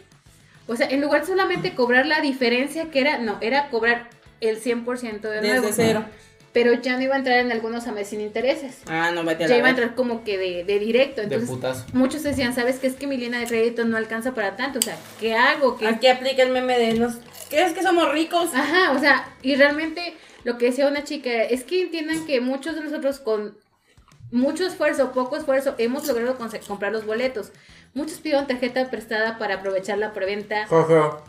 [0.67, 4.09] O sea, en lugar de solamente cobrar la diferencia que era, no, era cobrar
[4.41, 5.67] el 100% de nuevo.
[5.69, 6.05] Desde cero.
[6.55, 8.79] Pero ya no iba a entrar en algunos a mes sin intereses.
[8.87, 11.17] Ah, no, vete a Ya la iba a entrar como que de, de directo.
[11.17, 11.85] De Entonces, putazo.
[11.93, 12.87] muchos decían, ¿sabes qué?
[12.87, 14.79] Es que mi línea de crédito no alcanza para tanto.
[14.79, 15.77] O sea, ¿qué hago?
[15.77, 17.17] ¿Qué Aquí aplica el meme de nos.
[17.51, 18.55] ¿Crees que somos ricos?
[18.55, 22.77] Ajá, o sea, y realmente lo que decía una chica es que entiendan que muchos
[22.77, 23.59] de nosotros con
[24.31, 26.39] mucho esfuerzo, poco esfuerzo, hemos logrado
[26.69, 27.51] comprar los boletos.
[27.95, 30.67] Muchos pidieron tarjeta prestada para aprovechar la preventa.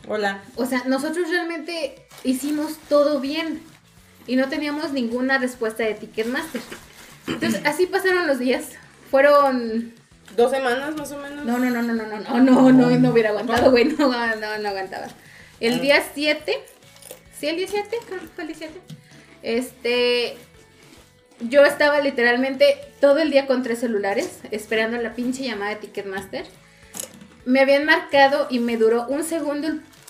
[0.08, 0.44] Hola.
[0.56, 3.62] O sea, nosotros realmente hicimos todo bien
[4.28, 6.62] y no teníamos ninguna respuesta de Ticketmaster.
[7.28, 8.66] Entonces, así pasaron los días.
[9.10, 9.94] Fueron
[10.36, 11.46] Dos semanas más o menos.
[11.46, 14.58] no, no, no, no, no, no, no, no, no, no hubiera aguantado, güey, no, no,
[14.58, 15.08] no aguantaba.
[15.60, 16.60] El día 7,
[17.40, 17.98] ¿sí el 17?
[18.06, 18.82] Creo que fue el 17.
[19.44, 20.36] Este,
[21.40, 26.46] yo estaba literalmente todo el día con tres celulares, esperando la pinche llamada de Ticketmaster.
[27.46, 29.70] Me habían marcado y me duró un segundo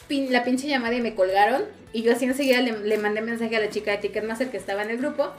[0.09, 1.63] la pinche llamada y me colgaron.
[1.95, 4.83] Y yo así enseguida le, le mandé mensaje a la chica de Ticketmaster que estaba
[4.83, 5.31] en el grupo.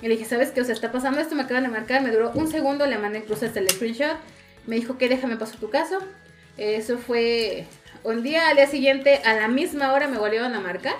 [0.00, 0.62] Y le dije, ¿sabes qué?
[0.62, 3.18] O sea, está pasando esto, me acaban de marcar, me duró un segundo, le mandé
[3.18, 4.16] incluso hasta el screenshot.
[4.66, 5.98] Me dijo que déjame pasar tu caso.
[6.56, 7.66] Eso fue
[8.04, 10.94] un día, al día siguiente, a la misma hora me volvieron a marcar.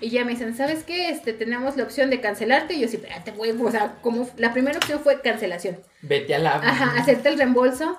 [0.00, 1.10] Y ya me dicen, ¿sabes qué?
[1.10, 2.74] Este, tenemos la opción de cancelarte.
[2.74, 3.50] Y yo sí, espérate, güey.
[3.50, 5.80] O sea, como la primera opción fue cancelación.
[6.02, 6.54] Vete a la.
[6.54, 7.98] Ajá, hacerte el reembolso.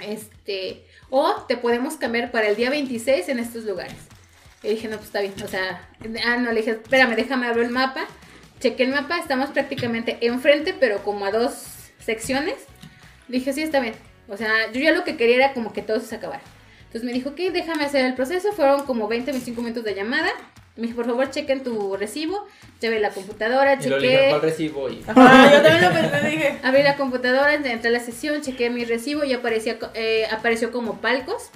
[0.00, 3.98] Este, o te podemos cambiar para el día 26 en estos lugares.
[4.68, 5.32] Y dije, no, pues está bien.
[5.42, 5.88] O sea,
[6.26, 8.06] ah, no, le dije, espérame, déjame abrir el mapa.
[8.60, 11.54] Chequé el mapa, estamos prácticamente enfrente, pero como a dos
[11.98, 12.56] secciones.
[13.28, 13.94] Dije, sí, está bien.
[14.28, 16.42] O sea, yo ya lo que quería era como que todo se acabara.
[16.80, 18.52] Entonces me dijo, ok, déjame hacer el proceso.
[18.52, 20.28] Fueron como 20, 25 minutos de llamada.
[20.76, 22.46] Me dijo, por favor, chequen tu recibo.
[22.80, 24.28] Llevé la computadora, Y lo dije, chequé.
[24.28, 24.90] ¿cuál recibo?
[24.90, 25.02] Y...
[25.06, 26.58] Ajá, yo también lo pensé, dije.
[26.62, 31.00] Abrí la computadora, entré a la sesión, chequeé mi recibo y aparecía, eh, apareció como
[31.00, 31.50] palcos.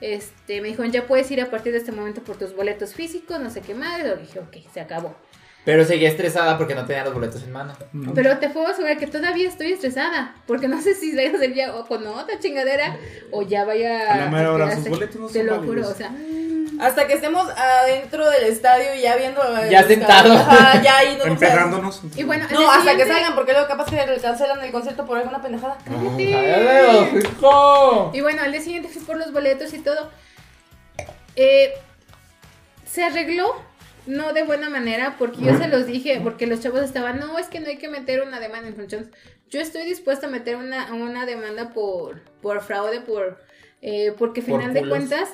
[0.00, 3.40] Este, me dijeron, ya puedes ir a partir de este momento por tus boletos físicos,
[3.40, 4.02] no sé qué más.
[4.02, 5.16] Le dije, ok, se acabó.
[5.66, 7.74] Pero seguía estresada porque no tenía los boletos en mano.
[8.14, 11.52] Pero te puedo asegurar que todavía estoy estresada, porque no sé si vaya a ser
[11.54, 12.96] ya o con otra chingadera
[13.32, 15.92] o ya vaya A la mera hora, sus boletos no Te son lo juro, o
[15.94, 16.12] sea,
[16.80, 19.42] Hasta que estemos adentro del estadio y ya viendo.
[19.58, 19.80] el Ya.
[19.80, 22.00] Ajá, ya ahí no Empedándonos.
[22.14, 24.70] y bueno, al No, día hasta que siguiente- salgan, porque luego capaz que cancelan el
[24.70, 25.78] concierto por alguna pendejada.
[25.88, 28.10] ¡Ay, hijo!
[28.14, 30.10] Y bueno, al día siguiente fui por los boletos y todo.
[31.34, 31.72] Eh,
[32.88, 33.54] se arregló,
[34.06, 37.48] no de buena manera, porque yo se los dije, porque los chavos estaban, no, es
[37.48, 39.08] que no hay que meter una demanda en funciones.
[39.48, 43.40] Yo estoy dispuesta a meter una, una demanda por, por fraude, por,
[43.82, 45.28] eh, porque Por final de cuentas,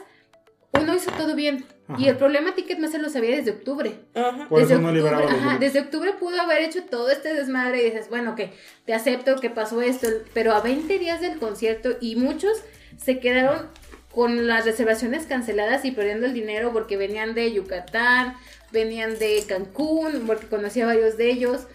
[0.72, 1.64] uno hizo todo bien.
[1.88, 2.00] Ajá.
[2.00, 3.94] Y el problema Ticketmaster lo sabía desde octubre.
[4.14, 4.48] Ajá.
[4.48, 7.34] Por eso desde, no octubre, liberaba los ajá, desde octubre pudo haber hecho todo este
[7.34, 8.52] desmadre y dices, bueno, que
[8.86, 12.62] te acepto que pasó esto, pero a 20 días del concierto y muchos
[12.96, 13.68] se quedaron
[14.14, 18.36] con las reservaciones canceladas y perdiendo el dinero porque venían de Yucatán,
[18.70, 21.66] venían de Cancún, porque conocía a varios de ellos,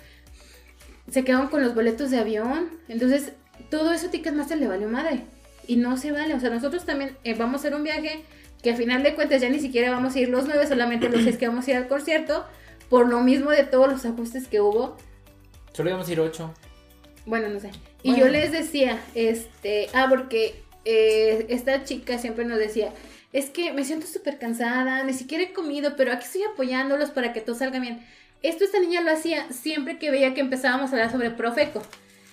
[1.09, 3.31] se quedaron con los boletos de avión, entonces
[3.69, 5.21] todo eso Ticketmaster le valió madre
[5.67, 8.23] y no se vale, o sea, nosotros también eh, vamos a hacer un viaje
[8.61, 11.23] que al final de cuentas ya ni siquiera vamos a ir los nueve, solamente los
[11.23, 12.45] seis que vamos a ir al concierto,
[12.89, 14.97] por lo mismo de todos los ajustes que hubo.
[15.73, 16.53] Solo íbamos a ir ocho.
[17.25, 17.71] Bueno, no sé.
[18.03, 18.25] Y Bueno.
[18.25, 22.93] yo les decía, este, ah, porque eh, esta chica siempre nos decía,
[23.33, 27.33] es que me siento súper cansada, ni siquiera he comido, pero aquí estoy apoyándolos para
[27.33, 28.05] que todo salga bien.
[28.43, 31.81] Esto esta niña lo hacía siempre que veía que empezábamos a hablar sobre Profeco.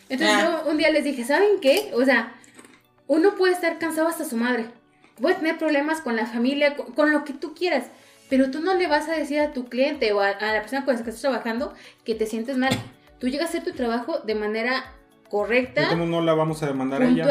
[0.08, 0.62] Entonces Ah.
[0.64, 1.90] yo un día les dije, ¿saben qué?
[1.94, 2.34] O sea,
[3.06, 4.66] uno puede estar cansado hasta su madre,
[5.20, 7.86] puede tener problemas con la familia, con, con lo que tú quieras,
[8.28, 10.84] pero tú no le vas a decir a tu cliente o a, a la persona
[10.84, 11.74] con la que estás trabajando
[12.04, 12.72] que te sientes mal.
[13.18, 14.92] Tú llegas a hacer tu trabajo de manera
[15.30, 17.24] correcta, ¿Cómo no la vamos a demandar a ella?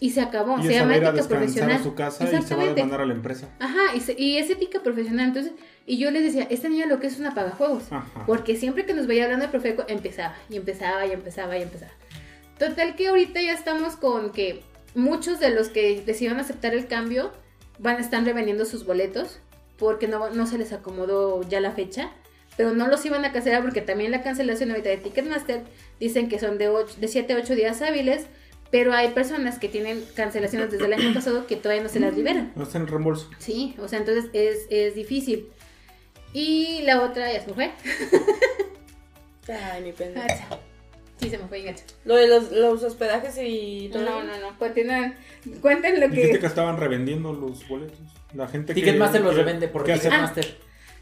[0.00, 0.58] Y se acabó.
[0.58, 1.76] Y se llama ética profesional.
[1.76, 3.48] a su casa y se va a demandar a la empresa.
[3.58, 5.28] Ajá, y, se- y es ética profesional.
[5.28, 5.52] Entonces,
[5.86, 7.84] y yo les decía, esta niña lo que es una pagajuegos.
[7.90, 8.24] Ajá.
[8.26, 11.92] Porque siempre que nos veía hablando de Profeco, empezaba, y empezaba, y empezaba, y empezaba.
[12.58, 14.62] Total que ahorita ya estamos con que
[14.94, 17.32] muchos de los que decidieron aceptar el cambio
[17.78, 19.38] van a estar revendiendo sus boletos
[19.78, 22.10] porque no, no se les acomodó ya la fecha.
[22.56, 25.62] Pero no los iban a cancelar porque también la cancelación ahorita de Ticketmaster
[26.00, 26.68] dicen que son de,
[26.98, 28.26] de 7 a 8 días hábiles.
[28.70, 32.14] Pero hay personas que tienen cancelaciones desde el año pasado que todavía no se las
[32.16, 32.52] liberan.
[32.54, 33.30] No está en reembolso.
[33.38, 35.48] Sí, o sea, entonces es, es difícil.
[36.34, 37.70] Y la otra ya se me fue.
[39.48, 40.58] Ay, mi pendejo.
[41.18, 41.82] Sí, se me fue gacho.
[42.04, 44.04] Lo de los, los hospedajes y todo.
[44.04, 44.58] No, no, no.
[44.58, 45.14] Continúen.
[45.60, 46.38] Cuenten lo Dijiste que.
[46.40, 47.98] que estaban revendiendo los boletos.
[48.34, 48.80] La gente que...
[48.82, 50.58] Ticketmaster los que- revende por que Ticketmaster.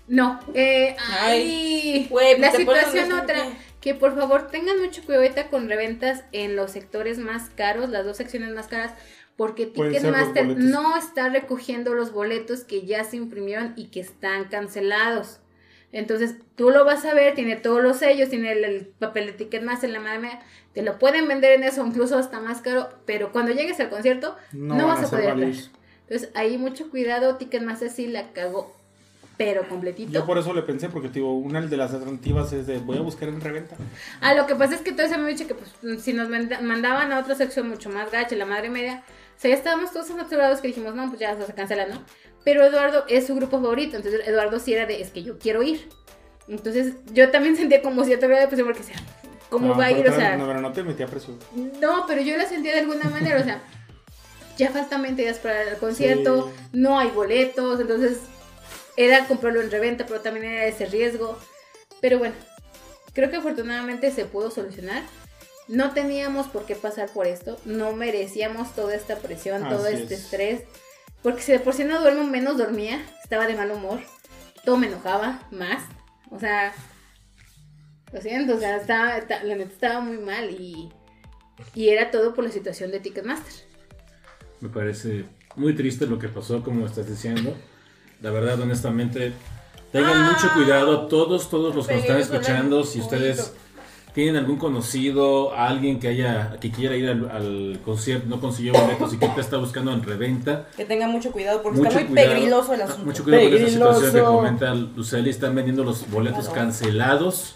[0.09, 0.39] No.
[0.55, 3.45] Eh, Ay, güey, la pues ponen situación otra.
[3.87, 8.17] Que por favor tengan mucho cuidado con reventas en los sectores más caros, las dos
[8.17, 8.93] secciones más caras.
[9.37, 15.39] Porque Ticketmaster no está recogiendo los boletos que ya se imprimieron y que están cancelados.
[15.93, 19.35] Entonces, tú lo vas a ver, tiene todos los sellos, tiene el, el papel de
[19.35, 20.41] Ticketmaster, la madre mía,
[20.73, 24.37] te lo pueden vender en eso, incluso hasta más caro, pero cuando llegues al concierto,
[24.51, 25.53] no, No, vas a poder entrar.
[26.09, 28.75] Entonces, ahí mucho cuidado, Ticketmaster sí la cagó,
[29.37, 30.11] pero completito.
[30.13, 33.03] Yo por eso le pensé, porque digo, una de las alternativas es de voy a
[33.03, 33.77] buscar en reventa.
[34.21, 36.61] Ah, lo que pasa es que todo se me dicho que pues, si nos manda-
[36.61, 39.03] mandaban a otra sección mucho más gacha, la madre media,
[39.37, 42.03] o sea, ya estábamos todos saturados que dijimos, no, pues ya se cancela, ¿no?
[42.45, 45.63] Pero Eduardo es su grupo favorito, entonces Eduardo sí era de, es que yo quiero
[45.63, 45.89] ir.
[46.49, 48.97] Entonces yo también sentía como cierta grado de presión porque, sea,
[49.51, 50.09] ¿cómo No, va a ir?
[50.09, 51.35] O sea, No, pero no te metí a precio.
[51.83, 53.61] no, pero yo la sentía de alguna manera, o sea,
[54.57, 56.69] ya faltan 20 días para el concierto, Sí.
[56.73, 58.21] no hay boletos, entonces
[58.97, 61.39] era comprarlo en reventa, pero también era ese riesgo.
[62.01, 62.35] Pero bueno,
[63.13, 65.03] creo que afortunadamente se pudo solucionar.
[65.69, 70.15] No teníamos por qué pasar por esto, no merecíamos toda esta presión, todo Así este
[70.15, 70.21] es.
[70.25, 70.63] estrés,
[71.23, 73.99] porque si de por sí no duermo, menos dormía, estaba de mal humor,
[74.65, 75.83] todo me enojaba más,
[76.31, 76.73] o sea,
[78.13, 80.89] lo siento, o sea, estaba, esta- la neta estaba muy mal y,
[81.75, 83.53] y era todo por la situación de Ticketmaster.
[84.61, 85.25] Me parece
[85.57, 87.57] muy triste lo que pasó, como estás diciendo.
[88.27, 89.33] La verdad, honestamente,
[89.93, 90.33] tengan Ah.
[90.33, 93.53] mucho cuidado, todos, todos los que nos están escuchando, si ustedes
[94.15, 99.15] tienen algún conocido, alguien que haya, que quiera ir al, al concierto, no consiguió boletos
[99.15, 102.09] y que te está buscando en reventa, Que tengan mucho cuidado porque mucho está muy
[102.09, 103.05] cuidado, pegriloso el asunto.
[103.05, 104.35] mucho cuidado con esa situación que Pegriloso.
[104.37, 106.55] comenta Luceli, están vendiendo los boletos Claro.
[106.63, 107.55] cancelados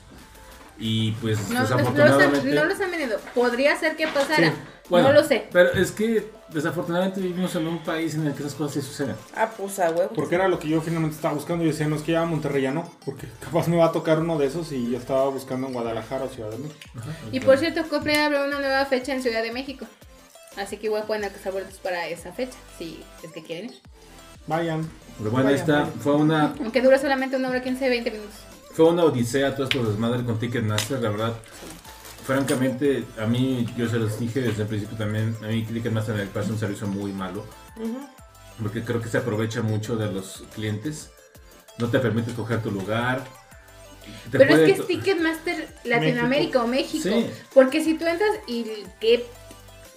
[0.78, 1.82] y pues No, no, no los
[2.22, 3.18] han, no los han venido.
[3.34, 4.50] Podría ser que pasara.
[4.50, 4.52] Sí,
[4.90, 5.46] bueno, no lo sé.
[5.52, 9.16] Pero es que desafortunadamente vivimos en un país en el que esas cosas sí suceden.
[9.36, 10.10] Ah, pues a huevo.
[10.14, 11.64] Porque era lo que yo finalmente estaba buscando.
[11.64, 12.90] Yo decía, no es que ya a Monterrey ya no.
[13.04, 16.24] Porque capaz me va a tocar uno de esos y yo estaba buscando en Guadalajara
[16.24, 16.80] o Ciudad de México.
[17.32, 19.86] Y por cierto, Coldplay abre una nueva fecha en Ciudad de México.
[20.56, 23.80] Así que igual pueden alcanzar boletos para esa fecha, si es que quieren ir.
[24.48, 24.88] Vayan.
[25.18, 25.86] Pero bueno, ahí está.
[25.86, 28.34] Fue una, Aunque dura solamente una hora 15, 20 minutos.
[28.72, 31.34] fue una odisea todo esto desmadre con Ticketmaster, la verdad.
[32.30, 36.26] Francamente, a mí, yo se los dije desde el principio también, a mí Ticketmaster me
[36.26, 37.44] parece un servicio muy malo.
[37.76, 37.98] Ujú.
[38.62, 41.10] Porque creo que se aprovecha mucho de los clientes.
[41.78, 43.24] No te permite escoger tu lugar.
[44.30, 47.02] Pero es que es Ticketmaster Latinoamérica o México.
[47.02, 47.26] Sí.
[47.52, 48.64] Porque si tú entras y
[49.00, 49.26] qué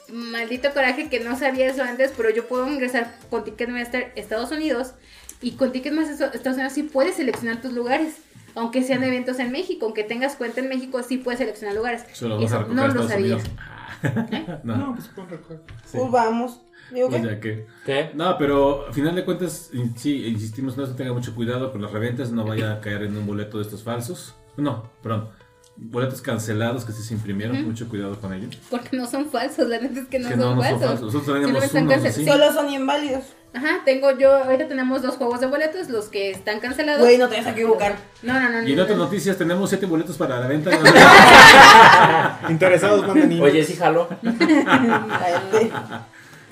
[0.10, 4.93] maldito coraje que no sabía eso antes, pero yo puedo ingresar con Ticketmaster Estados Unidos
[5.39, 8.15] y con Ticketmaster Estados Unidos sí puedes seleccionar tus lugares.
[8.55, 12.05] Aunque sean eventos en México, aunque tengas cuenta en México, sí puedes seleccionar lugares.
[12.13, 13.35] Solo vas Eso a recoger no lo Estados sabía.
[13.35, 13.51] Unidos.
[13.57, 15.61] Ah, No, No, pues pon recoger.
[15.85, 15.97] sí.
[15.97, 16.61] Pues vamos.
[16.93, 17.27] Digo Pues que.
[17.27, 17.65] ya que.
[17.85, 18.11] ¿Qué?
[18.13, 21.81] No, pero al final de cuentas, in- sí, insistimos, no se tenga mucho cuidado con
[21.81, 24.35] las reventas, no vaya a caer en un boleto de estos falsos.
[24.57, 25.30] No, perdón.
[25.75, 28.55] Boletos cancelados que sí se imprimieron, mucho cuidado con ellos.
[28.69, 30.80] Porque no son falsos, la neta es que no, que son, no, no falsos.
[30.81, 31.13] son falsos.
[31.13, 32.25] Nosotros Simplemente unos están así.
[32.25, 33.23] Solo son inválidos.
[33.55, 37.01] Ajá, tengo yo, ahorita tenemos dos juegos de boletos, los que están cancelados.
[37.03, 37.95] Güey, no te vas a equivocar.
[38.23, 38.63] No, no, no.
[38.67, 39.03] Y en no, otras no.
[39.05, 40.71] noticias tenemos siete boletos para la venta.
[42.49, 43.39] Interesados, manden.
[43.41, 44.07] Oye, sí, jalo.
[44.23, 45.71] Cállate.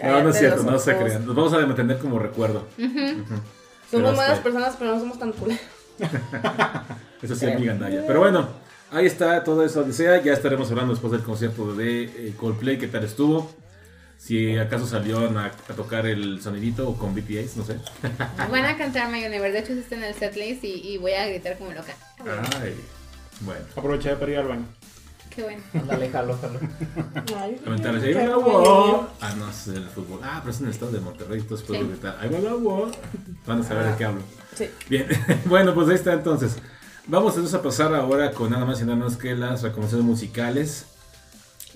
[0.03, 1.25] No, no es cierto, no se crean.
[1.25, 2.67] Nos vamos a mantener como recuerdo.
[3.89, 5.51] Somos buenas hasta- personas, pero no somos tan cool.
[7.21, 8.03] Eso sí, amiga Andaya.
[8.07, 8.47] Pero bueno,
[8.91, 10.21] ahí está toda esa odisea.
[10.21, 13.51] Ya estaremos hablando después del concierto de eh, Coldplay, qué tal estuvo.
[14.23, 17.77] Si acaso salieron a, a tocar el sonidito o con BTS, no sé.
[18.51, 21.25] Van a cantar My Universe, de hecho está en el setlist y, y voy a
[21.27, 21.93] gritar como loca.
[22.61, 22.75] Ay,
[23.41, 23.61] bueno.
[23.75, 24.65] Aproveché para ir al baño.
[25.35, 25.63] Qué bueno.
[25.73, 26.59] Ándale, jalo, jalo.
[27.25, 29.07] Qué Ahí va la.
[29.21, 30.19] Ah, no, es el fútbol.
[30.21, 31.87] Ah, pero es en el estado de Monterrey, entonces puedo Sí.
[31.87, 32.17] gritar.
[32.21, 32.91] Ahí va la UO.
[33.47, 34.21] Van a saber de qué hablo.
[34.55, 34.69] Sí.
[34.87, 35.07] Bien,
[35.45, 36.57] bueno, pues ahí está entonces.
[37.07, 40.85] Vamos entonces a pasar ahora con nada más y nada menos que las recomendaciones musicales.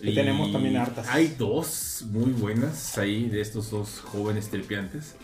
[0.01, 1.07] Y tenemos también hartas.
[1.09, 5.15] Hay dos muy buenas ahí de estos dos jóvenes tripiantes.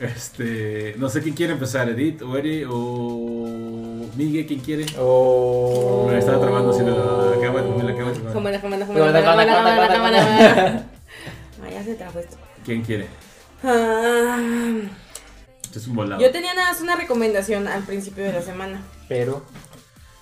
[0.00, 4.86] Este, no sé quién quiere empezar, Edith o Eri o Miguel, ¿quién quiere?
[4.98, 6.06] Oh.
[6.10, 7.40] Me estaba trabando así, la de la.
[7.46, 7.96] Cámara, cámara,
[8.32, 10.26] Cámara, cámara, cámara, cámara, cámara, cámara.
[10.26, 11.70] cámara.
[11.70, 12.36] Ya se trabó esto.
[12.64, 13.06] ¿Quién quiere?
[13.62, 14.38] Ah,
[15.62, 16.20] Este es un volado.
[16.20, 19.44] yo tenía nada más una recomendación al principio de la semana, Pero,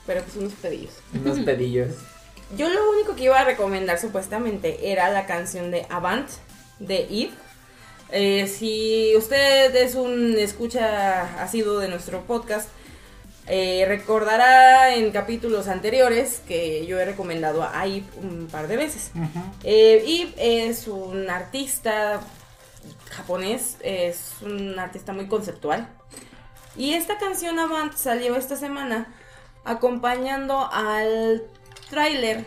[0.07, 0.93] pero pues unos pedillos.
[1.15, 1.95] unos pedillos.
[2.57, 6.29] Yo lo único que iba a recomendar supuestamente era la canción de Avant
[6.79, 7.31] de Eve.
[8.11, 12.71] Eh, si usted es un escucha asiduo de nuestro podcast,
[13.47, 19.11] eh, recordará en capítulos anteriores que yo he recomendado a Eve un par de veces.
[19.63, 22.21] Eh, Eve es un artista
[23.11, 25.87] japonés, es un artista muy conceptual.
[26.77, 29.07] Y esta canción Avant salió esta semana
[29.65, 31.43] acompañando al
[31.91, 32.45] tráiler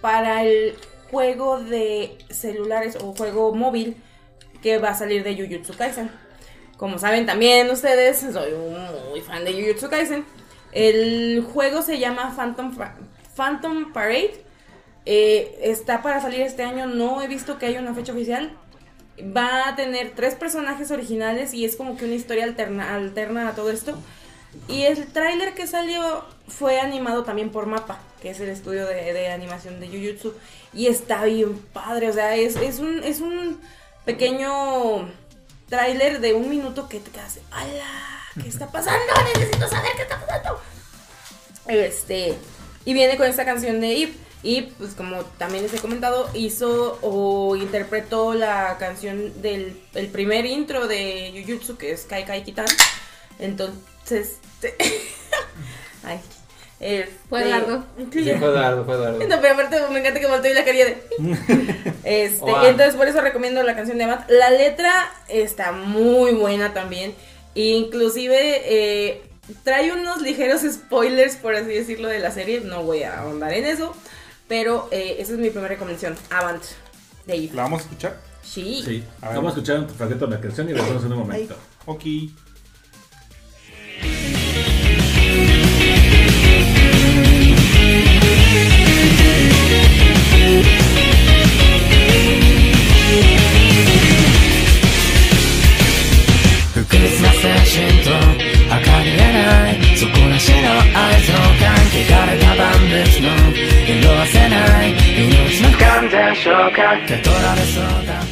[0.00, 0.74] para el
[1.10, 3.96] juego de celulares o juego móvil
[4.62, 6.10] que va a salir de Jujutsu Kaisen.
[6.76, 8.52] Como saben también ustedes, soy
[9.10, 10.24] muy fan de Jujutsu Kaisen.
[10.72, 12.74] El juego se llama Phantom,
[13.36, 14.42] Phantom Parade.
[15.04, 18.56] Eh, está para salir este año, no he visto que haya una fecha oficial.
[19.36, 23.54] Va a tener tres personajes originales y es como que una historia alterna, alterna a
[23.54, 23.96] todo esto.
[24.68, 29.12] Y el tráiler que salió fue animado también por Mapa, que es el estudio de,
[29.12, 30.34] de animación de Jujutsu.
[30.72, 33.60] Y está bien padre, o sea, es, es un, es un
[34.04, 35.08] pequeño
[35.68, 38.20] tráiler de un minuto que te quedas, ¡Hala!
[38.40, 39.12] ¿Qué está pasando?
[39.34, 40.60] Necesito saber qué está pasando.
[41.66, 42.34] Este,
[42.84, 44.16] y viene con esta canción de Ip.
[44.44, 50.46] Y pues como también les he comentado, hizo o interpretó la canción del el primer
[50.46, 52.66] intro de Jujutsu, que es Kai Kai Kitan.
[53.38, 54.38] Entonces,
[56.04, 56.20] ay,
[56.80, 57.84] este- Fue Eduardo.
[58.12, 58.24] Sí.
[58.24, 59.18] Fue Eduardo, fue Eduardo.
[59.28, 61.02] No, pero aparte me encanta que volteó y la carilla de.
[62.04, 62.64] Este, Wow.
[62.64, 64.28] entonces por eso recomiendo la canción de Matt.
[64.28, 64.90] La letra
[65.28, 67.14] está muy buena también.
[67.54, 69.22] Inclusive eh,
[69.62, 72.60] trae unos ligeros spoilers, por así decirlo, de la serie.
[72.60, 73.94] No voy a ahondar en eso.
[74.48, 76.16] Pero eh, esa es mi primera recomendación.
[76.30, 76.62] Avant.
[77.26, 77.50] De Eve.
[77.54, 78.16] ¿La vamos a escuchar?
[78.42, 78.82] Sí.
[78.84, 79.36] Sí, A ver.
[79.36, 81.56] vamos a escuchar un fragmento de la canción y regresamos en un momento.
[81.86, 82.02] Ok.
[106.42, 108.31] 消化受け取られそうだ。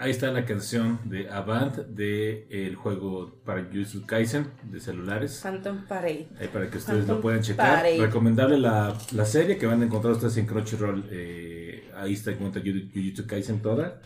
[0.00, 5.40] Ahí está la canción de Avant de el juego para Jujutsu Kaisen de celulares.
[5.42, 6.28] Phantom Parade.
[6.40, 7.76] Ahí para que ustedes Phantom lo puedan checar.
[7.76, 7.98] Parade.
[7.98, 11.06] Recomendable la, la serie que van a encontrar ustedes en Crunchyroll.
[11.10, 14.00] eh, ahí está cuenta Juju- Jujutsu Kaisen toda.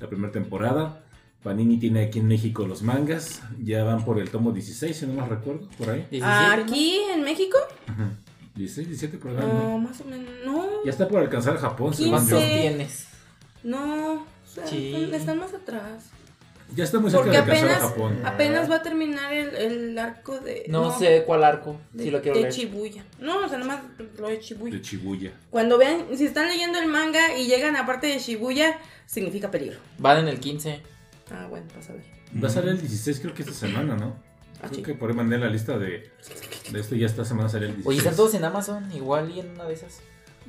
[0.00, 1.02] La primera temporada.
[1.42, 3.40] Panini tiene aquí en México los mangas.
[3.62, 6.06] Ya van por el tomo 16, si no mal recuerdo, por ahí.
[6.10, 6.62] 17, ¿no?
[6.64, 7.56] Aquí en México.
[7.88, 8.02] Ujú.
[8.56, 9.36] 16, 17 por ahí.
[9.38, 9.78] No, ¿no?
[9.78, 10.28] más o menos.
[10.44, 10.84] No.
[10.84, 12.38] Ya está por alcanzar Japón, según ¿Cuántos yo.
[12.40, 12.60] Quince.
[12.60, 13.06] tienes?
[13.62, 14.26] No.
[14.50, 15.10] O sea, Sí.
[15.12, 16.04] Están más atrás.
[16.76, 18.20] Ya está muy cerca Porque de alcanzar a apenas, Japón.
[18.26, 20.66] apenas va a terminar el, el arco de.
[20.68, 22.52] No, sé cuál arco, De, si lo quiero de leer.
[22.54, 23.04] Shibuya.
[23.20, 23.80] No, o sea, nomás
[24.18, 24.74] lo de Shibuya.
[24.76, 25.32] De Shibuya.
[25.50, 29.78] Cuando vean, si están leyendo el manga y llegan a parte de Shibuya, significa peligro.
[29.98, 30.82] Van en el 15.
[31.30, 32.04] Ah, bueno, pasa a ver.
[32.42, 34.16] Va a salir el 16, creo que esta semana, ¿no?
[34.60, 34.82] Ah, Creo sí.
[34.82, 36.10] que por ahí mandé la lista de,
[36.70, 37.86] de esto y ya esta semana sale el 16.
[37.86, 40.00] Oye, están todos en Amazon, igual y en una de esas.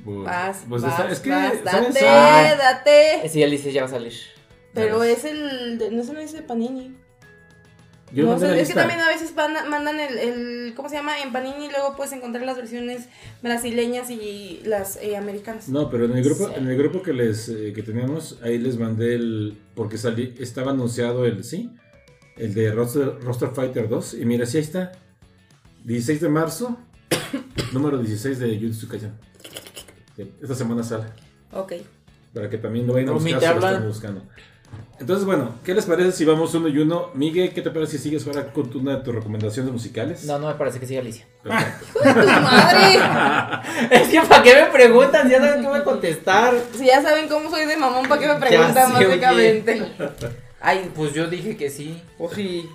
[0.04, 1.94] Pues, Vas, pues vas, está- es que, vas, ¿sabes?
[1.94, 2.54] date, Ah.
[2.58, 3.28] date.
[3.28, 4.12] Sí, Alicia ya va a salir.
[4.72, 5.18] Pero ¿Sabes?
[5.18, 6.96] es el, de- no se lo dice Panini.
[8.12, 11.20] Yo no sé, es que también a veces van- mandan el, el, ¿cómo se llama?
[11.20, 13.06] En Panini y luego puedes encontrar las versiones
[13.40, 15.68] brasileñas y las eh, americanas.
[15.68, 16.54] No, pero en el grupo, Sí.
[16.56, 19.56] en el grupo que les eh, que teníamos, ahí les mandé el.
[19.76, 21.70] Porque salí, estaba anunciado el, sí,
[22.36, 24.14] el de Roster, Roster Fighter 2.
[24.14, 24.90] Y mira, sí, ahí está.
[25.84, 26.78] 16 de marzo,
[27.72, 29.12] número 16 de Jujutsu Kaisen.
[30.24, 31.04] Sí, Esta semana sale.
[31.52, 31.72] Ok.
[32.34, 34.22] Para que también lo vayan a buscar ¿te si lo están buscando.
[35.00, 37.10] Entonces, bueno, ¿qué les parece si vamos uno y uno?
[37.14, 40.24] Miguel, ¿qué te parece si sigues ahora con una de tus recomendaciones musicales?
[40.24, 41.26] No, no me parece que siga Alicia.
[41.42, 41.86] Perfecto.
[42.02, 43.00] ¡Tu madre!
[43.90, 45.28] Es que ¿para qué me preguntan?
[45.28, 46.54] Ya saben qué me contestar.
[46.76, 49.82] Si ya saben cómo soy de mamón, ¿para qué me preguntan básicamente?
[50.60, 52.00] Ay, pues yo dije que sí.
[52.18, 52.68] Pues sí.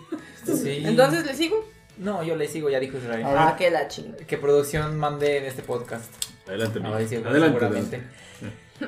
[0.43, 0.83] Sí.
[0.83, 1.63] Entonces, ¿le sigo?
[1.97, 3.23] No, yo le sigo, ya dijo Israel.
[3.25, 4.17] Ah, que la chinga.
[4.17, 6.11] Que producción mande en este podcast.
[6.47, 7.27] Adelante, A ver si Miguel.
[7.27, 7.59] Adelante.
[7.59, 8.03] seguramente.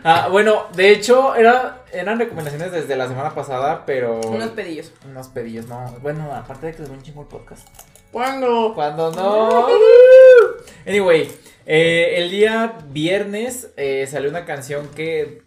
[0.04, 4.20] Ah, bueno, de hecho, era, eran recomendaciones desde la semana pasada, pero.
[4.20, 4.92] Unos pedillos.
[5.10, 5.96] Unos pedillos, no.
[6.02, 7.68] Bueno, aparte de que les voy un chingo el podcast.
[8.12, 8.74] ¿Cuándo?
[8.74, 9.68] Cuando no.
[10.86, 11.30] Anyway,
[11.66, 15.42] eh, el día viernes eh, salió una canción que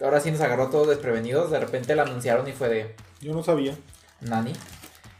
[0.00, 1.50] ahora sí nos agarró todos desprevenidos.
[1.50, 3.74] De repente la anunciaron y fue de Yo no sabía.
[4.20, 4.52] Nani.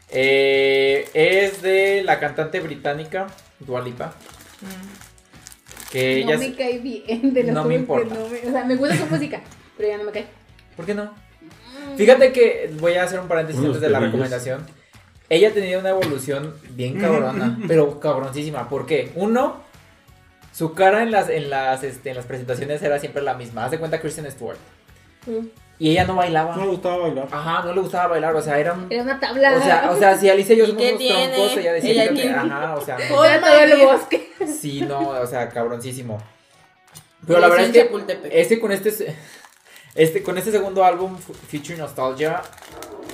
[0.09, 3.27] Eh, es de la cantante británica
[3.59, 4.13] Dua Lipa.
[5.91, 8.15] Que no me cae bien, de lo No me importa.
[8.15, 9.41] no me- o sea, me gusta su música,
[9.77, 10.25] pero ya no me cae.
[10.75, 11.13] ¿Por qué no?
[11.97, 14.65] Fíjate que voy a hacer un paréntesis antes de la recomendación.
[15.29, 18.67] Ella ha tenido una evolución bien cabrona, pero cabroncísima.
[18.69, 19.11] ¿Por qué?
[19.15, 19.61] Uno,
[20.53, 23.65] su cara en las, en las, este, en las presentaciones era siempre la misma.
[23.65, 24.57] Haz de cuenta Kristen Stewart.
[25.25, 25.45] Mm.
[25.79, 26.55] Y ella no bailaba.
[26.55, 27.27] No me gustaba bailar.
[27.31, 28.87] Ajá, no le gustaba bailar, o sea, era un...
[28.91, 29.55] Era una tabla.
[29.57, 31.27] O sea, o sea, si Alicia y yo ¿Y somos unos tiene?
[31.33, 33.25] troncos, ella decía Ella que- tiene- ajá, o sea, no.
[33.25, 34.20] Era todo el bosque.
[34.47, 36.21] Sí, no, o sea, cabroncísimo.
[37.25, 38.31] Pero la verdad es que Chapultepec.
[38.33, 39.15] este con este,
[39.95, 42.41] este con este segundo álbum Future Nostalgia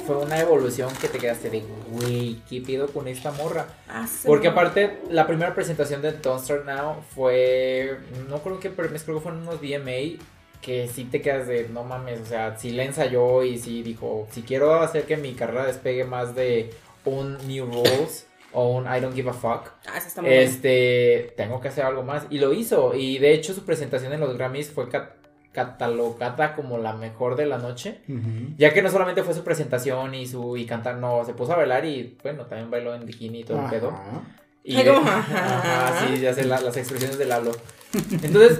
[0.06, 3.68] fue una evolución que te quedaste de, güey, ¿qué pido con esta morra?
[3.90, 4.26] Ah, sí.
[4.26, 7.98] Porque aparte, la primera presentación de Don't Start Now fue,
[8.30, 10.24] no creo que premios, creo que fueron unos VMA,
[10.62, 14.30] que sí te quedas de, no mames, o sea, sí le ensayó y sí dijo,
[14.32, 16.74] si quiero hacer que mi carrera despegue más de
[17.04, 21.34] un New Rules o un I Don't Give a Fuck, Ah, esa está muy este,
[21.38, 22.26] tengo que hacer algo más.
[22.30, 22.96] Y lo hizo.
[22.96, 25.14] Y de hecho su presentación en los Grammys fue ca-
[25.52, 28.02] catalogada como la mejor de la noche.
[28.58, 31.58] Ya que no solamente fue su presentación y su y cantar, no, se puso a
[31.58, 33.90] bailar y bueno, también bailó en bikini y todo el pedo.
[33.90, 34.22] Ajá.
[34.64, 37.52] Y Ay, de- Ajá, sí, ya sé la- las expresiones del hablo.
[38.22, 38.60] Entonces,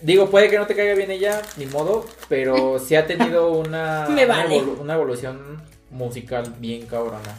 [0.00, 4.06] digo, puede que no te caiga bien ella, ni modo, pero sí ha tenido una,
[4.10, 4.60] Me una, vale.
[4.60, 7.38] evolu- una evolución musical bien cabrona.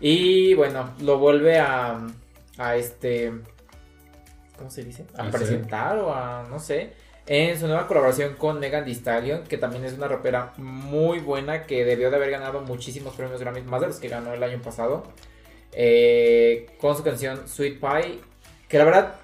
[0.00, 1.98] Y bueno, lo vuelve a,
[2.56, 3.32] a este,
[4.56, 5.04] ¿cómo se dice?
[5.16, 6.92] A A presentar o a, no sé,
[7.26, 11.64] en su nueva colaboración con Megan Thee Stallion, que también es una rapera muy buena
[11.66, 14.62] que debió de haber ganado muchísimos premios Grammy, más de los que ganó el año
[14.62, 15.02] pasado,
[15.72, 18.20] eh, con su canción Sweet Pie,
[18.68, 19.14] que la verdad,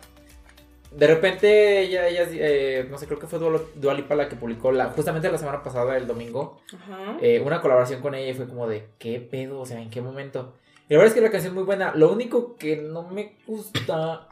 [0.90, 4.36] de repente ella, ella eh, no sé, creo que fue Dua- Dua Lipa la que
[4.36, 7.16] publicó la, justamente la semana pasada, el domingo, Ajá.
[7.22, 9.60] eh, una colaboración con ella y fue como de, ¿qué pedo?
[9.60, 10.52] O sea, ¿en qué momento?
[10.88, 11.92] Y la verdad es que la canción es muy buena.
[11.94, 14.28] Lo único que no me gusta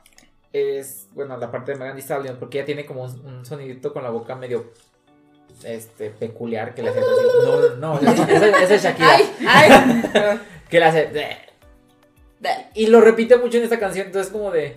[0.52, 3.92] es, bueno, la parte de Megan Thee Stallion, porque ella tiene como un, un sonidito
[3.92, 4.72] con la boca medio,
[5.64, 7.08] este, peculiar que le hace así.
[7.44, 9.16] No, no, no, esa es Shakira.
[9.16, 10.40] Ay, ay.
[10.68, 11.36] Que le hace...
[12.74, 14.76] Y lo repite mucho en esta canción, entonces como de...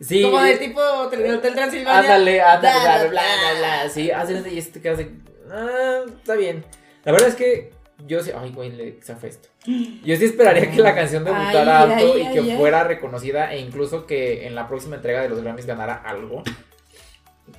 [0.00, 2.00] Sí, Como de tipo Hotel Transilvania.
[2.00, 3.88] Ándale, ándale, Bla, bla, bla, bla, bla, bla.
[3.88, 5.10] Sí, hace y este que hace.
[5.48, 6.64] Ah, está bien.
[7.04, 7.70] La verdad es que
[8.06, 8.30] yo sí.
[8.36, 9.48] Ay, güey, le zafé esto.
[9.66, 13.52] Yo sí esperaría que la canción debutara Ay, alto ay, y que ay, fuera reconocida
[13.52, 16.42] e incluso que en la próxima entrega de los Grammys ganara algo.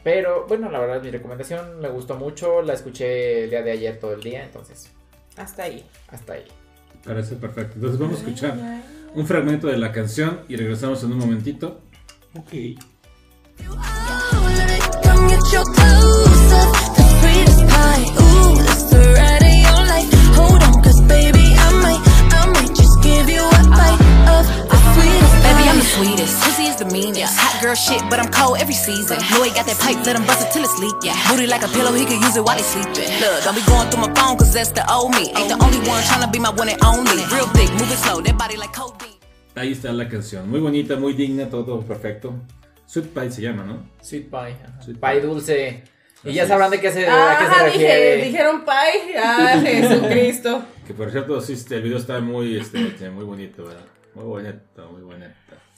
[0.03, 2.61] Pero bueno, la verdad, mi recomendación me gustó mucho.
[2.61, 4.91] La escuché el día de ayer todo el día, entonces
[5.37, 5.85] Hasta ahí.
[6.09, 6.45] hasta ahí.
[7.05, 7.73] Parece perfecto.
[7.75, 8.55] Entonces vamos a escuchar
[9.13, 11.81] un fragmento de la canción y regresamos en un momentito.
[12.37, 12.53] Ok.
[23.91, 25.33] You of the sweetest.
[25.43, 26.33] Baby, I'm the sweetest.
[26.43, 27.35] Pussy is the meanest.
[27.37, 29.17] Hot girl shit, but I'm cold every season.
[29.31, 30.95] Know he got that pipe, let him bust it till it's leak.
[31.03, 31.17] Yeah.
[31.29, 33.09] Booty like a pillow, he could use it while he sleeping.
[33.19, 35.31] Look, don't be going through my phone, cause that's the old me.
[35.35, 37.23] Ain't the only one tryna be my one and only.
[37.33, 39.17] Real thick, moving slow, that body like codeine.
[39.55, 40.49] Ahí está la canción.
[40.49, 42.33] Muy bonita, muy digna, todo perfecto.
[42.87, 43.89] Sweet Pie se llama, ¿no?
[44.01, 44.55] Sweet pie.
[44.83, 45.21] Sweet pie pie.
[45.21, 45.83] dulce.
[46.23, 48.25] Y ya sabrán de qué se, a qué se Ajá, dije, refiere.
[48.25, 49.17] dijeron pie.
[49.17, 50.63] Ah, Jesucristo.
[50.87, 53.85] Que por cierto, sí, este, el video está muy, este, este, muy bonito, ¿verdad?
[54.15, 55.29] Muy bonito, muy bonito.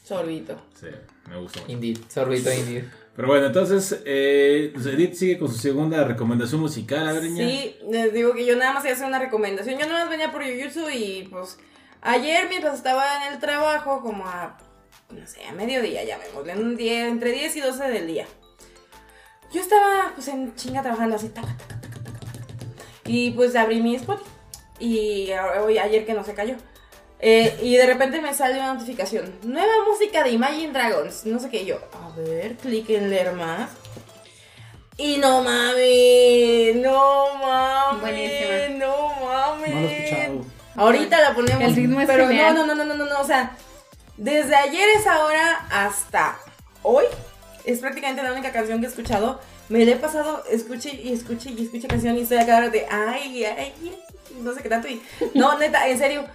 [0.04, 0.62] Sorbito.
[0.80, 0.88] Sí,
[1.30, 1.72] me gusta mucho.
[1.72, 2.84] Indeed, sorbito indeed.
[3.16, 7.08] Pero bueno, entonces, eh, pues Edith sigue con su segunda recomendación musical.
[7.08, 7.48] A ver, niña.
[7.48, 9.80] Sí, les digo que yo nada más iba a hacer una recomendación.
[9.80, 11.58] Yo nada más venía por Jujutsu y pues
[12.02, 14.58] ayer mientras estaba en el trabajo, como a,
[15.10, 18.28] no sé, a mediodía, ya vemos, entre 10 y 12 del día.
[19.54, 22.44] Yo estaba pues en chinga trabajando así, taca, taca, taca, taca, taca,
[22.78, 22.90] taca.
[23.06, 24.30] y pues abrí mi Spotify.
[24.80, 25.30] Y
[25.62, 26.56] hoy, ayer que no se cayó.
[27.20, 29.34] Eh, y de repente me sale una notificación.
[29.44, 31.26] Nueva música de Imagine Dragons.
[31.26, 31.62] No sé qué.
[31.64, 33.70] y Yo, a ver, clic en leer más.
[34.98, 38.86] Y no mames, no mames, Buenísima.
[38.86, 39.74] no mames.
[39.74, 40.46] No lo he escuchado.
[40.76, 41.64] Ahorita la ponemos.
[41.64, 42.54] El ritmo es pero no, genial.
[42.56, 43.56] no, no, no, no, no, no, o sea,
[44.18, 46.38] desde ayer esa hora hasta
[46.84, 47.06] hoy
[47.66, 49.40] es prácticamente la única canción que he escuchado.
[49.70, 52.86] Me la he pasado, escuche y escuche y escuche canción y estoy acá ahora de
[52.90, 53.74] ay, ay,
[54.42, 54.88] no sé qué tanto.
[54.88, 55.02] Y,
[55.34, 56.26] no, neta, en serio,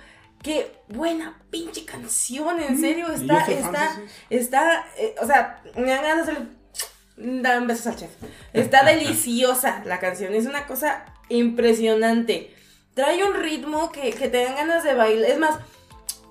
[0.43, 4.01] qué buena pinche canción, en serio, está, está,
[4.31, 6.61] está, eh, o sea, me dan ganas de hacerle
[7.43, 8.11] dar un beso al chef.
[8.53, 12.55] Está deliciosa la canción, es una cosa impresionante.
[12.95, 15.31] Trae un ritmo que, que te dan ganas de bailar.
[15.31, 15.59] Es más,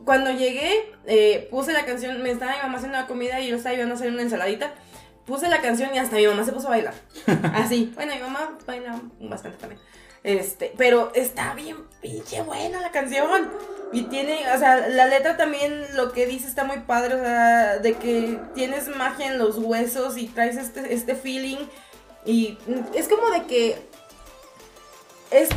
[0.04, 3.56] cuando llegué, eh, puse la canción, me estaba mi mamá haciendo la comida y yo
[3.56, 4.74] estaba ayudando a hacer una ensaladita.
[5.30, 6.96] Puse la canción y hasta mi mamá se puso a bailar.
[7.54, 7.92] Así.
[7.94, 9.80] Bueno, mi mamá baila bastante también.
[10.24, 13.48] Este, pero está bien pinche buena la canción.
[13.94, 17.78] Y tiene, o sea, la letra también lo que dice está muy padre, o sea,
[17.78, 21.58] de que tienes magia en los huesos y traes este, este feeling.
[22.26, 22.58] Y
[22.96, 23.78] es como de que
[25.30, 25.50] es,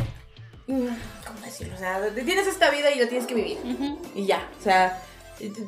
[0.67, 0.87] mm,
[1.25, 1.73] ¿cómo decirlo?
[1.73, 3.57] O sea, tienes esta vida y la tienes que vivir.
[4.13, 5.01] Y ya, o sea,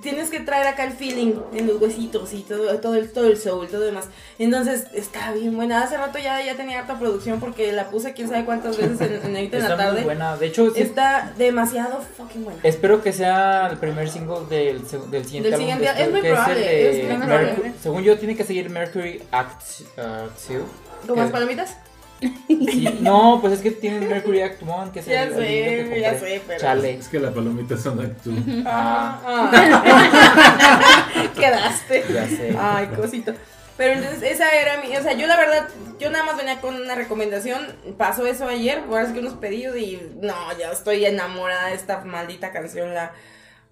[0.02, 3.38] tienes que traer acá el feeling en los huesitos y todo, todo, el, todo el
[3.38, 4.06] soul, todo demás.
[4.40, 5.82] Entonces, está bien buena.
[5.84, 9.14] Hace rato ya, ya tenía harta producción porque la puse quién sabe cuántas veces en,
[9.30, 10.04] en, ahorita en la Está muy tarde.
[10.04, 10.38] buena.
[10.38, 12.60] De hecho, sí, Está demasiado fucking buena.
[12.64, 14.82] espero que sea el primer single del,
[15.12, 17.74] del siguiente Del álbum siguiente- de es muy el probable, es muy Mercu- probable.
[17.82, 19.62] Según yo, tiene que seguir Mercury Act
[19.98, 20.64] 2.
[21.08, 21.78] ¿Con las palomitas?
[22.20, 26.00] Sí, no, pues es que tiene Mercury Act 1, que es Ya el, sé, que
[26.02, 26.98] ya sé, pero- Chale.
[26.98, 28.32] Es que la palomita son actú.
[28.66, 31.30] Ah, ah.
[31.36, 32.06] Quedaste.
[32.14, 32.56] Ya sé.
[32.60, 33.34] Ay, cosito.
[33.78, 35.68] Pero entonces esa era mi, o sea, yo la verdad,
[36.00, 37.60] yo nada más venía con una recomendación,
[37.98, 42.00] pasó eso ayer, ahora es que unos pedidos y no, ya estoy enamorada de esta
[42.06, 43.12] maldita canción, la,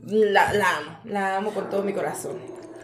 [0.05, 2.33] la, la amo, la amo con todo mi corazón.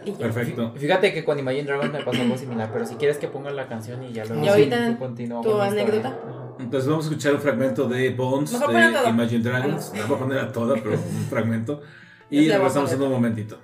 [0.04, 0.12] Y.
[0.12, 0.72] Perfecto.
[0.76, 3.68] Fíjate que con Imagine Dragons me pasó algo similar, pero si quieres que ponga la
[3.68, 6.18] canción y ya luego Y ahorita tú continúa tu anécdota.
[6.58, 9.08] Entonces vamos a escuchar un fragmento de Bones Mejor de.
[9.08, 9.92] Imagine Dragons.
[9.94, 11.82] No voy a poner a toda, pero un fragmento.
[12.32, 13.58] Y regresamos en un momentito.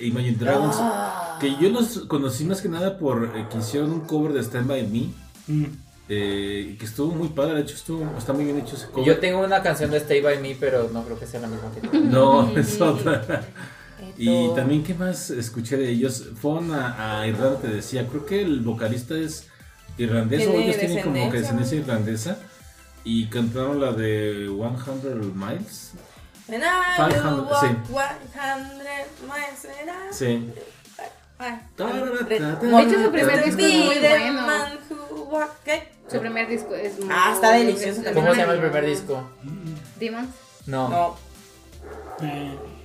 [0.00, 0.76] Imagine Dragons.
[0.78, 1.38] Ah.
[1.40, 4.66] Que yo los conocí más que nada por eh, que hicieron un cover de Stand
[4.66, 5.10] By Me.
[5.46, 5.64] Mm.
[6.10, 9.06] eh, y que estuvo muy padre, de hecho estuvo, está muy bien hecho ese cover.
[9.06, 11.70] Yo tengo una canción de Stay By Me, pero no creo que sea la misma
[11.72, 12.00] que tú.
[12.04, 13.44] No, es otra.
[14.16, 16.24] Y también, ¿qué más escuché de ellos?
[16.40, 18.06] Fueron a, a Irlanda, te decía.
[18.06, 19.48] Creo que el vocalista es
[19.96, 22.38] irlandés o Tiene ellos tienen como que descendencia, descendencia irlandesa.
[23.04, 25.92] Y cantaron la de 100 Miles.
[26.48, 27.68] When I 500, will walk sí.
[28.34, 30.52] 100 miles and I- Sí.
[31.40, 34.42] Ay, De hecho, su primer disco es muy bueno.
[34.42, 35.88] man who walk- ¿Qué?
[36.10, 38.14] Su primer disco es muy Ah, está delicioso también.
[38.14, 39.30] ¿Cómo se llama el primer disco?
[40.00, 40.28] Demons.
[40.66, 40.88] No.
[40.88, 41.16] No.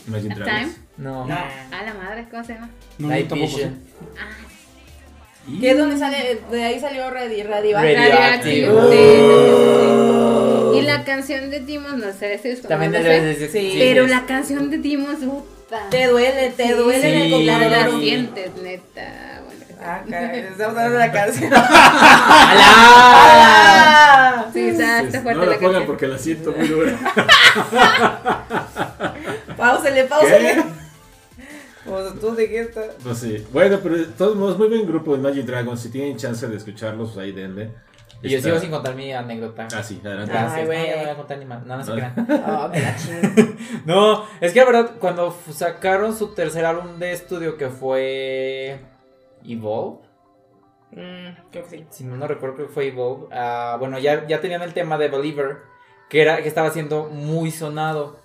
[0.07, 0.45] Imagine Dragons.
[0.76, 0.76] Time.
[0.98, 1.26] No.
[1.26, 1.34] No.
[1.34, 2.69] A la madre, ¿cómo se llama?
[2.99, 3.56] no, Night tampoco sé.
[3.57, 3.84] Vision.
[5.48, 6.41] Y- ¿Qué es donde sale?
[6.52, 8.07] De ahí salió Radi, Radioactive.
[8.07, 8.68] Radioactive.
[8.68, 10.10] Radioactive.
[10.10, 10.12] Y
[10.84, 12.68] la canción de Demons, no sé, ese disco.
[12.68, 13.76] También no sé, decir Sí.
[13.77, 15.89] Pero la canción de Demons, puta.
[15.89, 17.45] Te duele, te duele en el Sí.
[17.45, 17.99] La, cocodrilo.
[17.99, 19.41] sientes, neta.
[19.45, 21.51] Bueno, Ah, caray, estamos hablando de la canción.
[23.14, 24.49] ¡Alá!
[24.53, 25.85] Sí, está, Sí, está no fuerte la la pongan canción.
[25.88, 26.97] porque la siento muy dura.
[29.57, 30.64] Páusele, páusele.
[31.85, 32.85] Pues tú de qué estás.
[33.03, 33.45] Pues sí.
[33.51, 35.81] Bueno, pero de todos modos, muy buen grupo Imagine Dragons.
[35.81, 37.69] Si tienen chance de escucharlos, pues ahí denle.
[38.24, 39.68] Y yo sigo sin contar mi anécdota.
[39.76, 40.32] Ah, sí, adelante.
[40.32, 40.54] Gracias.
[40.54, 40.88] Ay, no, güey.
[40.88, 41.66] ya no voy a contar ni más.
[41.66, 42.16] No, no se crean.
[42.98, 43.54] Chingo.
[43.86, 48.80] No, es que la verdad, cuando sacaron su tercer álbum de estudio, que fue
[49.45, 50.04] Evolve,
[50.95, 51.86] Mm, creo que sí.
[51.90, 54.98] si no, no recuerdo creo que fue Evolve, ah, bueno, ya, ya tenían el tema
[55.00, 55.58] de Believer,
[56.08, 58.20] que, era, que estaba siendo muy sonado.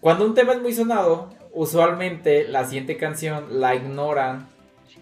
[0.00, 4.46] Cuando un tema es muy sonado, usualmente la siguiente canción la ignoran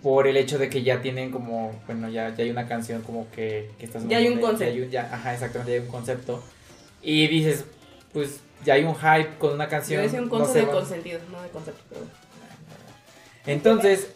[0.06, 3.28] por el hecho de que ya tienen como, bueno, ya, ya hay una canción como
[3.32, 4.64] que, que está Ya hay un concepto.
[4.64, 6.44] ya hay un- ya- ajá, exactamente, ya hay un concepto.
[7.02, 7.64] Y dices,
[8.12, 10.02] pues ya hay un hype con una Yo canción.
[10.02, 12.02] decía un no concepto se de consentido, no de concepto, pero.
[13.46, 14.10] Entonces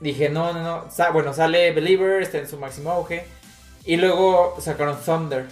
[0.00, 0.90] dije, no, no, no.
[0.90, 3.26] Sa- bueno, sale Believer, está en su máximo auge.
[3.84, 5.44] Y luego sacaron Thunder.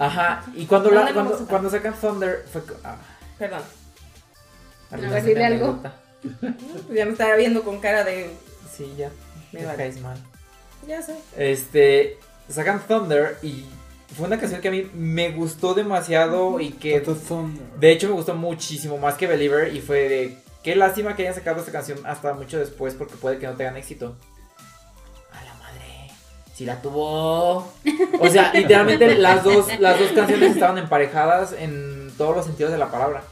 [0.00, 2.62] Ajá, y cuando, la- ¿Dónde cuando, cuando sacan Thunder fue.
[2.82, 2.96] Ah,
[3.38, 3.62] Perdón.
[4.90, 5.60] ver, dile
[6.94, 8.30] Ya me estaba viendo con cara de.
[8.74, 9.10] Sí, ya.
[9.52, 10.16] Me caes mal.
[10.86, 11.14] Ya sé.
[11.36, 12.18] Este,
[12.48, 13.64] sacan Thunder y
[14.16, 17.02] fue una canción que a mí me gustó demasiado y que
[17.78, 21.34] de hecho me gustó muchísimo más que Believer y fue de qué lástima que hayan
[21.34, 24.16] sacado esta canción hasta mucho después porque puede que no tengan éxito.
[25.32, 26.10] A la madre,
[26.54, 27.72] si la tuvo.
[28.20, 32.78] O sea, literalmente las dos las dos canciones estaban emparejadas en todos los sentidos de
[32.78, 33.22] la palabra.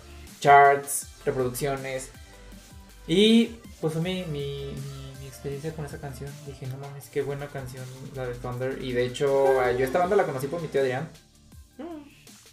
[0.40, 2.10] Charts, reproducciones
[3.14, 4.38] y pues fue mi, mi,
[4.74, 6.30] mi- mi experiencia con esa canción.
[6.46, 7.84] Dije, no mames, qué buena canción
[8.14, 8.78] la de Thunder.
[8.82, 11.08] Y de hecho, eh, yo esta banda la conocí por mi tío Adrián.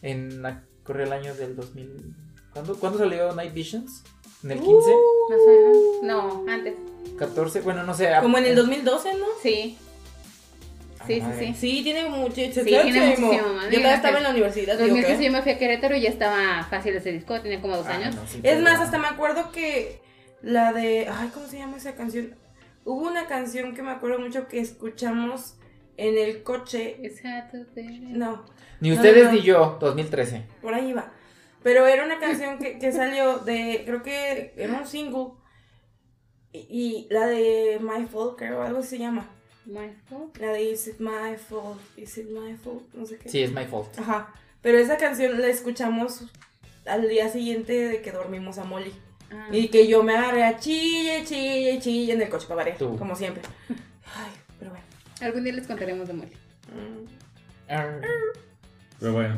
[0.01, 2.13] En la- corría el año del 2000.
[2.53, 4.03] ¿Cuándo, ¿cuándo salió Night Visions?
[4.43, 4.73] ¿En el 15?
[5.29, 5.77] Más o menos.
[6.03, 6.75] No, antes.
[7.17, 8.09] 14, bueno, no sé.
[8.21, 9.25] Como en el 2012, ¿no?
[9.41, 9.77] Sí.
[11.07, 11.47] Sí, sí, madre.
[11.47, 11.55] sí.
[11.77, 12.35] Sí, tiene mucho.
[12.35, 13.31] Sí, tiene muchísimo.
[13.31, 13.39] Yo
[13.69, 15.25] todavía estaba en la universidad, digo 2015 que.
[15.25, 17.93] yo me fui a Querétaro y ya estaba fácil ese disco, tenía como dos Ah,
[17.95, 18.15] años.
[18.15, 20.01] no, sí, Es más, hasta me acuerdo que
[20.41, 21.07] la de.
[21.09, 22.35] Ay, ¿cómo se llama esa canción?
[22.85, 25.57] Hubo una canción que me acuerdo mucho que escuchamos
[25.97, 26.99] en el coche.
[28.09, 28.45] No,
[28.79, 29.35] Ni ustedes no, no.
[29.37, 30.43] ni yo, 2013.
[30.61, 31.11] por ahí va.
[31.63, 33.83] Pero era una canción que, que salió de.
[33.85, 35.31] Creo que era un single.
[36.53, 39.27] Y, y la de My Fault, creo, algo se llama.
[39.65, 39.93] Bueno,
[40.39, 41.81] La de Is It My Fault?
[41.97, 42.93] Is It My Fault?
[42.93, 43.27] No sé qué.
[43.27, 43.99] Sí, es my fault.
[43.99, 44.33] Ajá.
[44.61, 46.23] Pero esa canción la escuchamos
[46.85, 48.93] al día siguiente de que dormimos a Molly.
[49.31, 52.77] Ah, Y que yo me agarré a chille, chille, chille en el coche para variar,
[52.77, 53.41] como siempre.
[53.69, 54.85] Ay, pero bueno.
[55.21, 56.31] algún día les contaremos de Molly.
[56.67, 57.07] Mm.
[58.99, 59.37] Pero bueno,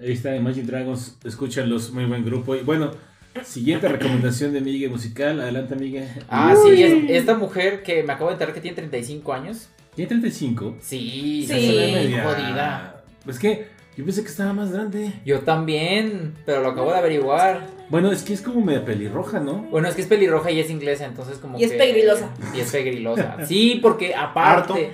[0.00, 2.54] ahí está Imagine Dragons, escúchanlos, muy buen grupo.
[2.56, 2.92] Y bueno,
[3.44, 6.08] siguiente recomendación de Miguel musical, adelante Miguel.
[6.28, 9.68] Ah, sí, es- esta mujer que me acabo de enterar que tiene 35 años.
[9.94, 10.76] ¿Tiene 35?
[10.80, 12.12] Sí, Sí.
[12.22, 13.02] jodida.
[13.26, 13.66] Es que
[13.98, 15.12] yo pensé que estaba más grande.
[15.24, 17.66] Yo también, pero lo acabo de averiguar.
[17.88, 19.54] Bueno, es que es como media pelirroja, ¿no?
[19.72, 22.30] Bueno, es que es pelirroja y es inglesa, entonces como Y es pegrilosa.
[22.54, 23.38] Y es pegrilosa.
[23.44, 24.92] Sí, porque aparte...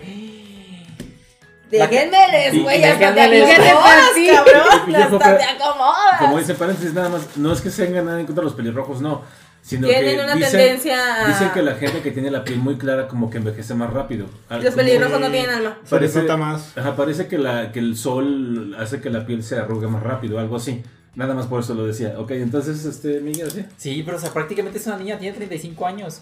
[1.71, 4.95] Déjenme les, güey, hasta te acomodas, cabrón.
[4.95, 6.19] Hasta te acomodas.
[6.21, 8.55] Como dice paréntesis, nada más, no es que se tengan nada en contra de los
[8.55, 9.23] pelirrojos, no.
[9.65, 12.59] Sino Tienen que una dicen, tendencia a- Dicen que la gente que tiene la piel
[12.59, 14.27] muy clara como que envejece más rápido.
[14.51, 15.78] Los pelirrojos no tienen alma.
[15.89, 16.77] Parece- más.
[16.77, 20.39] Ajá, parece que, la, que el sol hace que la piel se arrugue más rápido,
[20.39, 20.82] algo así.
[21.15, 22.15] Nada más por eso lo decía.
[22.19, 23.65] Ok, entonces, este, Miguel, ¿sí?
[23.78, 26.20] Sí, pero o sea, prácticamente es una niña, tiene 35 años.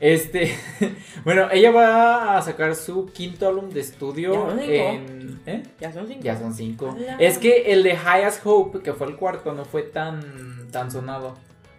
[0.00, 0.54] Este,
[1.24, 4.72] bueno, ella va a sacar su quinto álbum de estudio Ya son cinco.
[4.72, 5.40] en...
[5.46, 5.62] ¿Eh?
[5.80, 6.20] Ya son cinco.
[6.22, 6.96] Ya son cinco.
[7.18, 11.36] Es que el de Highest Hope, que fue el cuarto, no fue tan, tan sonado.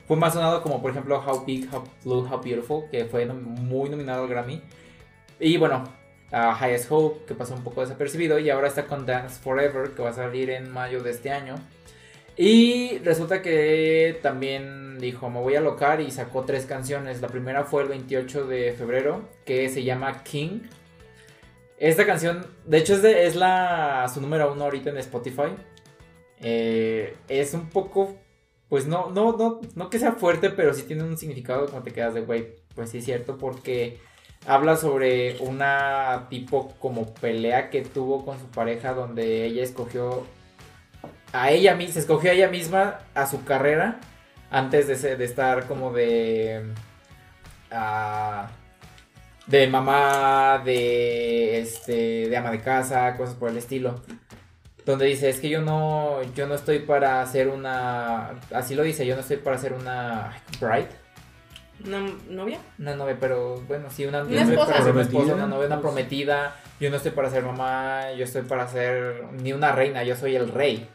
[0.07, 3.89] Fue más sonado como, por ejemplo, How Big, How Blue, How Beautiful, que fue muy
[3.89, 4.61] nominado al Grammy.
[5.39, 5.83] Y bueno,
[6.31, 8.37] a Highest Hope, que pasó un poco desapercibido.
[8.39, 11.55] Y ahora está con Dance Forever, que va a salir en mayo de este año.
[12.37, 17.21] Y resulta que también dijo, me voy a locar y sacó tres canciones.
[17.21, 20.61] La primera fue el 28 de febrero, que se llama King.
[21.77, 25.55] Esta canción, de hecho, es la, su número uno ahorita en Spotify.
[26.41, 28.17] Eh, es un poco,
[28.69, 31.93] pues no, no, no, no que sea fuerte, pero sí tiene un significado como te
[31.93, 33.99] quedas de, güey, pues sí es cierto, porque
[34.47, 40.25] habla sobre una tipo como pelea que tuvo con su pareja donde ella escogió
[41.33, 43.99] a ella misma, se escogió a ella misma a su carrera
[44.51, 46.73] antes de, de estar como de...
[47.71, 48.49] ah,
[49.47, 54.01] de mamá, de este, de ama de casa, cosas por el estilo.
[54.85, 59.05] Donde dice, es que yo no, yo no estoy para hacer una, así lo dice,
[59.05, 60.31] yo no estoy para hacer una
[60.61, 60.89] bride,
[61.85, 62.59] ¿Una novia?
[62.77, 64.71] una novia, pero bueno, sí, una, Una esposa.
[64.73, 65.19] para ser una Prometida.
[65.21, 69.23] esposa, una novia, una prometida, yo no estoy para ser mamá, yo estoy para ser
[69.41, 70.87] ni una reina, yo soy el rey.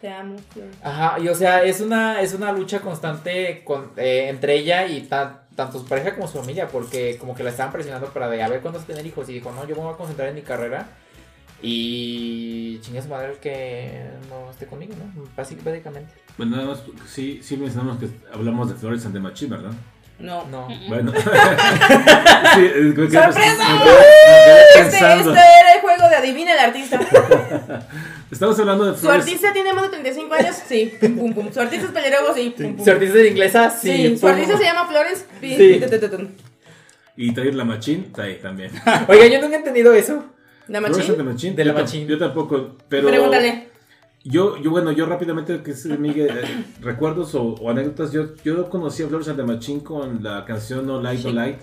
[0.00, 0.36] Te amo.
[0.52, 0.66] Flor.
[0.82, 5.00] Ajá, y o sea, es una, es una lucha constante con, eh, entre ella y
[5.02, 8.42] tan- tanto su pareja como su familia, porque como que la estaban presionando para de
[8.42, 10.42] a ver cuándo tener hijos, y dijo, no, yo me voy a concentrar en mi
[10.42, 10.86] carrera,
[11.66, 15.24] y chingue su madre el que no esté conmigo, ¿no?
[15.36, 16.12] Básic- Básicamente.
[16.36, 19.72] Bueno, nada más, sí, sí mencionamos que hablamos de Flores and the Machine, ¿verdad?
[20.18, 20.44] No.
[20.46, 20.68] No.
[20.88, 21.12] Bueno.
[21.16, 23.14] sí, que ¡Sorpresa!
[23.14, 24.34] me quedé- me
[24.74, 27.00] quedé Este, este era el juego de adivina el artista.
[28.30, 29.22] Estamos hablando de ¿Su flores.
[29.24, 30.56] artista tiene más de 35 años?
[30.68, 30.92] Sí.
[31.00, 31.52] Pum, pum, pum.
[31.52, 32.34] ¿Su artista es pelirrojo?
[32.34, 32.54] Sí.
[32.56, 32.84] Pum, pum.
[32.84, 33.70] ¿Su artista es inglesa?
[33.70, 33.92] Sí.
[34.10, 34.18] Sí.
[34.18, 35.24] ¿Su artista se llama Florence?
[35.40, 35.80] Sí.
[37.16, 38.70] Y traer la machín, está ahí también.
[39.08, 40.24] Oiga, yo nunca he entendido eso.
[40.68, 41.16] ¿La Flores machín?
[41.16, 41.56] de machín.
[41.56, 42.06] De la Yo machín.
[42.08, 43.08] Yo tampoco, pero.
[43.08, 43.68] Pregúntale.
[44.26, 48.70] Yo, yo, bueno, yo rápidamente, que es Miguel, eh, recuerdos o, o anécdotas, yo, yo
[48.70, 51.32] conocí a Flores and the Machine con la canción No Light, No.
[51.32, 51.58] Light.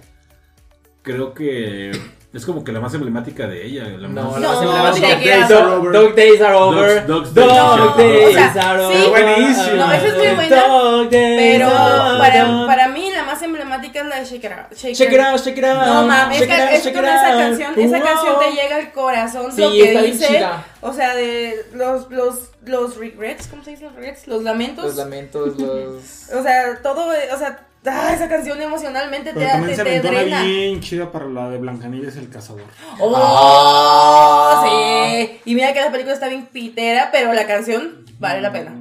[1.01, 1.89] Creo que
[2.31, 3.85] es como que la más emblemática de ella.
[3.97, 5.47] La No, más, la más No, emblemática.
[5.49, 5.91] Dog-.
[5.91, 7.07] Dog Days Are Over.
[7.07, 8.27] Dog Days Are Days Over.
[8.27, 9.03] O sea, Are sí.
[9.07, 9.09] Over.
[9.09, 9.75] Buenísimo.
[9.77, 13.10] No, esa es muy buena, Dog Days Pero Are para, para mí
[13.99, 14.73] es la de Shake It Out.
[14.75, 15.85] Shake, Shake it out, shake it out.
[15.85, 17.39] No mames, es, que- out, es con esa out.
[17.39, 18.05] canción, esa Wow.
[18.07, 20.45] canción te llega al corazón, Sí, lo que dice,
[20.81, 24.27] o sea, de los, los, los regrets, ¿cómo se dice los regrets?
[24.27, 26.29] Los lamentos, Los lamentos, los.
[26.33, 29.99] o sea, todo, o sea, ah, esa canción emocionalmente te, Pero también te, se te
[30.01, 30.43] drena.
[30.43, 32.63] bien chida para la de Blancanieves el cazador.
[32.99, 34.63] ¡Oh!
[34.63, 38.71] Sí, y mira que la película está bien pitera, pero la canción vale la pena.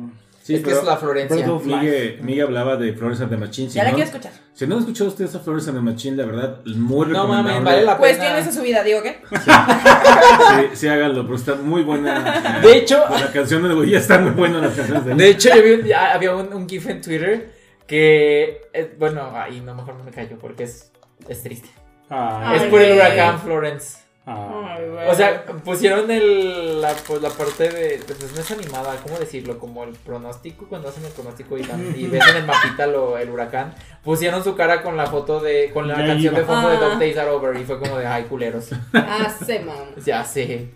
[0.51, 1.47] Sí, es que es la Florencia.
[1.65, 3.69] Miguel, Miguel hablaba de Flores and the Machine.
[3.71, 4.33] Si Ya la no, quiero escuchar.
[4.53, 7.43] Si no han escuchado ustedes a Flores and the Machine, la verdad, muy No recomendable.
[7.53, 7.99] mames, vale la pena.
[7.99, 9.21] Cuestiones de su vida, digo que.
[9.39, 12.61] Sí, sí, háganlo, pero está muy buena.
[12.63, 15.15] De hecho- Pues la canción de güey ya está muy buena las canciones de.
[15.15, 17.53] De hecho, yo vi un- había un, un GIF en Twitter
[17.87, 18.63] que.
[18.73, 20.93] eh, bueno, ahí no, mejor no me callo porque es,
[21.29, 21.69] es triste.
[22.11, 23.99] Ah, Ay, es por el huracán Florence.
[24.27, 24.77] Ah.
[24.77, 25.09] Ay.
[25.11, 28.01] O sea, pusieron el, la, pues, la parte de.
[28.07, 29.59] Pues no es animada, ¿cómo decirlo?
[29.59, 33.75] Como el pronóstico, cuando hacen el pronóstico y, ves en el mapita lo, el huracán.
[34.05, 35.71] Pusieron su cara con la foto de.
[35.73, 36.41] Con la Ya canción iba.
[36.41, 36.81] de fondo de Ah.
[36.81, 37.57] Dog Days Are Over.
[37.61, 38.71] Y fue como de, ay, culeros.
[38.93, 39.77] Hace, man.
[40.05, 40.69] Ya sé.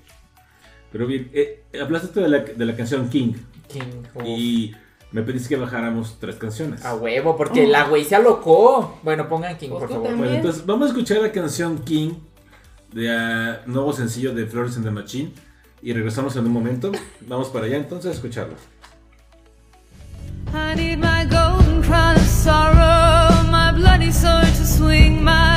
[0.91, 3.33] Pero bien, eh, hablaste tú de la, de la canción King
[3.69, 3.83] King.
[4.15, 4.23] uf.
[4.25, 4.75] y
[5.11, 6.85] me pediste que bajáramos tres canciones.
[6.85, 8.99] A huevo, porque la güey se alocó.
[9.03, 10.17] Bueno, pongan King, Pues por favor.
[10.17, 12.13] Bueno, entonces vamos a escuchar la canción King
[12.95, 15.33] de nuevo sencillo de Flores and the Machine
[15.83, 16.93] y regresamos en un momento.
[17.27, 18.55] Vamos para allá entonces a escucharlo.
[20.53, 25.54] I need my golden crown of sorrow, my bloody sword to swing, my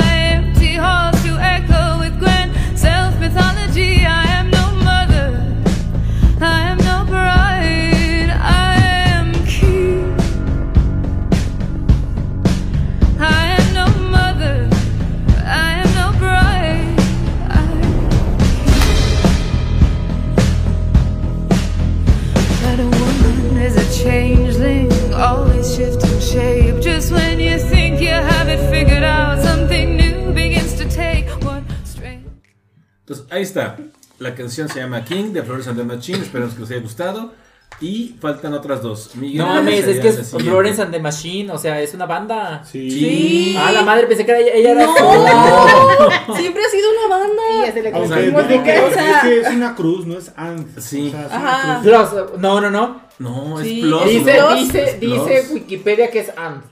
[33.08, 33.76] Entonces ahí está.
[34.18, 36.18] La canción se llama King de Flores and the Machine.
[36.22, 37.32] Esperamos que les haya gustado.
[37.80, 39.14] Y faltan otras dos.
[39.14, 40.30] Miguel, No mames, es que es.
[40.30, 42.64] Florence and the Machine, o sea, es una banda.
[42.64, 42.90] Sí.
[42.90, 43.56] Sí.
[43.56, 44.86] Ah, la madre, pensé que era ella, ella era.
[44.86, 48.20] No, siempre ha sido una banda.
[48.20, 50.78] Digo que, o sea- es que es una cruz, no es and.
[50.80, 51.08] Sí.
[51.08, 51.80] O sea, es Ajá.
[51.82, 53.00] Plus, no, no, no.
[53.18, 54.04] No, Sí, es Plus.
[54.08, 54.54] Dice, ¿no?
[54.54, 55.26] dice, Es Plus.
[55.28, 56.62] dice Wikipedia que es And.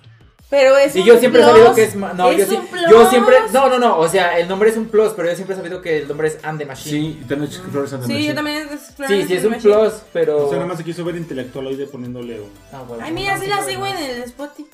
[0.49, 1.97] Pero es Y un yo siempre he sabido que es.
[1.97, 3.09] No, es yo, sí- un yo plus.
[3.11, 3.37] siempre.
[3.53, 3.99] No, no, no.
[3.99, 6.29] O sea, el nombre es un plus, pero yo siempre he sabido que el nombre
[6.29, 6.91] es And the Machine.
[7.01, 8.29] Sí, y también que Flores and the Sí, Machine.
[8.29, 8.69] yo también.
[8.73, 9.75] es Sí, Florence sí, es un Machine.
[9.75, 10.47] plus, pero.
[10.47, 12.51] O sea, nada más se quiso ver intelectualoide poniéndole un.
[12.73, 14.69] Ah, bueno, Ay, mira, sí la sigo en el Spotify.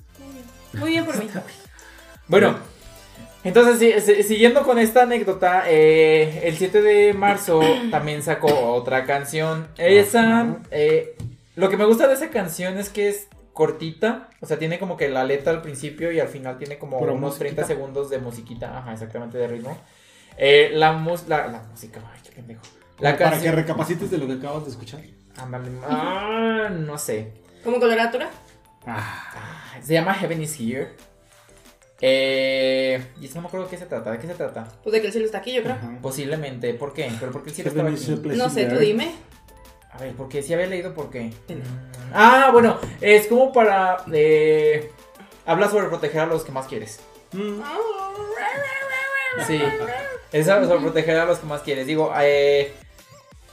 [0.74, 1.26] Muy bien por mí.
[2.28, 2.56] Bueno,
[3.44, 9.04] entonces sí, si- siguiendo con esta anécdota, eh, el 7 de marzo también sacó otra
[9.04, 9.66] canción.
[9.76, 11.16] Esa, eh,
[11.56, 14.96] lo que me gusta de esa canción es que es cortita, o sea, tiene como
[14.96, 17.62] que la letra al principio y al final tiene como Pura unos musiquita.
[17.62, 19.76] 30 segundos de musiquita, ajá, exactamente de ritmo.
[20.38, 22.62] Eh, la, mus- la, la música, ay, qué pendejo.
[22.98, 25.00] La para que recapacites de lo que acabas de escuchar.
[25.36, 27.32] ándale, ah, no sé.
[27.64, 28.30] ¿Como coloratura?
[28.86, 30.90] Ah, Se llama Heaven is Here.
[32.00, 34.66] Eh, y eso no me acuerdo de qué se trata, ¿de qué se trata?
[34.82, 35.74] Pues de que el cielo está aquí, yo creo.
[35.76, 35.98] ajá.
[36.02, 37.12] Posiblemente, ¿por qué?
[37.20, 38.36] ¿Pero por qué el cielo a aquí?
[38.36, 39.12] No sé, tú dime.
[39.92, 41.32] A ver, porque si había leído por qué.
[42.14, 43.98] Ah, bueno, es como para.
[44.12, 44.90] Eh,
[45.46, 47.00] habla sobre proteger a los que más quieres.
[47.32, 47.60] Mm.
[49.46, 49.60] Sí,
[50.32, 51.86] es sobre proteger a los que más quieres.
[51.86, 52.72] Digo, eh,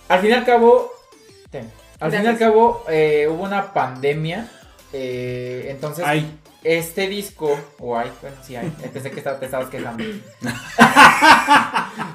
[0.07, 0.91] al fin y al cabo.
[1.49, 4.49] ten, al fin y al cabo, eh, hubo una pandemia.
[4.93, 7.57] eh, entonces, Ay, este disco.
[7.79, 8.69] O hay, bueno, sí hay.
[8.93, 10.03] Pensé que estaba- te estabas quejando.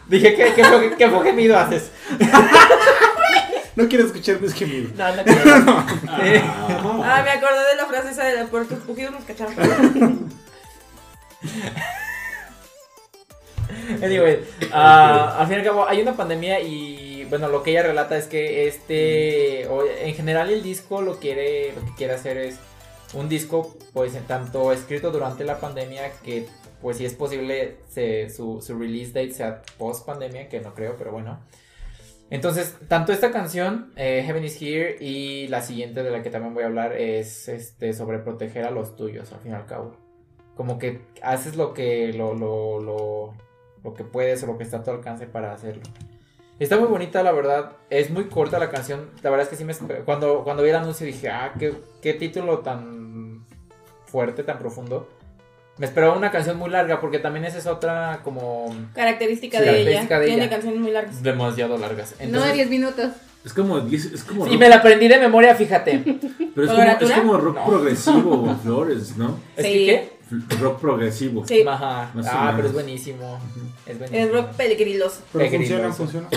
[0.08, 1.90] Dije, ¿qué, qué, fue- qué fue gemido haces?
[3.76, 4.92] no quiero escuchar mis gemidos.
[4.94, 5.40] No, no, quiero.
[6.22, 6.42] Eh,
[7.06, 9.54] Ah, me acordé de la frase esa de por tus pujidos nos cacharon.
[14.02, 14.40] Anyway,
[14.72, 18.16] ah, al fin y al cabo hay una pandemia y bueno, lo que ella relata
[18.16, 22.56] es que este, o en general el disco lo quiere, lo que quiere hacer es
[23.14, 26.46] un disco pues tanto escrito durante la pandemia que
[26.82, 30.96] pues si es posible se- su, su release date sea post pandemia, que no creo,
[30.96, 31.38] pero bueno.
[32.34, 36.52] Entonces, tanto esta canción, eh, Heaven is Here, y la siguiente de la que también
[36.52, 39.94] voy a hablar es este, sobre proteger a los tuyos, al fin y al cabo.
[40.56, 43.34] Como que haces lo que, lo, lo, lo,
[43.84, 45.84] lo que puedes o lo que está a tu alcance para hacerlo.
[46.58, 47.76] Está muy bonita, la verdad.
[47.88, 49.10] Es muy corta la canción.
[49.22, 49.72] La verdad es que sí me...
[50.04, 53.46] Cuando, cuando vi el anuncio dije, ah, qué, qué título tan
[54.06, 55.08] fuerte, tan profundo.
[55.76, 59.70] Me esperaba una canción muy larga porque también esa es otra como Característica Sí, de
[59.70, 60.20] característica ella.
[60.20, 61.22] de Tiene canciones muy largas.
[61.22, 62.14] demasiado largas.
[62.18, 63.08] no, Entonces, 10 minutos.
[63.44, 65.98] Es como, diez- es como y me la aprendí de memoria, fíjate.
[66.54, 67.66] pero es como, es como rock No.
[67.66, 69.38] progresivo, Flores, ¿no?
[69.56, 69.72] ¿Es Sí.
[69.72, 70.12] que qué?
[70.60, 71.46] Rock progresivo.
[71.46, 72.10] Sí, Ajá.
[72.26, 73.38] Ah, pero es buenísimo.
[73.86, 74.26] Es buenísimo.
[74.26, 75.20] es rock peligroso.
[75.32, 76.28] Pero funciona, funciona.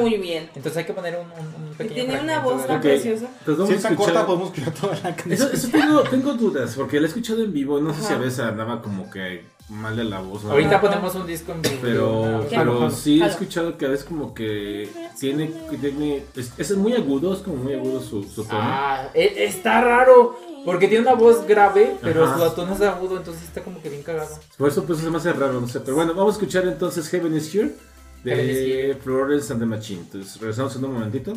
[0.00, 0.48] Muy bien.
[0.54, 3.26] Entonces hay que poner un, un, un Y pequeño tiene una voz tan preciosa.
[3.46, 5.32] Entonces Si es tan escuchar- corta, podemos crear toda la canción.
[5.32, 7.80] Eso, eso tengo, tengo dudas, porque la he escuchado en vivo.
[7.80, 10.44] No sé si a veces andaba como que mal de la voz.
[10.44, 11.76] Ahorita ponemos un disco en vivo.
[11.80, 15.50] Pero, pero sí he escuchado que a veces como que tiene,
[15.80, 18.58] tiene es, es muy agudo, es como muy agudo su, su tono.
[18.60, 20.38] Ah, e- está raro.
[20.64, 22.48] Porque tiene una voz grave, pero Ajá.
[22.48, 24.38] su tono es agudo, entonces está como que bien cagado.
[24.56, 25.80] Por eso pues se me hace raro, no sé.
[25.80, 27.74] Pero bueno, vamos a escuchar entonces Heaven is Here
[28.24, 30.00] de Florence and the Machine.
[30.02, 31.34] Entonces regresamos en un momentito.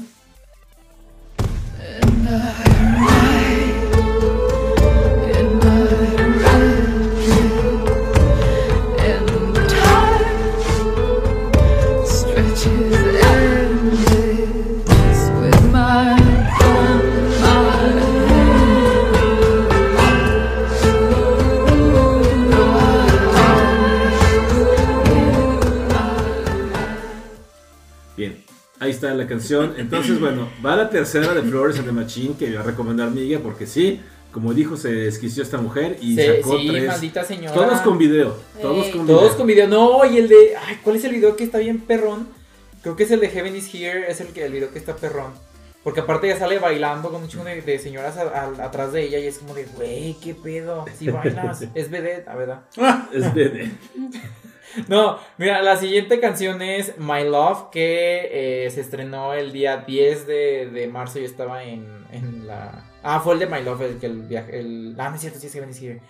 [29.07, 29.73] Está la canción.
[29.77, 33.40] Entonces, bueno, va la tercera de Flores and the Machine que voy a recomendar Miguel
[33.41, 34.02] porque sí,
[34.32, 36.88] como dijo, se desquició esta mujer y Sí, sacó sí, tres.
[36.88, 37.53] maldita señora.
[37.53, 38.36] Todos con video.
[38.61, 39.18] Todos con video.
[39.19, 39.68] Todos con video.
[39.68, 40.56] No, y el de.
[40.65, 42.27] Ay, ¿cuál es el video que está bien perrón?
[42.82, 44.10] Creo que es el de Heaven is Here.
[44.11, 45.32] Es el, que, el video que está perrón.
[45.84, 49.03] Porque aparte ya sale bailando con un chingo de, de señoras a- a- atrás de
[49.03, 49.19] ella.
[49.19, 50.84] Y es como de, güey, qué pedo.
[50.98, 52.61] Si bailas, es vedette, a verdad.
[53.14, 53.69] Es de-
[54.87, 60.27] No, mira, la siguiente canción es My Love, que eh, se estrenó el día 10
[60.27, 61.19] de, de marzo.
[61.19, 62.83] Yo estaba en, en la.
[63.03, 64.59] Ah, fue el de My Love, el que el viaje.
[64.59, 64.95] El...
[64.97, 66.01] Ah, no es cierto, sí es is Here.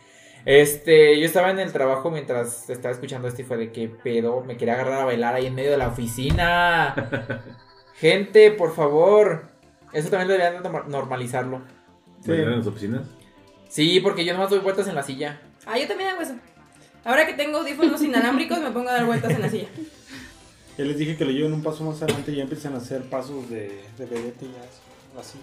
[0.46, 4.44] Este, yo estaba en el trabajo mientras estaba escuchando esto y fue de que pedo,
[4.44, 6.94] me quería agarrar a bailar ahí en medio de la oficina.
[7.96, 9.48] Gente, por favor.
[9.94, 11.62] Eso también deberían de norma- normalizarlo.
[12.26, 13.02] ¿Bailar en las oficinas?
[13.70, 15.42] Sí, porque yo nomás doy vueltas en la silla.
[15.66, 16.36] Ah, yo también hago eso.
[17.06, 19.68] Ahora que tengo audífonos inalámbricos, me pongo a dar vueltas en la silla.
[20.78, 23.04] Ya les dije que lo lleven un paso más adelante y ya empiezan a hacer
[23.04, 24.82] pasos de, de vedette y ya es
[25.28, 25.40] así.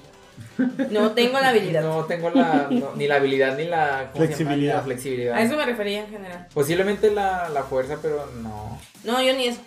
[0.90, 1.82] No tengo la habilidad.
[1.82, 4.36] No tengo la, no, ni la habilidad ni la ¿cómo se llama?
[4.36, 4.72] Flexibilidad.
[4.74, 5.34] Ni la flexibilidad.
[5.36, 6.48] A eso me refería en general.
[6.52, 8.78] Posiblemente la, la fuerza, pero no.
[9.04, 9.60] No, yo ni eso.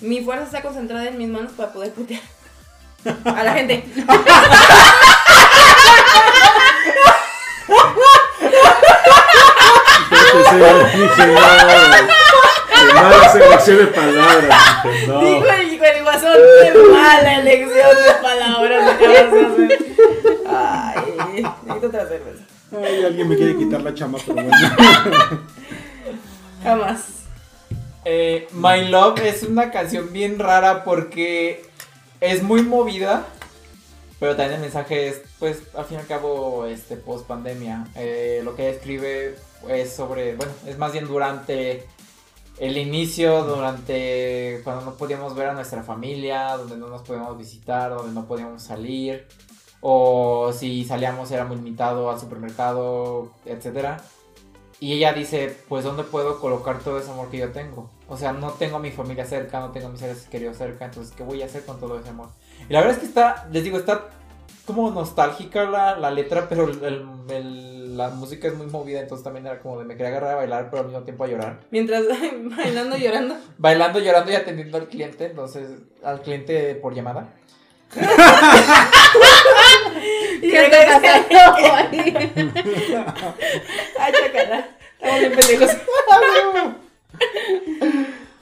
[0.00, 2.20] Mi fuerza está concentrada en mis manos para poder putear.
[3.24, 3.84] A la gente.
[10.50, 11.40] Sí, dije, no.
[12.68, 14.82] Qué mala selección de palabras.
[14.84, 15.20] Dije, no.
[15.20, 19.78] Dijo el, el guasón, qué mala elección de palabras acabas de hacer.
[20.48, 22.44] Ay, necesito otra cerveza.
[22.72, 24.56] Ay, alguien me quiere quitar la chama, pero bueno.
[26.62, 27.00] Jamás.
[28.04, 31.64] Eh, My Love es una canción bien rara porque
[32.20, 33.26] es muy movida,
[34.20, 37.86] pero también el mensaje es, pues, al fin y al cabo, este, post pandemia.
[38.44, 39.36] lo que ella escribe
[39.68, 41.86] es sobre, bueno, es más bien durante
[42.58, 47.90] el inicio, durante cuando no podíamos ver a nuestra familia, donde no nos podíamos visitar,
[47.94, 49.26] donde no podíamos salir,
[49.80, 53.98] o si salíamos era muy limitado al supermercado, etcétera.
[54.78, 57.90] Y ella dice, pues ¿dónde puedo colocar todo ese amor que yo tengo?
[58.08, 60.84] O sea, no tengo a mi familia cerca, no tengo a mis seres queridos cerca,
[60.84, 62.28] entonces ¿qué voy a hacer con todo ese amor?
[62.68, 64.10] Y la verdad es que está, les digo, está
[64.66, 69.24] como nostálgica la, la letra, pero el- el- el- la música es muy movida, entonces
[69.24, 71.60] también era como de me quería agarrar a bailar, pero al mismo tiempo a llorar.
[71.70, 72.02] Mientras
[72.56, 73.36] bailando, llorando.
[73.56, 75.70] Bailando, llorando y atendiendo al cliente, entonces
[76.04, 77.32] al cliente por llamada.
[80.42, 80.68] Y ¿Qué ahí?
[83.98, 84.68] Ay, chacala.
[85.00, 85.70] Estamos bien pendejos.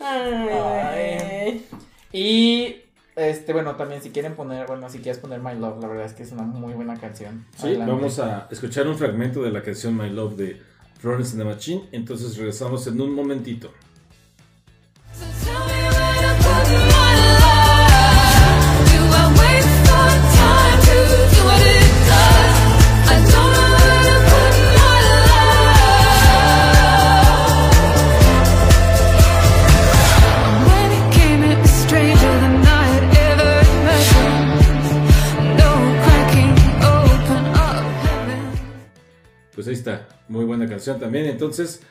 [0.01, 1.67] Ay, Ay.
[2.13, 2.84] Y
[3.17, 6.13] este, bueno, también si quieren poner, bueno, si quieres poner My Love, la verdad es
[6.15, 7.47] que es una muy buena canción.
[7.57, 7.93] Sí, Adelante.
[7.93, 10.61] vamos a escuchar un fragmento de la canción My Love de
[10.99, 11.89] Florence and the Machine.
[11.93, 13.71] Entonces regresamos en un momentito.
[40.75, 41.27] Canción también.
[41.27, 41.83] Entonces,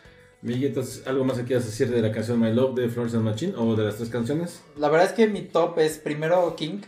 [0.41, 3.25] Miguel, entonces, ¿algo más que quieras decir de la canción My Love de Florence and
[3.25, 4.61] the Machine o de las tres canciones?
[4.77, 6.81] La verdad es que mi top es primero King,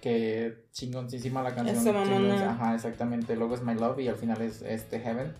[0.00, 1.76] que chingoncísima la canción.
[1.76, 3.36] Eso, Ajá, exactamente.
[3.36, 5.34] Luego es My Love y al final es este Heaven.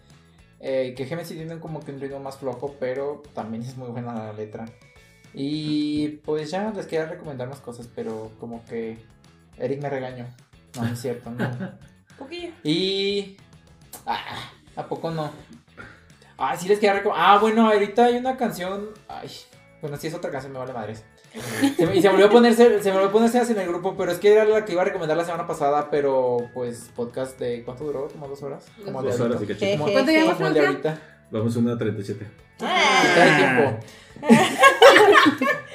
[0.61, 3.89] Eh, que Heaven sí tiene como que un ritmo más flojo, pero también es muy
[3.89, 4.67] buena la letra.
[5.33, 8.99] Y pues ya les quería recomendar más cosas, pero como que
[9.57, 10.27] Eric me regañó.
[10.77, 11.49] No, no es cierto, no.
[12.19, 12.51] Poquillo.
[12.63, 13.37] Y.
[14.05, 15.31] Ah, ¿A poco no?
[16.39, 17.31] Ah, sí les quería recomendar.
[17.31, 18.91] Ah, bueno, ahorita hay una canción.
[19.09, 19.29] Ay,
[19.83, 21.05] bueno, sí es otra canción, me vale madres.
[21.77, 24.11] Se me- y se me olvidó ponerse, se me olvidó ponerse en el grupo, pero
[24.13, 27.63] es que era la que iba a recomendar la semana pasada, pero pues podcast de
[27.65, 28.09] ¿cuánto duró?
[28.09, 28.67] ¿Como dos horas?
[28.85, 29.83] Como Dos horas y cachito.
[29.93, 30.91] ¿Cuánto llevamos, como el de Francia?
[30.91, 31.03] ahorita.
[31.31, 32.27] Vamos a una 37.
[32.59, 33.79] Trae tiempo.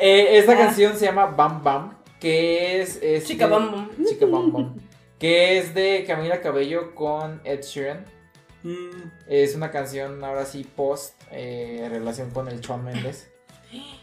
[0.02, 2.99] Eh, esta canción se llama Bam Bam, que es...
[3.02, 3.90] es Chica de- Bam Bam.
[4.06, 4.76] Chica Bam Bam.
[5.19, 8.06] Que es de Camila Cabello con Ed Sheeran.
[8.64, 13.30] Mm, Es una canción ahora sí post eh, relación con el Shawn Mendes.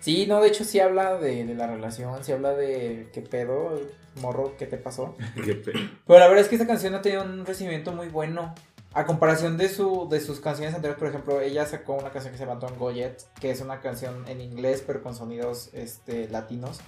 [0.00, 3.78] Sí, no, de hecho sí habla de, de la relación, sí habla de qué pedo,
[4.22, 5.16] morro, qué te pasó.
[5.44, 5.72] Qué pe-
[6.06, 8.54] Pero la verdad es que esta canción ha tenido un recibimiento muy bueno.
[8.94, 12.38] A comparación de, su, de sus canciones anteriores, por ejemplo, ella sacó una canción que
[12.38, 16.28] se llama Don't Go Yet, que es una canción en inglés pero con sonidos este,
[16.28, 16.78] latinos.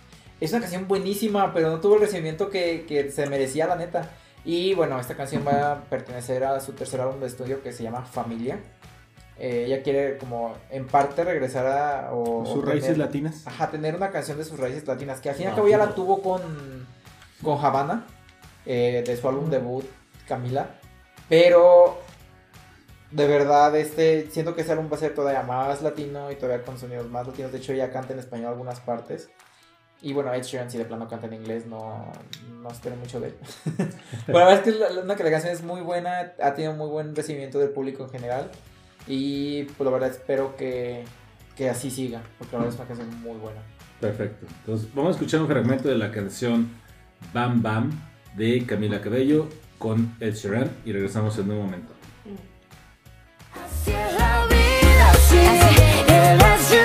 [0.40, 4.08] Es una canción buenísima, pero no tuvo el recibimiento que, que se merecía, la neta.
[4.44, 7.82] Y bueno, esta canción va a pertenecer a su tercer álbum de estudio que se
[7.82, 8.58] llama Familia.
[9.38, 12.12] Eh, ella quiere como en parte regresar a...
[12.12, 13.46] O, sus o raíces tener- latinas.
[13.46, 15.68] Ajá, tener una canción de sus raíces latinas, que al fin y al Ah, cabo
[15.68, 16.86] ya la tuvo con,
[17.42, 18.06] con Havana,
[18.66, 19.84] eh, de su álbum debut,
[20.28, 20.66] Camila.
[21.28, 21.98] Pero,
[23.10, 26.64] de verdad, este, siento que ese álbum va a ser todavía más latino y todavía
[26.64, 27.52] con sonidos más latinos.
[27.52, 29.28] De hecho, ella canta en español algunas partes.
[30.02, 32.10] Y bueno, Ed Sheeran, si de plano canta en inglés, no,
[32.62, 33.34] no espero mucho de él.
[34.26, 36.72] Pero la verdad es que la, la- que la canción es muy buena, ha tenido
[36.74, 38.50] muy buen recibimiento del público en general.
[39.06, 41.04] Y pues la verdad espero que,
[41.56, 43.60] que así siga, porque la verdad es una canción muy buena.
[44.00, 44.46] Perfecto.
[44.60, 46.70] Entonces, vamos a escuchar un fragmento de la canción
[47.34, 47.90] Bam Bam
[48.36, 49.48] de Camila Cabello
[49.78, 51.92] con Ed Sheeran y regresamos en un momento.
[56.42, 56.76] Así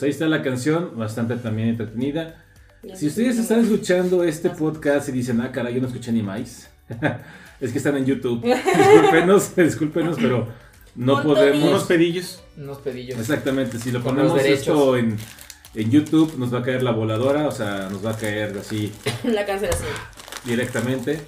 [0.00, 2.42] Pues ahí está la canción, bastante también entretenida.
[2.94, 6.70] Si ustedes están escuchando este podcast y dicen, ah, caray, yo no escuché ni más,
[7.60, 8.42] es que están en YouTube.
[8.42, 10.48] Discúlpenos, discúlpenos, pero
[10.94, 11.68] no podemos.
[11.68, 12.42] Unos pedillos.
[12.56, 13.18] Unos pedillos.
[13.18, 15.18] Exactamente, si lo ponemos esto en,
[15.74, 18.90] en YouTube, nos va a caer la voladora, o sea, nos va a caer así
[19.24, 19.90] La cancelación.
[20.46, 21.20] directamente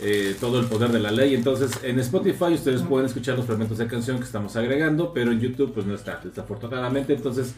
[0.00, 1.34] eh, todo el poder de la ley.
[1.34, 5.40] Entonces, en Spotify ustedes pueden escuchar los fragmentos de canción que estamos agregando, pero en
[5.40, 7.12] YouTube pues no está, desafortunadamente.
[7.12, 7.54] Entonces,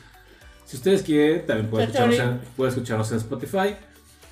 [0.68, 3.74] si ustedes quieren, también pueden escucharnos, en, pueden escucharnos en Spotify.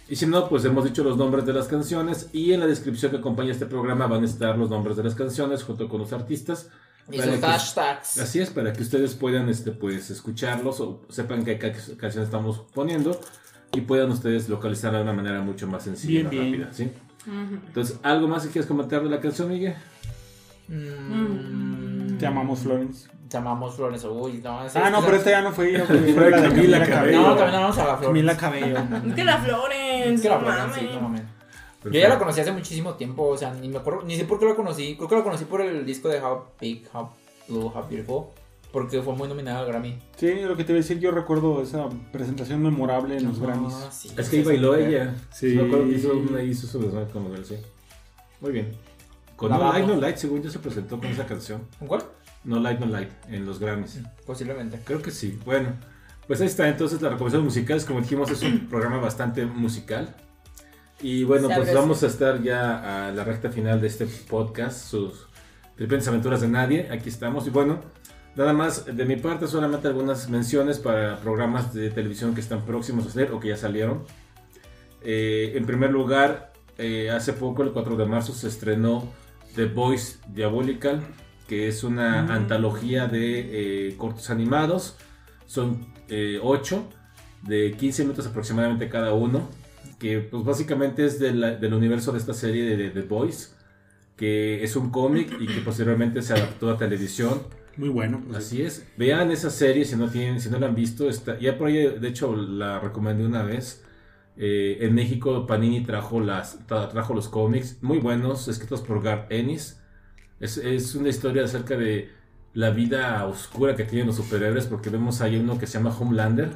[0.08, 3.10] Y si no, pues hemos dicho los nombres de las canciones y en la descripción
[3.10, 6.12] que acompaña este programa van a estar los nombres de las canciones junto con los
[6.12, 6.68] artistas.
[7.10, 8.18] Y sus que- hashtags.
[8.18, 12.62] Así es, para que ustedes puedan este, pues, escucharlos o sepan qué ca- canción estamos
[12.74, 13.18] poniendo
[13.72, 16.62] y puedan ustedes localizarla de una manera mucho más sencilla y Bien, más bien.
[16.62, 16.72] rápida.
[16.72, 16.90] ¿sí?
[17.66, 19.74] Entonces, ¿algo más que quieras comentar de la canción, Miguel?
[20.68, 21.85] Mm,
[22.18, 23.08] Te amamos, Florence.
[23.28, 24.04] Te amamos Flores.
[24.04, 25.84] Uy, no, ese- Ah, no, pero esta ya no fue ella.
[25.86, 27.20] Fue, la de Camila Cabello.
[27.22, 28.06] No, también amamos a la Flores.
[28.06, 28.76] Camila Cabello.
[29.08, 30.14] Es que la Florence.
[30.14, 30.74] Es que la no mames.
[30.76, 31.22] sí, no mames.
[31.84, 34.38] Yo ya la conocí hace muchísimo tiempo, o sea, ni me acuerdo, ni sé por
[34.40, 34.96] qué la conocí.
[34.96, 37.10] Creo que la conocí por el disco de How Big, How
[37.48, 38.24] Blue, How Beautiful,
[38.72, 39.96] porque fue muy nominada al Grammy.
[40.16, 43.46] Sí, lo que te iba a decir, yo recuerdo esa presentación memorable en los Ajá,
[43.46, 43.74] Grammys.
[43.92, 44.82] sí, Es que ahí sí, bailó sí.
[44.82, 45.14] ella.
[45.32, 45.46] Sí.
[45.54, 47.56] Me acuerdo que hizo, una, hizo su desmadre con Miguel, sí.
[48.40, 48.72] Muy bien.
[49.36, 49.86] Con La No Light.
[49.86, 51.62] No Light, según yo se presentó con esa canción.
[51.78, 52.02] ¿Con cuál?
[52.44, 54.00] No Light, No Light, en los Grammys.
[54.26, 54.80] Posiblemente.
[54.84, 55.38] Creo que sí.
[55.44, 55.74] Bueno,
[56.26, 57.84] pues ahí está entonces la recomendación musicales.
[57.84, 60.14] Como dijimos, es un programa bastante musical.
[61.00, 61.78] Y bueno, pues Sabroso.
[61.78, 65.26] vamos a estar ya a la recta final de este podcast, sus
[65.76, 66.88] Tripentes Aventuras de Nadie.
[66.90, 67.46] Aquí estamos.
[67.46, 67.80] Y bueno,
[68.34, 73.06] nada más de mi parte, solamente algunas menciones para programas de televisión que están próximos
[73.06, 74.04] a salir o que ya salieron.
[75.02, 79.12] Eh, en primer lugar, eh, hace poco, el 4 de marzo, se estrenó
[79.56, 81.02] The Voice Diabolical,
[81.48, 82.30] que es una Mm.
[82.30, 84.96] antología de eh, cortos animados.
[85.46, 85.86] Son
[86.42, 86.88] 8
[87.42, 89.48] de 15 minutos aproximadamente cada uno,
[89.98, 93.48] que pues básicamente es de la- del universo de esta serie de, de The Voice,
[94.16, 97.42] que es un cómic y que posteriormente se adaptó a televisión.
[97.76, 98.22] Muy bueno.
[98.26, 98.38] pues.
[98.38, 98.86] Así es.
[98.96, 101.08] Vean esa serie si no tienen, si no la han visto.
[101.08, 103.84] Está, ya por ahí, de hecho, la recomendé una vez.
[104.38, 109.32] Eh, en México Panini trajo, las, tra- trajo los cómics muy buenos, escritos por Garth
[109.32, 109.80] Ennis.
[110.40, 112.10] Es, es una historia acerca de
[112.52, 116.50] la vida oscura que tienen los superhéroes, porque vemos ahí uno que se llama Homelander.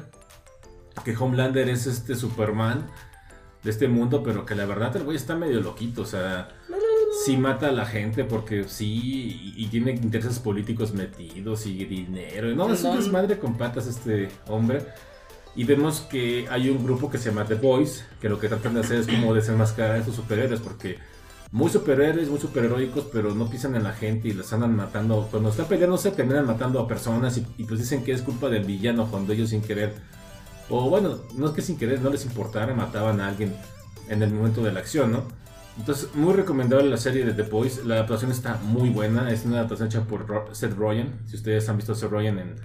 [1.03, 2.85] Que Homelander es este Superman
[3.63, 6.49] de este mundo, pero que la verdad el güey está medio loquito, o sea,
[7.23, 12.55] sí mata a la gente porque sí, y, y tiene intereses políticos metidos y dinero.
[12.55, 14.83] No, es un desmadre con patas este hombre.
[15.55, 18.73] Y vemos que hay un grupo que se llama The Boys, que lo que tratan
[18.73, 20.97] de hacer es como desenmascarar a estos superhéroes, porque
[21.51, 25.27] muy superhéroes, muy superheroicos, pero no pisan en la gente y les andan matando.
[25.29, 28.49] Cuando están peleando se terminan matando a personas y, y pues dicen que es culpa
[28.49, 29.93] del villano cuando ellos sin querer,
[30.69, 33.53] o bueno, no es que sin querer, no les importara, mataban a alguien
[34.07, 35.23] en el momento de la acción, ¿no?
[35.77, 37.85] Entonces, muy recomendable la serie de The Boys.
[37.85, 39.31] La adaptación está muy buena.
[39.31, 41.21] Es una adaptación hecha por Seth Rogen.
[41.25, 42.55] Si ustedes han visto a Seth Rogen en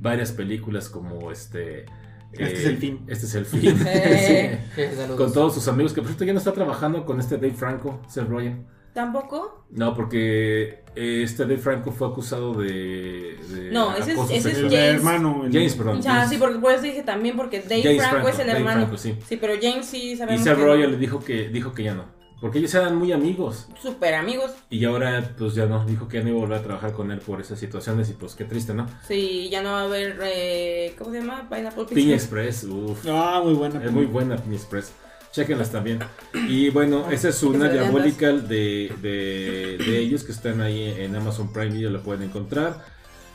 [0.00, 1.86] varias películas como este...
[2.32, 3.00] Este es el fin.
[3.06, 3.76] Este es el fin.
[3.86, 4.58] Eh.
[4.74, 4.82] Sí.
[4.96, 5.16] Saludos.
[5.20, 8.00] Con todos sus amigos, que por cierto ya no está trabajando con este Dave Franco,
[8.08, 8.66] Seth Rogen.
[8.94, 9.64] ¿Tampoco?
[9.70, 13.38] No, porque eh, este Dave Franco fue acusado de...
[13.48, 14.64] de No, ese es- acoso ese es sexual.
[14.64, 14.94] El James.
[14.96, 15.44] hermano.
[15.46, 15.98] el- James, perdón.
[15.98, 16.28] O sea, James.
[16.30, 18.80] sí, porque por eso dije también, porque Dave James Franco, Franco, es el Dave hermano.
[18.88, 19.36] Franco, sí.
[19.40, 22.04] pero James sí Y sabemos Seth que Rogen le dijo que, dijo que ya no.
[22.42, 23.68] Porque ellos eran muy amigos.
[23.80, 24.50] Súper amigos.
[24.68, 27.10] Y ahora, pues ya no, dijo que ya no iba a volver a trabajar con
[27.12, 28.86] él por esas situaciones y pues qué triste, ¿no?
[29.06, 31.48] Sí, ya no va a haber, eh, ¿cómo se llama?
[31.48, 32.14] Pineapple Piña.
[32.16, 33.82] Express, uff, Ah, muy buena.
[33.82, 34.92] es muy buena Piña Express.
[35.32, 36.00] Chequenlas también.
[36.48, 41.52] Y bueno, esa es una diabólica de, de, de ellos que están ahí en Amazon
[41.52, 42.84] Prime Video, la pueden encontrar.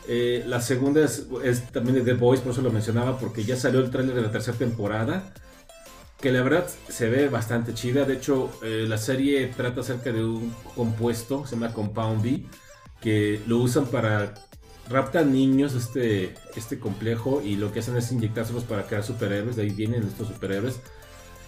[0.09, 3.55] Eh, la segunda es, es también de The Boys, por eso lo mencionaba, porque ya
[3.55, 5.33] salió el tráiler de la tercera temporada.
[6.19, 8.05] Que la verdad se ve bastante chida.
[8.05, 12.43] De hecho, eh, la serie trata acerca de un compuesto, se llama Compound B,
[13.01, 14.33] que lo usan para
[14.89, 19.55] raptan niños este, este complejo y lo que hacen es inyectárselos para crear superhéroes.
[19.55, 20.79] De ahí vienen estos superhéroes.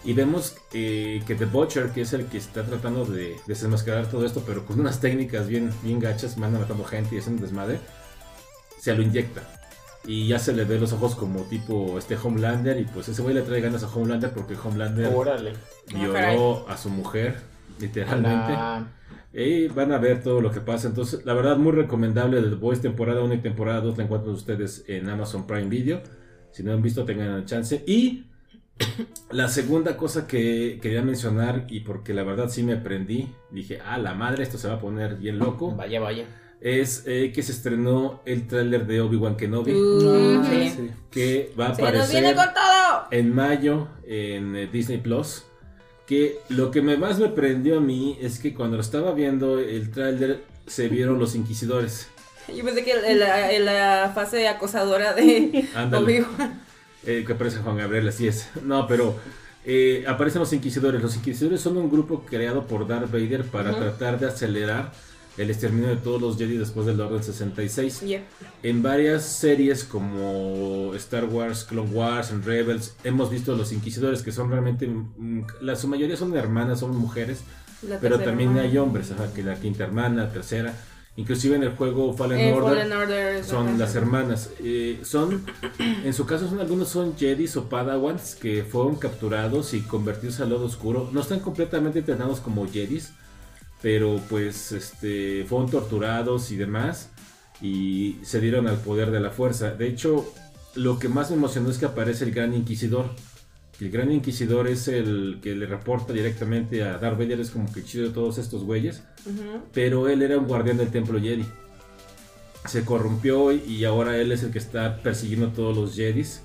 [0.04, 4.26] Y vemos eh, que The Butcher, que es el que está tratando de desenmascarar todo
[4.26, 7.80] esto, pero con unas técnicas bien, bien gachas, manda matando gente y haciendo desmadre,
[8.80, 9.59] se lo inyecta.
[10.10, 12.80] Y ya se le ve los ojos como tipo este Homelander.
[12.80, 15.54] Y pues ese güey le trae ganas a Homelander porque Homelander Órale.
[15.94, 17.36] violó a su mujer,
[17.80, 18.54] literalmente.
[19.32, 20.88] Y van a ver todo lo que pasa.
[20.88, 24.84] Entonces, la verdad, muy recomendable The Boys temporada 1 y temporada 2 la encuentran ustedes
[24.88, 26.02] en Amazon Prime Video.
[26.50, 27.84] Si no han visto, tengan la chance.
[27.86, 28.24] Y
[29.32, 34.00] la segunda cosa que quería mencionar, y porque la verdad sí me prendí, dije, ah,
[34.00, 36.26] la madre, esto se va a poner bien loco, Vaya, vaya.
[36.62, 40.70] Es eh, que se estrenó el tráiler de Obi-Wan Kenobi, Uh, sí.
[40.76, 40.90] sí.
[41.10, 43.04] que va a Se aparecer viene con todo.
[43.12, 45.44] en mayo en eh, Disney Plus.
[46.06, 49.60] Que lo que me más me prendió a mí es que cuando lo estaba viendo
[49.60, 52.08] el tráiler se vieron los inquisidores.
[52.54, 55.66] Yo pensé que en la, en la fase acosadora de.
[55.96, 56.62] Obi-Wan.
[57.06, 58.50] Eh, que aparece Juan Gabriel, así es.
[58.64, 59.16] No, pero
[59.66, 61.02] eh, aparecen los inquisidores.
[61.02, 64.92] Los inquisidores son un grupo creado por Darth Vader para tratar de acelerar
[65.40, 68.02] el exterminio de todos los Jedi después del Orden 66.
[68.02, 68.24] Yeah.
[68.62, 74.34] En varias series como Star Wars, Clone Wars, en Rebels, hemos visto los inquisidores que
[74.34, 77.40] son realmente, mm, la su mayoría son hermanas, son mujeres,
[77.88, 80.74] La pero también hay hombres, ajá, que la quinta hermana, la tercera,
[81.16, 82.78] inclusive en el juego Fallen Eh, Order.
[82.80, 83.44] Fallen Order.
[83.46, 83.78] Son ajá.
[83.78, 84.50] las hermanas.
[84.62, 85.46] Eh, son,
[86.04, 90.50] en su caso, son algunos son Jedis o Padawans que fueron capturados y convertidos al
[90.50, 91.10] lado oscuro.
[91.14, 93.14] No están completamente entrenados como Jedis,
[93.82, 97.10] pero pues este, fueron torturados y demás
[97.62, 99.72] y se dieron al poder de la fuerza.
[99.72, 100.32] De hecho,
[100.76, 103.10] lo que más me emocionó es que aparece el Gran Inquisidor.
[103.80, 107.84] El Gran Inquisidor es el que le reporta directamente a Darth Vader, es como que
[107.84, 109.62] chido de todos estos güeyes Ujú.
[109.74, 111.46] pero él era un guardián del templo Jedi.
[112.66, 116.42] Se corrompió y ahora él es el que está persiguiendo a todos los Jedis.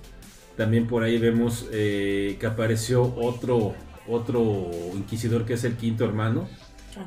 [0.56, 3.74] También por ahí vemos eh, que apareció otro,
[4.06, 6.48] otro inquisidor que es el quinto hermano,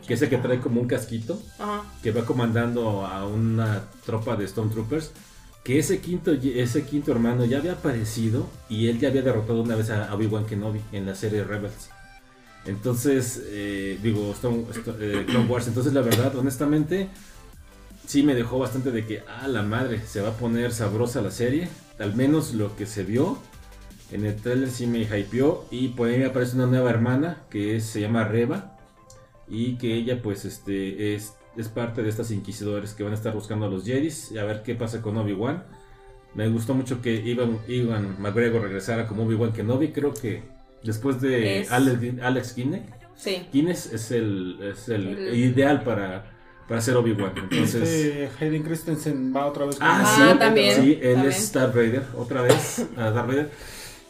[0.07, 1.83] que es el que trae como un casquito, Ajá.
[2.03, 5.11] que va comandando a una tropa de Stormtroopers.
[5.63, 9.75] Que ese quinto, ese quinto hermano ya había aparecido y él ya había derrotado una
[9.75, 11.89] vez a Obi-Wan Kenobi en la serie Rebels.
[12.65, 15.67] Entonces, eh, digo, Stone- Sto- eh, Clone Wars.
[15.67, 17.09] Entonces, la verdad, honestamente,
[18.05, 21.31] sí me dejó bastante de que, ah, la madre, se va a poner sabrosa la
[21.31, 21.69] serie.
[21.99, 23.37] Al menos lo que se vio
[24.11, 25.65] en el trailer sí me hypeó.
[25.71, 28.76] Y por ahí me aparece una nueva hermana que es- se llama Reba.
[29.49, 33.33] Y que ella, pues, este, es, es parte de estas inquisidores que van a estar
[33.33, 34.31] buscando a los Jedis.
[34.31, 35.63] Y a ver qué pasa con Obi-Wan.
[36.33, 39.89] Me gustó mucho que Ivan, Ivan McGregor regresara como Obi-Wan Kenobi.
[39.93, 40.43] Creo que
[40.83, 42.83] después de Es- Alex, Alex Kinneck.
[43.15, 43.47] Sí.
[43.51, 46.31] Guinness es el, es el El- ideal para,
[46.67, 47.31] para ser Obi-Wan.
[47.49, 51.33] Entonces, Este Hayden Christensen va otra vez con ah, Ah, sí, también, sí, él también.
[51.33, 53.49] es Darth Vader, otra vez, a Darth Vader.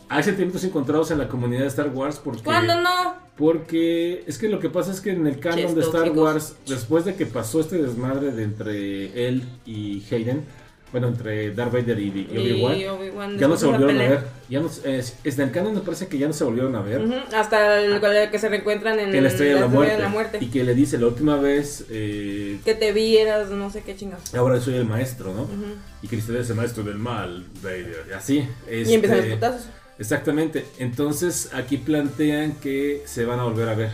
[0.10, 2.44] Hay sentimientos encontrados en la comunidad de Star Wars porque...
[2.44, 3.16] ¿Cuándo no?
[3.38, 6.18] Porque es que lo que pasa es que en el canon de Star tóxicos.
[6.24, 10.44] Wars, después de que pasó este desmadre de entre él y Hayden,
[10.92, 14.24] bueno, entre Darth Vader y, y Obi-Wan, Y Obi-Wan ya no se volvieron a ver.
[14.50, 16.82] Ya no, es, es- en el canon me parece que ya no se volvieron a
[16.82, 17.02] ver.
[17.36, 20.10] Hasta el, el que se reencuentran en En la Estrella de la, muerte, de la
[20.10, 20.38] Muerte.
[20.42, 24.34] Y que le dice la última vez, eh, Que te vieras, no sé qué chingados.
[24.34, 25.44] ahora soy el maestro, ¿no?
[25.44, 25.76] Ujú.
[26.02, 28.06] Y que usted es el maestro del mal, Vader.
[28.10, 28.48] Y así.
[28.72, 29.68] Y empiezan los este, putazos.
[30.00, 30.66] Exactamente.
[30.80, 33.92] Entonces aquí plantean que se van a volver a ver.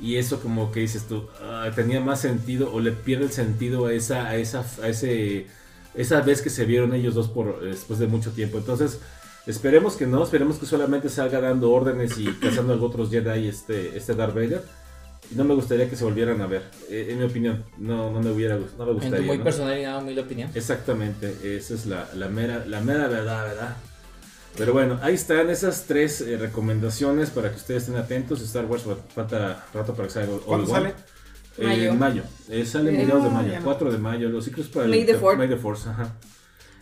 [0.00, 3.86] Y eso como que dices tú, ah, tenía más sentido o le pierde el sentido
[3.86, 5.46] a esa, a esa, a ese,
[5.94, 8.58] esa vez que se vieron ellos dos por después de mucho tiempo.
[8.58, 8.98] Entonces,
[9.46, 13.96] esperemos que no, esperemos que solamente salga dando órdenes y cazando a otros Jedi este,
[13.96, 14.62] este Darth Vader.
[15.30, 18.20] Y no me gustaría que se volvieran a ver, eh, en mi opinión, no, no
[18.20, 19.26] me hubiera no me En tu gustaría.
[19.26, 19.44] muy ¿no?
[19.44, 20.50] personal y nada muy de opinión.
[20.52, 23.76] Exactamente, esa es la, la mera, la mera verdad, ¿verdad?
[24.56, 28.40] Pero bueno, ahí están esas tres eh, recomendaciones para que ustedes estén atentos.
[28.42, 30.32] Star Wars fa- falta rato para que salga.
[30.44, 30.94] ¿Cuándo sale?
[31.58, 31.90] Eh, Mayo.
[31.90, 32.22] en mayo.
[32.48, 33.64] Eh, sale en Eh, mediados de mayo, no.
[33.64, 34.28] 4 de mayo.
[34.28, 35.36] Los ciclos para May el the.
[35.36, 36.12] May the Force, ajá.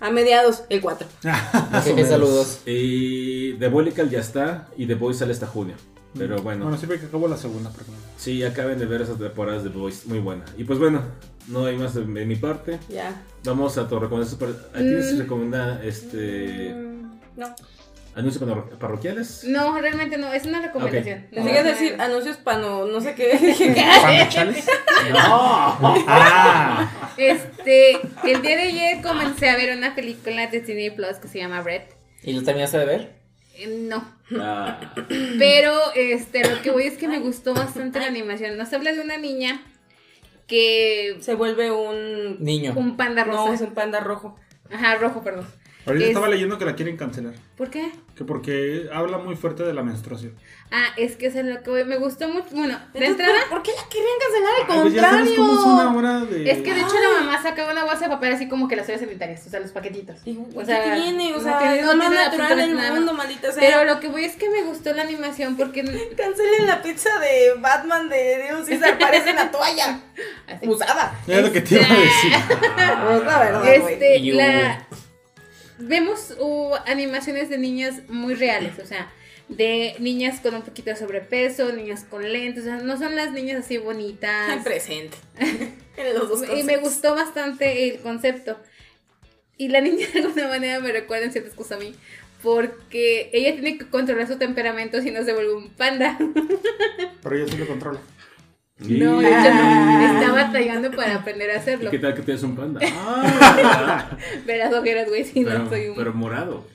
[0.01, 1.07] A mediados, el 4.
[1.23, 2.61] Más o Jeje, saludos.
[2.67, 5.75] Y The Boylical ya está y The Boys sale hasta junio.
[6.19, 7.71] Pero bueno, Bueno, sirve que acabó la segunda.
[7.71, 7.95] perdón.
[8.19, 10.45] sí, acaben de ver esas temporadas de The Boys, muy buena.
[10.59, 11.01] Y pues bueno,
[11.49, 12.79] no hay más de, de mi parte.
[12.91, 13.23] Ya.
[13.45, 14.39] Vamos a tu recomendación.
[14.39, 15.19] para- ¿A quién se Mm.
[15.21, 16.92] recomienda este Mm,
[17.37, 17.55] No.
[18.15, 19.45] anuncios parro- parroquiales?
[19.45, 21.27] No, realmente no, es una recomendación.
[21.33, 22.03] No, sigues no, decir no.
[22.05, 23.75] anuncios para no, no sé qué.
[24.03, 24.67] ¿Pandachales?
[25.17, 27.93] Ah, Este,
[28.25, 31.61] el día de ayer comencé a ver una película de Disney Plus que se llama
[31.63, 31.83] Red.
[32.23, 33.13] ¿Y lo terminaste de ver?
[33.57, 34.05] Eh, No,
[34.41, 34.95] Ah,
[35.39, 38.57] pero este, lo que voy es que me gustó bastante la animación.
[38.57, 39.61] Nos habla de una niña
[40.47, 42.43] que Se vuelve un.
[42.43, 42.73] Niño.
[42.77, 43.45] un panda rosa.
[43.47, 44.37] No, es un panda rojo.
[44.73, 45.47] Ajá, rojo, perdón.
[45.87, 47.35] Ahorita Es- estaba leyendo que la quieren cancelar.
[47.57, 47.91] ¿Por qué?
[48.17, 50.35] Que porque habla muy fuerte de la menstruación.
[50.71, 52.47] Ah, es que eso es lo que voy- me gustó mucho.
[52.53, 54.53] Bueno, de entrada, ¿por, qué la querían cancelar?
[54.79, 55.37] Al pues ya sabes contrario.
[55.37, 56.51] cómo es una hora de.
[56.51, 58.89] es que de hecho la mamá sacaba una bolsa de papel así como que las
[58.89, 60.17] ollas sanitarias, o sea, los paquetitos.
[60.27, 61.35] Y, O sea, ¿Qué tiene?
[61.35, 63.63] O sea, tiene- es lo más natural del mundo, maldita sea.
[63.63, 65.83] Pero lo que voy es que me gustó la animación porque
[66.17, 70.01] Cancelen la pizza de Batman de Dios César, parece una toalla
[70.49, 70.69] Así.
[70.69, 71.19] usada.
[71.27, 72.33] Es lo que te iba a decir.
[73.13, 73.69] Es la verdad.
[73.75, 74.87] Este, la...
[75.83, 79.13] Vemos uh, animaciones de niñas muy reales, o sea,
[79.49, 83.33] de niñas con un poquito de sobrepeso, niñas con lentes, o sea, no son las
[83.33, 84.53] niñas así bonitas.
[84.53, 85.17] En presente.
[85.97, 88.59] en los dos Y me gustó bastante el concepto.
[89.57, 91.95] Y la niña de alguna manera me recuerda en ciertas cosas a mí.
[92.43, 96.19] Porque ella tiene que controlar su temperamento si no se vuelve un panda.
[97.23, 98.01] Pero ella sí lo controla.
[98.79, 100.01] No, hecho no.
[100.15, 101.91] Está batallando para aprender a ¿Y hacerlo.
[101.91, 102.81] qué tal que tienes un panda?
[102.83, 104.09] Ah,
[104.47, 105.97] Verás ojeras, güey, si pero, no soy un...
[105.97, 106.67] pero morado.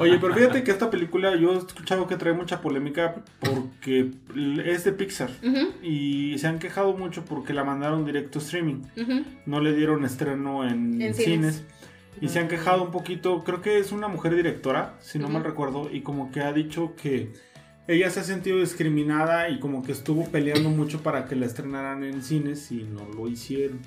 [0.00, 4.10] Oye, pero fíjate que esta película yo he escuchado que trae mucha polémica porque
[4.64, 5.30] es de Pixar.
[5.82, 8.82] Y se han quejado mucho porque la mandaron directo a streaming.
[9.44, 11.16] No le dieron estreno en, En cines.
[11.16, 11.64] cines.
[12.22, 15.42] Y se han quejado un poquito, creo que es una mujer directora, si no mal
[15.44, 17.32] recuerdo, y como que ha dicho que
[17.88, 22.04] ella se ha sentido discriminada y como que estuvo peleando mucho para que la estrenaran
[22.04, 23.80] en cines y no lo hicieron.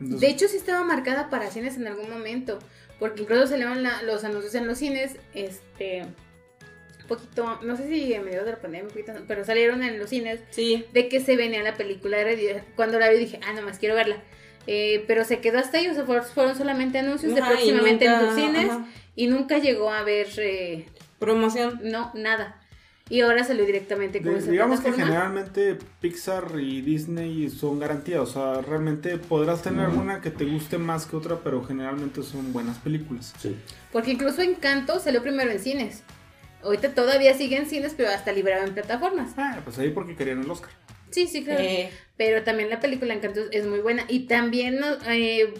[0.00, 2.58] Entonces, De hecho, sí estaba marcada para cines en algún momento.
[2.98, 5.16] Porque incluso salieron la- los anuncios en los cines.
[5.34, 6.02] Este.
[6.02, 7.60] Un poquito.
[7.62, 10.40] No sé si en medio de la pandemia, un poquito, pero salieron en los cines.
[10.50, 10.84] Sí.
[10.92, 12.62] de que se venía la película de Red.
[12.74, 14.16] Cuando la vi dije, ah, nomás quiero verla.
[14.66, 18.18] Eh, pero se quedó hasta ahí, o sea, fueron, solamente anuncios de Ajá, próximamente en
[18.18, 18.84] tus cines ajá.
[19.14, 20.86] y nunca llegó a ver, eh,
[21.20, 21.80] Promoción.
[21.84, 22.60] no, nada.
[23.08, 28.20] Y ahora salió directamente con de- esa digamos que generalmente Pixar y Disney son garantías,
[28.20, 32.52] o sea, realmente podrás tener una que te guste más que otra, pero generalmente son
[32.52, 33.32] buenas películas.
[33.38, 33.54] Sí.
[33.92, 36.02] Porque incluso Encanto salió primero en cines.
[36.64, 39.34] Ahorita todavía sigue en cines, pero hasta librado en plataformas.
[39.36, 40.70] Ah, pues ahí porque querían el Oscar.
[41.10, 41.60] Sí, sí, claro.
[41.62, 44.02] Eh, Pero también la película Encanto es muy buena.
[44.08, 45.54] Y también eh,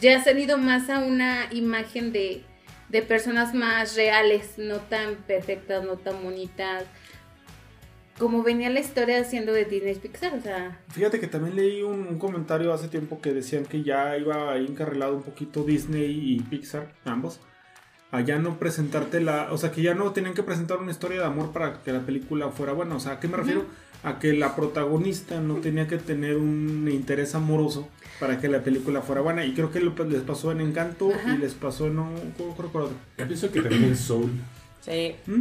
[0.00, 2.44] ya ha salido más a una imagen de,
[2.92, 6.84] de personas más reales, no tan perfectas, no tan bonitas.
[8.18, 12.06] Como venía la historia siendo de Disney Pixar, o sea, Fíjate que también leí un,
[12.06, 16.92] un comentario hace tiempo que decían que ya iba encarrilado un poquito Disney y Pixar,
[17.06, 17.40] ambos,
[18.12, 21.18] a ya no presentarte la, o sea que ya no tenían que presentar una historia
[21.20, 23.64] de amor para que la película fuera buena, o sea, ¿a qué me refiero?
[24.04, 27.88] A que la protagonista no tenía que tener un interés amoroso
[28.20, 31.34] para que la película fuera buena y creo que lo- les pasó en Encanto Ajá.
[31.34, 32.96] y les pasó en, no, ¿cómo creo que otro?
[33.18, 34.30] Yo pienso que también Soul.
[34.80, 35.14] sí.
[35.26, 35.40] ¿Mm?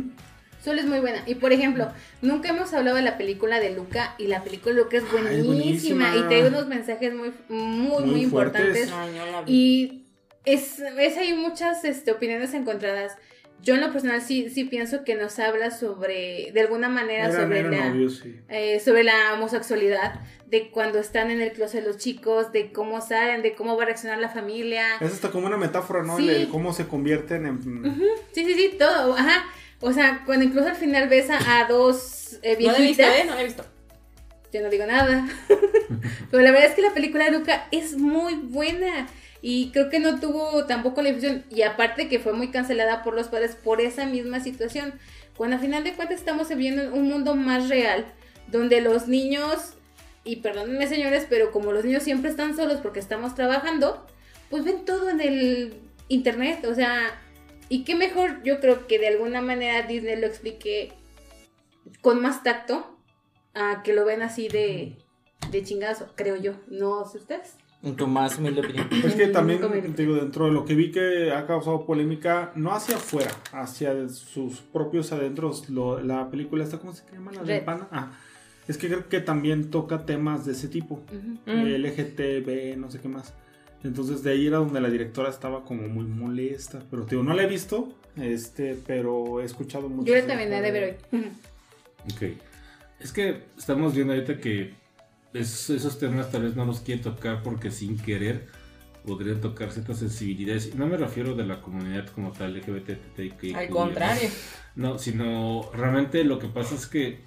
[0.64, 1.24] Soul es muy buena.
[1.26, 1.88] Y por ejemplo,
[2.22, 5.32] nunca hemos hablado de la película de Luca y la película de Luca es Ah,
[5.32, 6.16] es buenísima, buenísima.
[6.18, 8.92] y trae unos mensajes muy, muy, muy, Muy importantes.
[8.92, 9.52] No, yo la vi.
[9.52, 10.01] Y
[10.46, 13.18] es, es hay muchas este, opiniones encontradas
[13.64, 17.42] yo en lo personal sí, sí pienso que nos habla sobre, de alguna manera, Eran,
[17.42, 17.90] sobre eran la...
[17.90, 18.36] novios, sí.
[18.50, 23.42] eh, sobre la homosexualidad, de cuando están en el closet los chicos, de cómo salen,
[23.42, 24.96] de cómo va a reaccionar la familia.
[25.00, 26.18] Es hasta como una metáfora, ¿no?
[26.18, 26.28] Sí.
[26.28, 27.62] El cómo se convierten en...
[28.32, 29.46] Sí, sí, sí, todo, ajá.
[29.80, 33.04] O sea, cuando incluso al final ves a, a dos eh, No la he visto,
[33.04, 33.26] viejitas, ¿eh?
[33.26, 33.66] No he visto.
[34.52, 35.28] yo no digo nada.
[36.32, 39.08] Pero la verdad es que la película de Luca es muy buena.
[39.42, 41.44] Y creo que no tuvo tampoco la difusión.
[41.50, 44.94] Y aparte que fue muy cancelada por los padres por esa misma situación.
[45.36, 48.06] Cuando a final de cuentas estamos viviendo un mundo más real.
[48.48, 49.74] Donde los niños,
[50.24, 54.06] y perdónenme señores, pero como los niños siempre están solos porque estamos trabajando,
[54.50, 55.74] pues ven todo en el
[56.08, 56.66] internet.
[56.66, 57.20] O sea,
[57.70, 60.94] y qué mejor yo creo que de alguna manera Disney lo explique
[62.02, 62.98] con más tacto
[63.54, 64.98] a que lo ven así de,
[65.50, 66.54] de chingazo, creo yo.
[66.68, 67.56] No sé ustedes.
[67.84, 68.88] En tu más humilde opinión.
[69.06, 72.72] Es que también, me- digo, dentro de lo que vi que ha causado polémica, no
[72.74, 77.32] hacia afuera, hacia sus propios adentros, lo- la película esta, ¿cómo se llama?
[77.32, 77.62] La de.
[77.62, 77.88] Pana.
[77.92, 78.12] Ah,
[78.68, 81.40] es que creo que también toca temas de ese tipo, Ujú.
[81.52, 81.66] Mm.
[81.84, 83.34] LGTB, no sé qué más.
[83.84, 87.42] Entonces de ahí era donde la directora estaba como muy molesta, pero digo, no la
[87.44, 90.06] he visto, este, pero he escuchado mucho.
[90.08, 91.22] Yo la acerca terminé de ver hoy.
[92.14, 92.38] Ok.
[93.00, 94.74] Es que estamos viendo ahorita que
[95.34, 98.48] es- esos temas tal vez no los quiere tocar porque sin querer
[99.06, 100.72] podrían tocar ciertas sensibilidades.
[100.74, 103.58] Y No me refiero de la comunidad como tal, LGBTQIA+.
[103.58, 104.30] Al contrario.
[104.76, 107.24] No, sino realmente lo que pasa es que,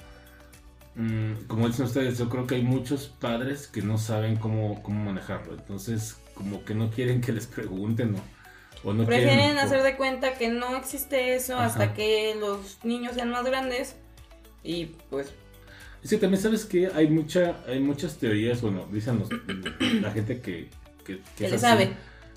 [0.94, 5.04] mm, como dicen ustedes, yo creo que hay muchos padres que no saben cómo, cómo
[5.04, 5.54] manejarlo.
[5.54, 9.58] Entonces, como que no quieren que les pregunten o, o no Prefieren quieren...
[9.58, 11.66] hacer de cuenta que no existe eso Ajá.
[11.66, 13.96] hasta que los niños sean más grandes.
[14.62, 15.32] Y pues.
[16.04, 19.30] Es que también sabes que hay mucha, hay muchas teorías, bueno, dicen los-
[20.02, 20.68] la gente que,
[21.04, 21.90] que, le sabe.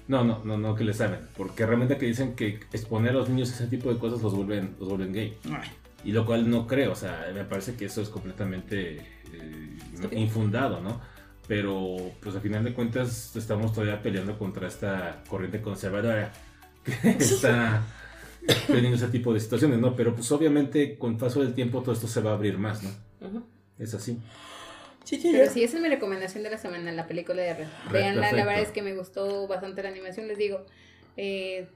[0.07, 3.27] No, no, no, no que le saben, porque realmente que dicen que exponer a los
[3.29, 5.37] niños a ese tipo de cosas los vuelven, los vuelven gay.
[5.51, 5.69] Ay,
[6.05, 8.99] Y lo cual no creo, o sea, me parece que eso es completamente
[9.33, 9.77] eh,
[10.13, 11.01] infundado, ¿no?
[11.45, 16.31] Pero, pues al final de cuentas, estamos todavía peleando contra esta corriente conservadora
[16.85, 17.83] que está
[18.67, 19.93] teniendo ese tipo de situaciones, ¿no?
[19.93, 22.91] Pero, pues obviamente, con paso del tiempo, todo esto se va a abrir más, ¿no?
[23.27, 23.43] ujú.
[23.79, 24.19] Es así.
[25.09, 27.67] Pero sí, esa es mi recomendación de la semana, la película de Red.
[27.91, 30.65] Veanla, la verdad es que me gustó bastante la animación, les digo.
[31.15, 31.69] Eh,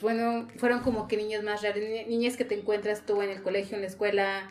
[0.00, 3.42] bueno, fueron como que niñas más raras, ni- niñas que te encuentras tú en el
[3.42, 4.50] colegio, en la escuela,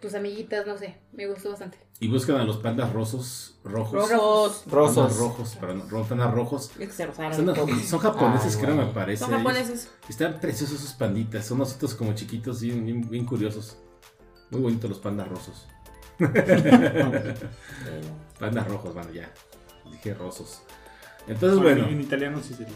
[0.00, 1.78] tus amiguitas, no sé, me gustó bastante.
[2.00, 4.08] Y buscan a los pandas rosos, rojos.
[4.10, 4.62] Rojos.
[4.70, 5.18] Pandas Rosos.
[5.18, 6.70] rojos, perdón, pandas rojos.
[6.78, 9.24] Es que se rozaron Son, son japoneses, Ay, creo, me parece.
[9.24, 9.42] Son ellos.
[9.42, 9.90] japoneses.
[10.08, 13.78] Están preciosos esos panditas, son ositos como chiquitos, bien, bien, bien curiosos.
[14.50, 15.66] Muy bonitos los pandas rosos.
[18.38, 19.30] Pandas rojos, bueno, ya.
[19.90, 20.62] Dije rosos.
[21.26, 22.72] Entonces, bueno, bueno, en italiano sí sería.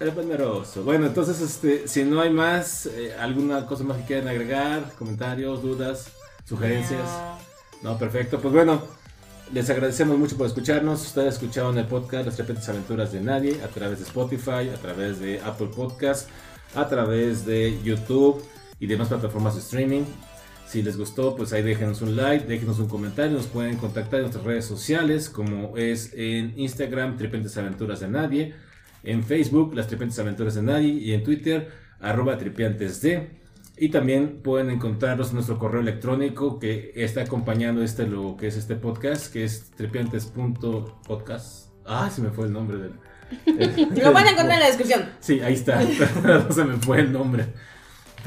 [0.00, 0.84] el panda roso.
[0.84, 5.62] Bueno, entonces, este, si no hay más, eh, alguna cosa más que quieran agregar, comentarios,
[5.62, 6.12] dudas,
[6.44, 7.08] sugerencias.
[7.82, 8.40] No, perfecto.
[8.40, 8.82] Pues bueno,
[9.52, 11.02] les agradecemos mucho por escucharnos.
[11.02, 15.18] Ustedes escucharon el podcast Las Repentes Aventuras de Nadie a través de Spotify, a través
[15.20, 16.28] de Apple Podcast,
[16.74, 18.42] a través de YouTube
[18.78, 20.04] y demás plataformas de streaming.
[20.68, 24.24] Si les gustó, pues ahí déjenos un like, déjenos un comentario, nos pueden contactar en
[24.24, 28.54] nuestras redes sociales, como es en Instagram, Tripentes Aventuras de Nadie,
[29.02, 31.70] en Facebook, Las Tripentes Aventuras de Nadie, y en Twitter,
[32.00, 33.06] arroba tripiantesd.
[33.78, 38.58] Y también pueden encontrarnos en nuestro correo electrónico que está acompañando este lo que es
[38.58, 41.70] este podcast, que es tripiantes.podcast.
[41.86, 42.92] Ah, se me fue el nombre del.
[44.02, 45.08] Lo van a encontrar en la descripción.
[45.20, 45.80] Sí, ahí está.
[46.22, 47.46] no se me fue el nombre.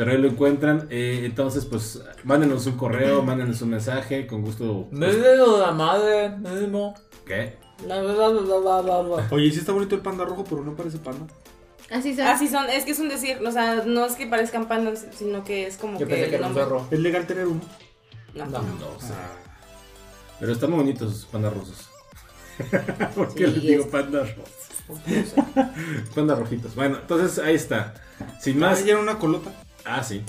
[0.01, 0.87] Pero ahí lo encuentran.
[0.89, 4.87] Eh, entonces, pues, mándenos un correo, mándenos un mensaje, con gusto.
[4.89, 6.95] No es de la madre, mismo.
[7.23, 7.55] ¿Qué?
[7.87, 9.27] La verdad, la la la la.
[9.29, 11.27] Oye, sí está bonito el panda rojo, pero no parece panda.
[11.91, 12.25] Así son.
[12.25, 15.43] Así son, es que es un decir, o sea, no es que parezcan pandas, sino
[15.43, 16.87] que es como Yo que pensé que era un zorro.
[16.89, 17.61] ¿Es legal tener uno?
[18.33, 18.45] No.
[18.47, 18.57] No.
[18.59, 19.13] No sé.
[20.39, 21.89] Pero están muy bonitos esos pandas rosos.
[23.15, 25.35] ¿Por qué Sí, les digo es- pandas rosos?
[26.15, 26.73] pandas rojitos.
[26.73, 27.93] Bueno, entonces ahí está.
[28.39, 28.79] Sin más.
[28.81, 29.51] Ah, ya era una colota.
[29.85, 30.23] Ah, sí.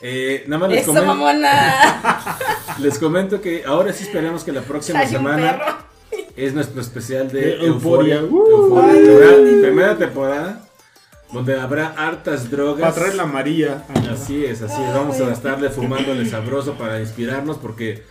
[0.00, 2.38] Eh, nada más les ¡Eso, comento, mamona!
[2.78, 5.58] les comento que ahora sí esperemos que la próxima Hay un semana
[6.36, 8.16] es nuestro especial de De Euforia.
[8.16, 8.22] Euforia.
[8.22, 9.04] Uh, Euforia, ay.
[9.04, 10.60] temporada- primera temporada.
[11.32, 12.80] Donde habrá hartas drogas.
[12.80, 13.84] Para traer la María.
[14.10, 14.94] Así es, así es.
[14.94, 18.02] Vamos a estarle fumándole sabroso para inspirarnos porque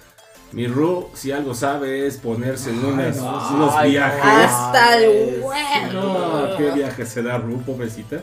[0.52, 4.22] mi Ru, si algo sabe, es ponerse en unas- unos Ay, viajes.
[4.24, 5.52] Hasta el huevo.
[5.94, 8.22] No, qué viaje se da Ru, pobrecita.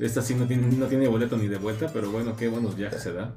[0.00, 3.02] Esta sí no tiene, no tiene boleto ni de vuelta, pero bueno, qué buenos viajes
[3.02, 3.34] se da.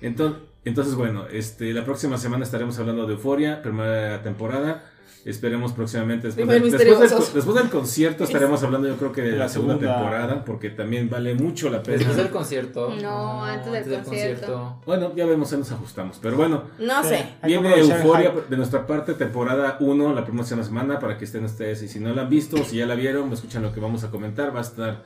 [0.00, 4.84] Entonces, entonces bueno, este, la próxima semana estaremos hablando de Euforia, primera temporada.
[5.24, 6.26] Esperemos próximamente.
[6.26, 9.48] Después, del- después, del, después del concierto estaremos hablando yo creo que de la, La
[9.48, 9.94] segunda, segunda.
[10.00, 11.98] temporada porque también vale mucho la pena.
[11.98, 12.92] Después del concierto.
[13.00, 14.80] No, antes del concierto.
[14.84, 16.18] Bueno, ya vemos, ya nos ajustamos.
[16.20, 17.24] Pero bueno, No sé.
[17.44, 21.80] Viene Euforia de nuestra parte, temporada 1, la próxima semana, para que estén ustedes.
[21.84, 24.10] Y si no la han visto, si ya la vieron, escuchan lo que vamos a
[24.10, 24.52] comentar.
[24.52, 25.04] Va a estar.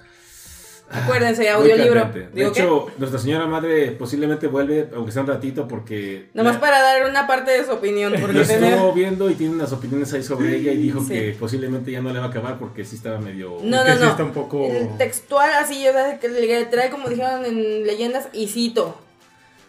[0.91, 2.05] Acuérdense, audiolibro.
[2.13, 2.61] De ¿Digo qué?
[2.61, 6.29] hecho, nuestra señora madre posiblemente vuelve, aunque sea un ratito, porque.
[6.33, 8.13] Nomás la- para dar una parte de su opinión.
[8.13, 8.73] Lo Porque tener...
[8.75, 11.09] estuvo viendo y tiene unas opiniones ahí sobre ella y dijo Sí.
[11.09, 13.59] que posiblemente ya no le va a acabar porque sí estaba medio.
[13.63, 14.11] No, que no, sí no.
[14.11, 18.47] está un poco- El textual así, o sea, que literal como dijeron en leyendas, y
[18.49, 18.97] cito.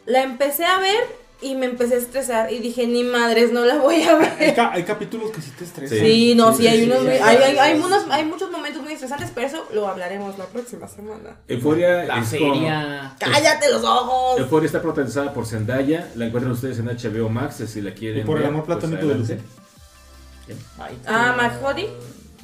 [0.06, 1.04] La empecé a ver
[1.42, 4.56] y me empecé a estresar y dije, ni madres, no la voy a Hay, ver.
[4.56, 6.00] ca- hay capítulos que sí te estresan.
[6.00, 8.94] Sí, no, sí, Sí, hay sí, unos, hay, hay, hay unos, hay muchos momentos muy
[8.94, 11.38] estresantes, pero eso lo hablaremos la próxima semana.
[11.48, 13.16] Euforia La es como- feria.
[13.20, 14.40] ¡Cállate los ojos!
[14.40, 16.10] Euforia está protagonizada por Zendaya.
[16.16, 18.22] La encuentran ustedes en HBO Max si la quieren.
[18.22, 19.36] Y por el amor pues, platónico de adelante.
[19.36, 19.46] Lucy.
[21.08, 21.88] Ah, qué- McHoddy.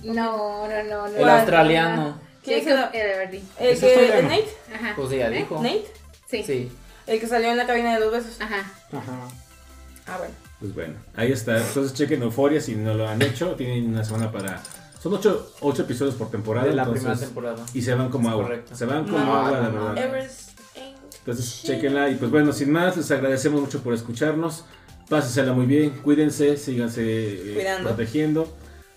[0.03, 1.17] No, no, no, no.
[1.17, 2.19] El australiano.
[2.43, 3.37] ¿Quién es el- Edeverdy.
[3.59, 4.29] El que, ¿el australiano.
[4.29, 4.93] Nate, Ajá.
[4.95, 5.55] Pues ella dijo.
[5.63, 5.85] Nate,
[6.29, 6.43] Sí.
[6.43, 6.71] Sí.
[7.07, 8.41] el que salió en la cabina de dos besos.
[8.41, 8.69] Ajá.
[8.93, 9.27] Ajá.
[10.07, 10.33] Ah, bueno.
[10.59, 11.57] Pues bueno, ahí está.
[11.57, 13.51] Entonces chequen Euforia si no lo han hecho.
[13.55, 14.61] Tienen una semana para.
[15.01, 16.67] Son ocho, ocho episodios por temporada.
[16.67, 17.65] De la entonces- primera temporada.
[17.73, 18.43] Y se van como Es agua.
[18.45, 18.75] correcto.
[18.75, 20.29] Se van como No, agua, la no, verdad.
[21.19, 22.09] Entonces, chequenla.
[22.09, 24.65] Y pues bueno, sin más, les agradecemos mucho por escucharnos.
[25.09, 28.47] Pásensela muy bien, cuídense, síganse eh, protegiendo.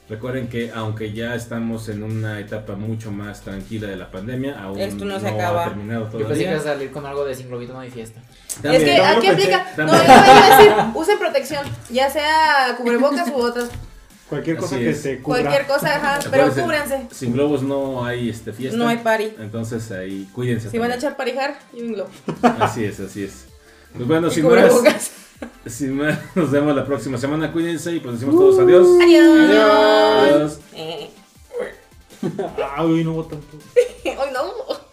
[0.09, 4.79] Recuerden que aunque ya estamos en una etapa mucho más tranquila de la pandemia, aún
[4.79, 5.65] Esto no se acaba.
[5.65, 7.91] ha terminado Yo pensé que ibas a salir con algo de sin globito no hay
[7.91, 8.21] fiesta.
[8.63, 8.83] También.
[8.83, 9.67] es que lo aquí aplica.
[9.77, 13.69] No, yo iba a decir, usen protección, ya sea cubrebocas u otras,
[14.29, 15.03] Cualquier cosa Así que es.
[15.03, 15.41] te cubra.
[15.43, 17.07] cualquier cosa, ajá, pero cúbranse.
[17.13, 18.77] Sin globos no hay este, fiesta.
[18.77, 19.35] No hay party.
[19.39, 20.69] Entonces ahí cuídense.
[20.69, 22.11] Si van a echar parijar, lleven globo.
[22.61, 23.47] Así es, así es.
[23.95, 25.11] Pues bueno, Y sin más, cubrebocas.
[25.67, 27.53] Sin más, nos vemos la próxima semana.
[27.53, 28.87] Cuídense y pues decimos todos adiós.
[28.87, 29.03] Uh.
[29.03, 29.51] Adiós.
[30.21, 30.61] Adiós.
[30.75, 31.11] Eh.
[32.23, 32.53] adiós.
[32.77, 33.29] Ay, no hubo.
[34.05, 34.86] Hoy no.